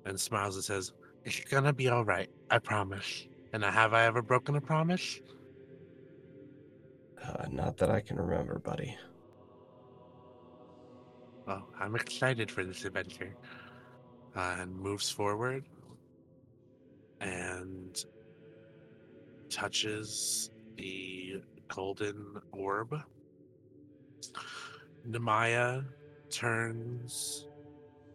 [0.05, 0.93] and smiles and says,
[1.25, 3.29] It's gonna be alright, I promise.
[3.53, 5.21] And have I ever broken a promise?
[7.23, 8.97] Uh, not that I can remember, buddy.
[11.47, 13.35] Well, I'm excited for this adventure.
[14.37, 15.65] Uh, and moves forward
[17.21, 18.05] and
[19.51, 22.95] touches the golden orb.
[25.09, 25.85] Nemaya
[26.31, 27.47] turns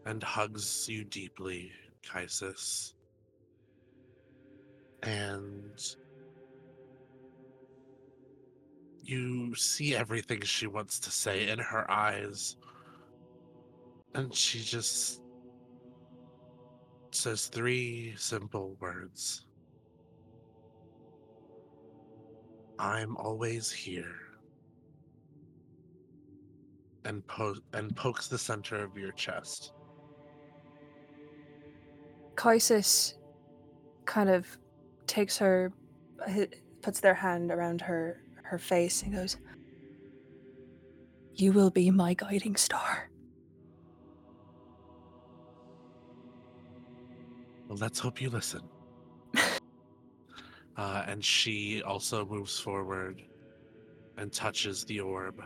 [0.05, 1.71] and hugs you deeply,
[2.07, 2.93] Kaisis.
[5.03, 5.79] And
[9.03, 12.57] you see everything she wants to say in her eyes.
[14.13, 15.21] And she just
[17.11, 19.45] says three simple words
[22.77, 24.24] I'm always here.
[27.05, 29.73] And, po- and pokes the center of your chest.
[32.35, 33.13] Kaisis
[34.05, 34.45] kind of
[35.07, 35.71] takes her,
[36.81, 39.37] puts their hand around her her face and goes,
[41.33, 43.09] "You will be my guiding star."
[47.67, 48.61] Well, let's hope you listen.
[50.77, 53.23] uh, and she also moves forward
[54.17, 55.43] and touches the orb.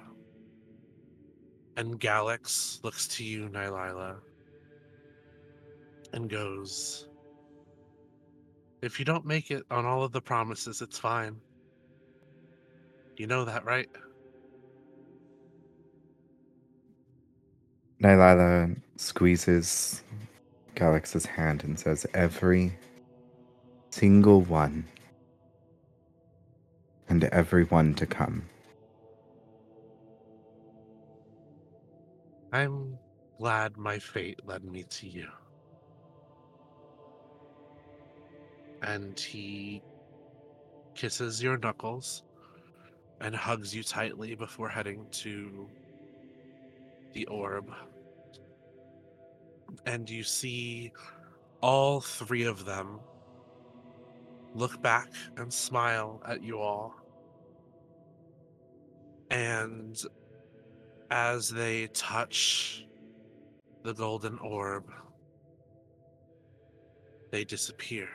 [1.80, 4.18] And Galax looks to you, Nylila,
[6.12, 7.08] and goes,
[8.82, 11.38] If you don't make it on all of the promises, it's fine.
[13.16, 13.88] You know that, right?
[18.04, 20.04] Nylila squeezes
[20.76, 22.78] Galax's hand and says, Every
[23.90, 24.84] single one,
[27.08, 28.49] and every one to come.
[32.52, 32.98] I'm
[33.38, 35.28] glad my fate led me to you.
[38.82, 39.84] And he
[40.96, 42.24] kisses your knuckles
[43.22, 45.70] and hugs you tightly before heading to
[47.14, 47.72] the orb.
[49.86, 50.92] And you see
[51.62, 53.00] all three of them
[54.56, 56.96] look back and smile at you all.
[59.30, 60.02] And
[61.12, 62.86] as they touch
[63.84, 64.86] the golden orb,
[67.32, 68.08] they disappear.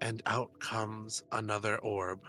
[0.00, 2.20] And out comes another orb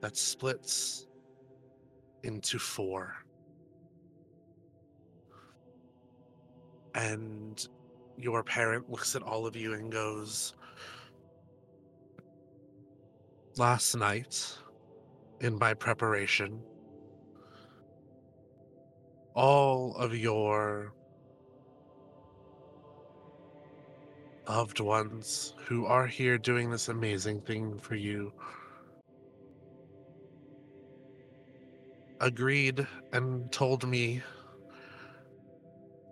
[0.00, 1.06] that splits
[2.22, 3.14] into four.
[6.94, 7.66] And
[8.16, 10.54] your parent looks at all of you and goes,
[13.56, 14.58] Last night,
[15.40, 16.60] in my preparation,
[19.34, 20.92] all of your
[24.48, 28.32] loved ones who are here doing this amazing thing for you
[32.20, 34.20] agreed and told me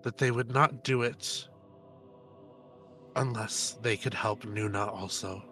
[0.05, 1.49] that they would not do it
[3.17, 5.52] unless they could help Nuna also.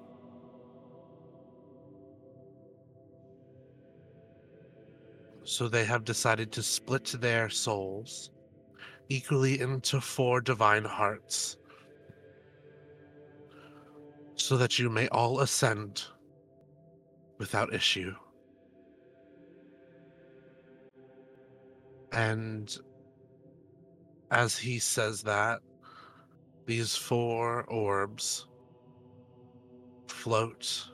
[5.51, 8.31] So they have decided to split their souls
[9.09, 11.57] equally into four divine hearts
[14.37, 16.05] so that you may all ascend
[17.39, 18.15] without issue.
[22.13, 22.73] And
[24.31, 25.59] as he says that,
[26.67, 28.47] these four orbs
[30.07, 30.91] float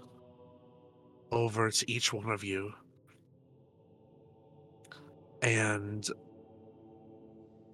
[1.30, 2.72] over to each one of you.
[5.42, 6.08] And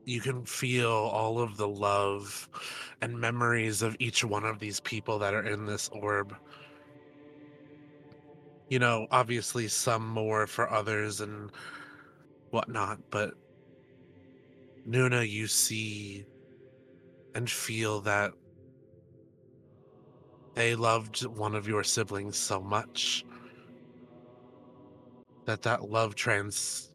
[0.05, 2.49] you can feel all of the love
[3.01, 6.35] and memories of each one of these people that are in this orb.
[8.69, 11.51] You know, obviously some more for others and
[12.51, 13.35] whatnot, but
[14.89, 16.25] Nuna, you see
[17.35, 18.33] and feel that
[20.55, 23.25] they loved one of your siblings so much
[25.45, 26.92] that that love trans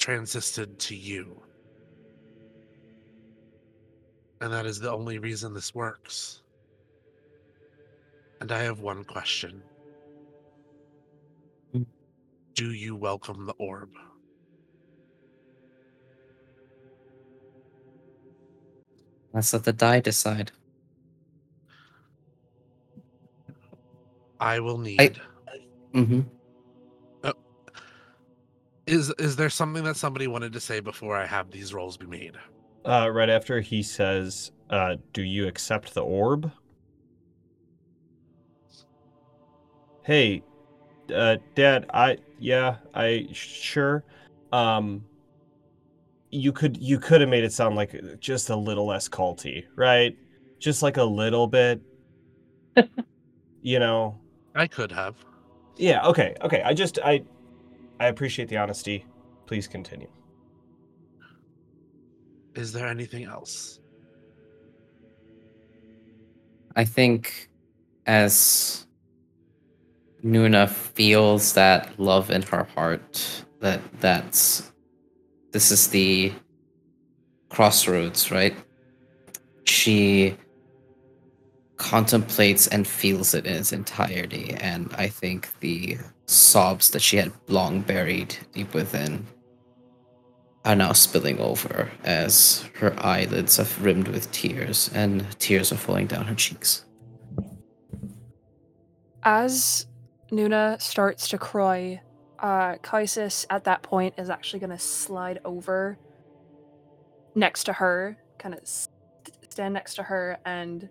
[0.00, 1.40] transisted to you.
[4.40, 6.42] And that is the only reason this works.
[8.40, 9.62] And I have one question.
[11.76, 11.84] Mm.
[12.54, 13.90] Do you welcome the orb?
[19.34, 20.50] Let's let the die decide.
[24.40, 25.20] I will need.
[25.94, 26.20] Mm-hmm.
[28.90, 32.06] Is is there something that somebody wanted to say before I have these rolls be
[32.06, 32.32] made?
[32.84, 36.50] Uh, right after he says, uh, "Do you accept the orb?"
[40.02, 40.42] Hey,
[41.14, 41.86] uh, Dad.
[41.94, 44.02] I yeah, I sure.
[44.50, 45.04] Um,
[46.30, 50.16] you could you could have made it sound like just a little less culty, right?
[50.58, 51.80] Just like a little bit.
[53.62, 54.18] you know.
[54.56, 55.14] I could have.
[55.76, 56.04] Yeah.
[56.08, 56.34] Okay.
[56.42, 56.62] Okay.
[56.64, 57.22] I just I
[58.00, 59.04] I appreciate the honesty.
[59.46, 60.08] Please continue.
[62.54, 63.78] Is there anything else?
[66.74, 67.50] I think
[68.06, 68.86] as
[70.24, 74.72] Nuna feels that love in her heart, that that's
[75.52, 76.32] this is the
[77.50, 78.56] crossroads, right?
[79.64, 80.36] She
[81.76, 85.98] contemplates and feels it in its entirety, and I think the
[86.30, 89.26] sobs that she had long buried deep within
[90.64, 96.06] are now spilling over as her eyelids are rimmed with tears and tears are falling
[96.06, 96.84] down her cheeks.
[99.22, 99.86] As
[100.30, 102.00] Nuna starts to cry,
[102.38, 105.98] uh, Kaisis at that point is actually going to slide over
[107.34, 108.60] next to her, kind of
[109.48, 110.88] stand next to her, and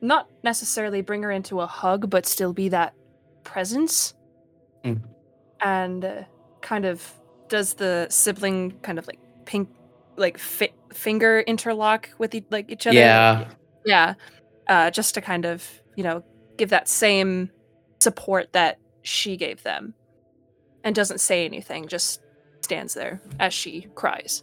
[0.00, 2.94] not necessarily bring her into a hug, but still be that
[3.44, 4.14] presence.
[4.84, 5.02] Mm.
[5.60, 6.22] And uh,
[6.60, 7.12] kind of
[7.48, 9.68] does the sibling kind of like pink,
[10.16, 12.96] like fi- finger interlock with e- like each other.
[12.96, 13.48] Yeah.
[13.84, 14.14] Yeah.
[14.66, 16.22] Uh, just to kind of, you know,
[16.56, 17.50] give that same
[18.00, 19.94] support that she gave them
[20.84, 22.20] and doesn't say anything, just
[22.62, 24.42] stands there as she cries.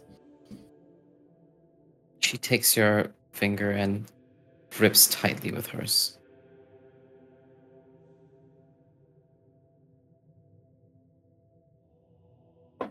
[2.20, 4.06] She takes your finger and
[4.70, 6.18] grips tightly with hers.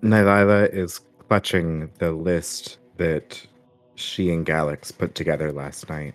[0.02, 3.46] Nylila is clutching the list that
[3.96, 6.14] she and Galax put together last night.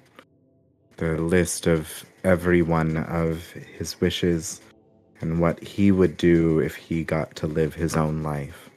[0.97, 4.61] The list of every one of his wishes
[5.21, 8.71] and what he would do if he got to live his own life.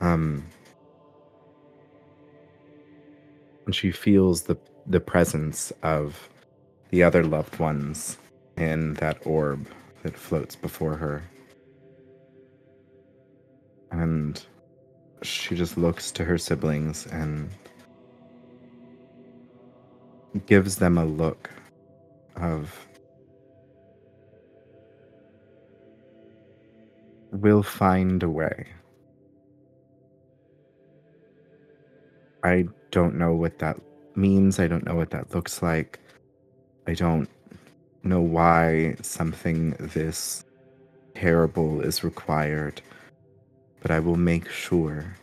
[0.00, 0.44] Um,
[3.66, 4.56] and she feels the
[4.86, 6.28] the presence of
[6.88, 8.18] the other loved ones
[8.56, 9.68] in that orb
[10.02, 11.22] that floats before her.
[13.90, 14.42] And
[15.22, 17.50] she just looks to her siblings and
[20.46, 21.50] gives them a look
[22.36, 22.86] of
[27.32, 28.66] we'll find a way.
[32.42, 33.78] I don't know what that
[34.16, 34.58] means.
[34.58, 36.00] I don't know what that looks like.
[36.86, 37.28] I don't
[38.02, 40.44] know why something this
[41.14, 42.80] terrible is required,
[43.80, 45.16] but I will make sure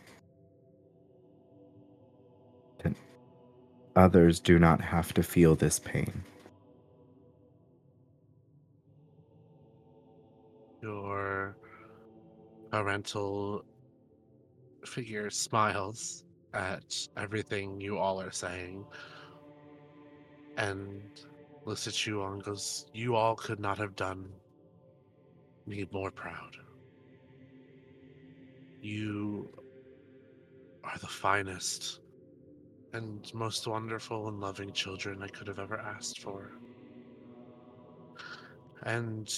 [2.82, 2.94] that
[3.96, 6.24] others do not have to feel this pain.
[10.82, 11.56] Your
[12.70, 13.64] parental
[14.84, 16.24] figure smiles
[16.54, 18.84] at everything you all are saying
[20.56, 21.00] and
[21.64, 24.28] looks at you and goes, You all could not have done
[25.66, 26.56] me more proud.
[28.80, 29.50] You
[30.84, 32.00] are the finest
[32.92, 36.52] and most wonderful and loving children I could have ever asked for.
[38.84, 39.28] And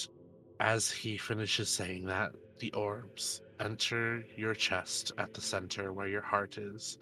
[0.59, 6.21] as he finishes saying that, the orbs enter your chest at the center where your
[6.21, 6.97] heart is.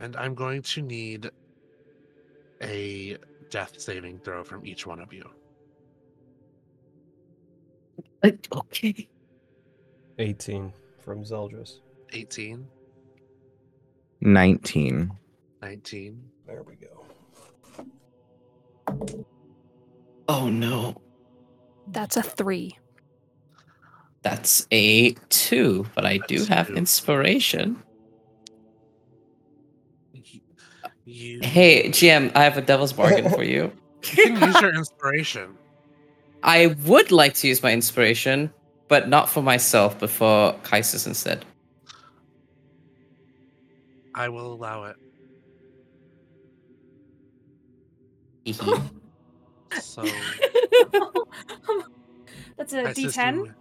[0.00, 1.30] And I'm going to need
[2.62, 3.16] a
[3.50, 5.28] death saving throw from each one of you.
[8.52, 9.08] Okay.
[10.18, 10.72] 18
[11.06, 11.78] from Zeldris.
[12.12, 12.66] 18,
[14.20, 15.10] 19.
[15.62, 16.22] 19.
[16.46, 17.04] There we go.
[20.28, 21.00] Oh no.
[21.86, 22.76] That's a three.
[24.22, 26.74] That's a two, but I do have two.
[26.74, 27.80] inspiration.
[30.12, 30.40] You,
[31.04, 33.70] you Hey, GM, I have a devil's bargain for you.
[34.16, 35.56] you can use your inspiration.
[36.42, 38.52] I would like to use my inspiration,
[38.88, 41.44] but not for myself, but for Kaisis instead.
[44.14, 44.96] I will allow it.
[49.80, 50.02] So
[52.56, 53.34] That's a I says D10.
[53.34, 53.54] you-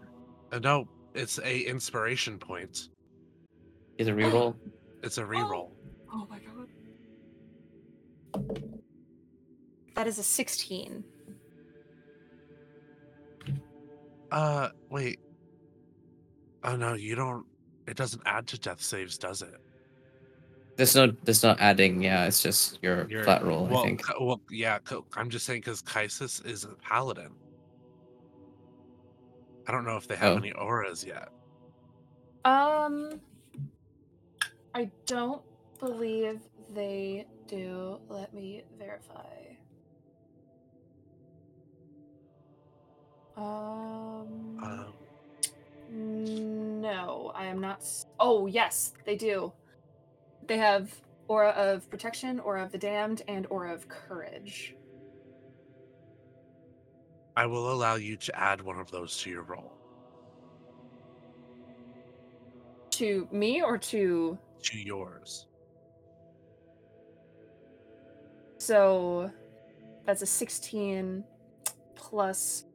[0.52, 2.88] uh, no, it's a inspiration point.
[3.98, 4.56] Is a reroll.
[5.04, 5.72] It's a reroll.
[6.14, 6.68] Oh my god.
[9.96, 11.04] That is a 16.
[14.32, 15.20] Uh, wait.
[16.64, 17.46] Oh no, you don't.
[17.88, 19.56] It doesn't add to death saves, does it?
[20.78, 22.02] There's no, there's no adding.
[22.04, 23.66] Yeah, it's just your Your- flat roll.
[23.68, 24.06] well, I think.
[24.06, 24.80] Ki- well, yeah.
[25.16, 27.32] I'm just saying because Kaisis is a paladin.
[29.68, 30.38] I don't know if they have Oh.
[30.38, 31.30] any auras yet.
[32.44, 33.22] Um
[34.76, 35.42] I don't
[35.80, 36.42] believe
[36.74, 38.00] they do.
[38.10, 39.24] Let me verify.
[43.38, 44.60] Um.
[44.64, 44.94] Um,
[46.82, 47.78] No, I am not.
[47.80, 49.52] s- Oh, yes, they do.
[50.48, 50.94] They have
[51.28, 54.76] Aura of Protection, Aura of the Damned, and Aura of Courage.
[57.38, 59.74] I will allow you to add one of those to your roll.
[62.92, 64.38] To me or to.
[64.64, 65.48] To yours.
[68.58, 69.30] So
[70.06, 71.24] that's a 16
[71.96, 72.66] plus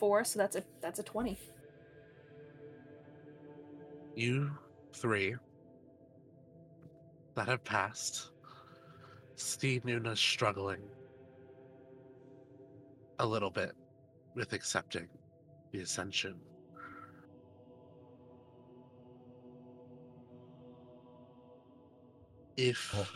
[0.00, 1.38] 4, so that's a that's a 20.
[4.16, 4.50] You
[4.92, 5.36] three
[7.36, 8.32] that have passed
[9.36, 10.82] see Nuna struggling
[13.18, 13.72] a little bit
[14.34, 15.08] with accepting
[15.72, 16.34] the ascension.
[22.56, 23.06] If Oh.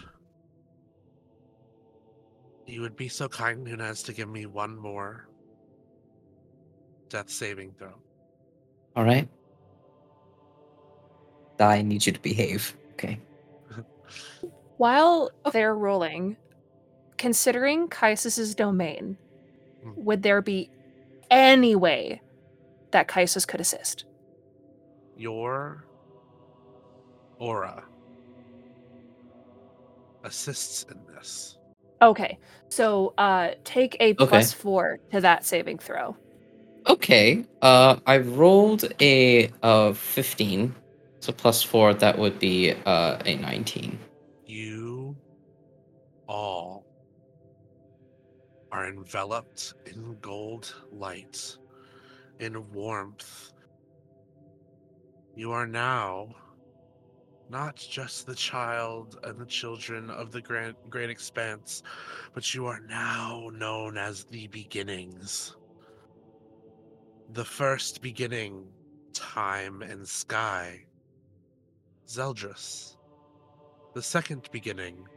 [2.66, 5.28] you would be so kind, Nuna, as to give me one more
[7.14, 7.92] death saving throw.
[8.96, 9.28] All right.
[11.60, 12.76] I need you to behave.
[12.94, 13.20] Okay.
[14.78, 16.36] While they're rolling,
[17.16, 19.16] considering Kaisis's domain,
[19.84, 19.96] Mm.
[19.98, 20.70] would there be
[21.30, 22.20] any way
[22.90, 24.06] that Kaisus could assist?
[25.16, 25.84] your
[27.38, 27.84] aura
[30.24, 31.56] assists in this.
[32.02, 32.36] Okay,
[32.68, 36.16] so uh, take a plus four to that saving throw.
[36.86, 37.44] Okay.
[37.62, 40.74] Uh, I rolled a uh 15,
[41.20, 41.94] so plus four.
[41.94, 43.98] That would be uh a 19.
[44.46, 45.16] You
[46.28, 46.84] all
[48.72, 51.56] are enveloped in gold light,
[52.40, 53.52] in warmth.
[55.36, 56.34] You are now
[57.48, 61.82] not just the child and the children of the grand, great expanse,
[62.34, 65.56] but you are now known as the beginnings.
[67.34, 68.64] The first beginning,
[69.12, 70.84] time and sky,
[72.06, 72.96] Zeldris.
[73.92, 75.08] The second beginning,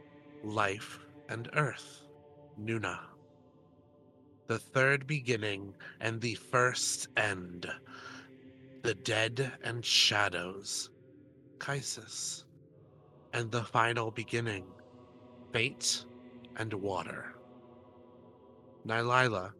[0.42, 2.08] life and earth,
[2.60, 2.98] Nuna.
[4.48, 7.70] The third beginning and the first end,
[8.82, 10.90] the dead and shadows,
[11.58, 12.42] Kaisis.
[13.32, 14.64] And the final beginning,
[15.52, 16.04] fate
[16.56, 17.36] and water.
[18.84, 19.52] Nylila,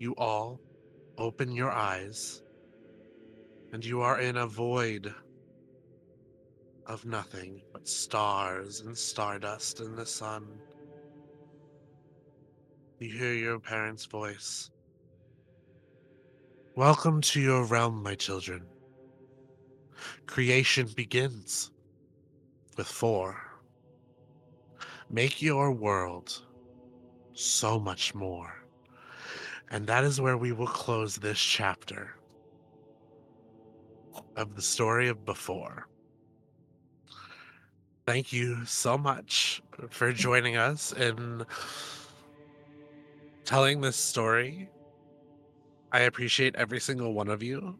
[0.00, 0.58] you all
[1.22, 2.42] open your eyes,
[3.72, 5.14] and you are in a void
[6.88, 10.44] of nothing but stars and stardust and the sun.
[12.98, 14.72] You hear your parents' voice.
[16.74, 18.66] Welcome to your realm, my children.
[20.26, 21.70] Creation begins
[22.76, 23.40] with four.
[25.08, 26.42] Make your world
[27.32, 28.61] so much more.
[29.72, 32.10] And that is where we will close this chapter
[34.36, 35.86] of the story of before.
[38.06, 41.46] Thank you so much for joining us in
[43.46, 44.68] telling this story.
[45.90, 47.74] I appreciate every single one of you.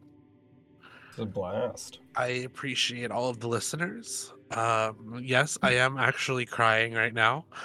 [1.09, 1.99] It's a blast.
[2.15, 4.33] I appreciate all of the listeners.
[4.49, 7.45] Um, yes, I am actually crying right now.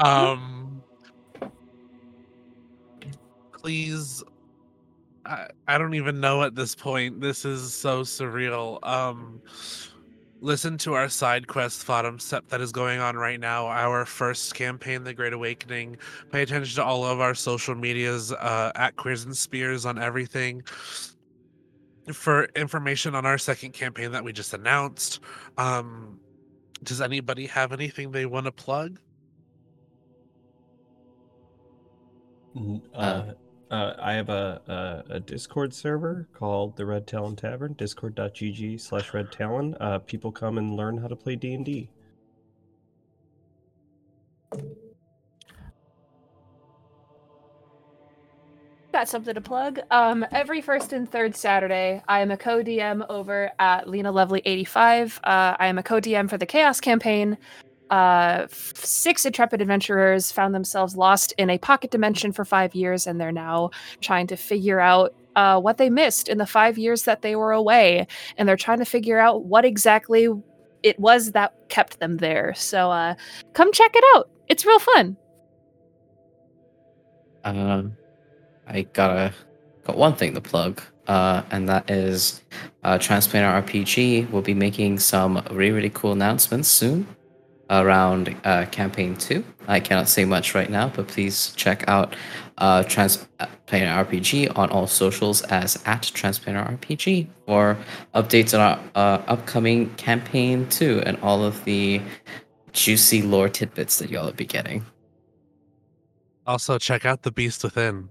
[0.00, 0.57] Oh, Um,
[3.68, 4.24] please,
[5.26, 7.20] I, I don't even know at this point.
[7.20, 8.78] This is so surreal.
[8.82, 9.42] Um,
[10.40, 13.66] listen to our side quest Bottom Step that is going on right now.
[13.66, 15.98] Our first campaign, The Great Awakening.
[16.32, 20.62] Pay attention to all of our social medias uh, at Queers and Spears on everything.
[22.10, 25.20] For information on our second campaign that we just announced,
[25.58, 26.18] um,
[26.84, 28.98] does anybody have anything they want to plug?
[32.56, 33.32] N- Uh,
[33.70, 37.74] uh, I have a, a a Discord server called the Red Talon Tavern.
[37.74, 39.76] Discord.gg slash Red Talon.
[39.80, 41.90] Uh, people come and learn how to play D and D.
[48.98, 49.78] got something to plug.
[49.92, 55.20] Um, every first and third Saturday, I am a co-DM over at Lena Lovely 85.
[55.22, 57.38] Uh, I am a co-DM for the Chaos campaign.
[57.90, 63.20] Uh, six intrepid adventurers found themselves lost in a pocket dimension for five years, and
[63.20, 63.70] they're now
[64.00, 67.52] trying to figure out uh, what they missed in the five years that they were
[67.52, 68.06] away,
[68.36, 70.28] and they're trying to figure out what exactly
[70.82, 72.54] it was that kept them there.
[72.54, 73.14] So, uh,
[73.54, 74.30] come check it out.
[74.48, 75.16] It's real fun.
[77.44, 77.96] Um,
[78.66, 79.34] I got a
[79.84, 82.42] got one thing to plug, uh, and that is
[82.84, 87.06] uh, Transplanar RPG will be making some really really cool announcements soon
[87.70, 89.44] around uh, campaign two.
[89.66, 92.14] I cannot say much right now, but please check out
[92.58, 97.76] uh, Transplanar RPG on all socials as at Transplanar RPG for
[98.14, 102.00] updates on our uh, upcoming campaign two and all of the
[102.72, 104.84] juicy lore tidbits that y'all will be getting.
[106.46, 108.08] Also, check out The Beast Within.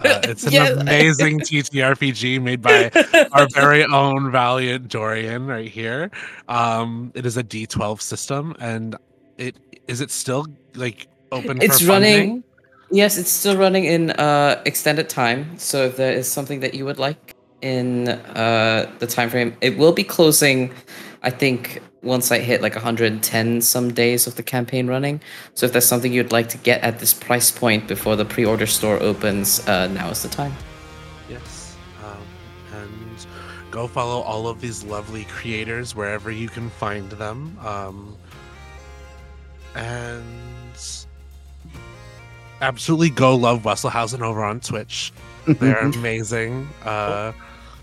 [0.00, 0.68] Uh, it's an Yeah.
[0.80, 2.90] amazing TTRPG made by
[3.32, 6.10] our very own Valiant Dorian right here.
[6.48, 8.96] Um, it is a D12 system, and
[9.38, 9.56] it
[9.88, 12.16] is it still like open It's for running.
[12.18, 12.44] funding?
[12.90, 15.58] Yes, it's still running in uh, extended time.
[15.58, 19.76] So if there is something that you would like in uh, the time frame, it
[19.76, 20.72] will be closing.
[21.22, 25.20] I think once I hit like 110 some days of the campaign running.
[25.54, 28.66] So if there's something you'd like to get at this price point before the pre-order
[28.66, 30.52] store opens, uh, now is the time.
[31.28, 31.76] Yes.
[32.04, 33.26] Um, and
[33.70, 37.58] go follow all of these lovely creators wherever you can find them.
[37.64, 38.16] Um,
[39.74, 40.24] and
[42.60, 45.12] absolutely go love Wesselhausen over on Twitch.
[45.46, 46.68] They're amazing.
[46.84, 47.32] Uh,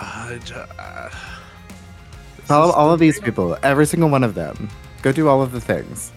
[0.00, 0.38] uh,
[0.78, 1.37] uh, this
[2.48, 4.70] Follow all of these people, every single one of them.
[5.02, 6.10] Go do all of the things.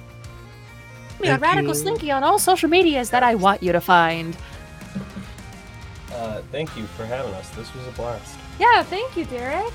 [1.19, 1.75] We are Thank Radical you.
[1.75, 4.37] Slinky on all social medias that I want you to find.
[6.13, 7.49] Uh, thank you for having us.
[7.49, 8.39] This was a blast.
[8.59, 9.73] Yeah, thank you, Derek.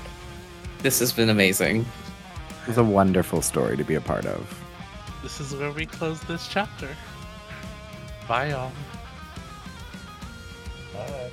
[0.79, 1.85] This has been amazing.
[2.63, 4.63] It was a wonderful story to be a part of.
[5.21, 6.89] This is where we close this chapter.
[8.27, 8.71] Bye, y'all.
[10.91, 11.29] Bye.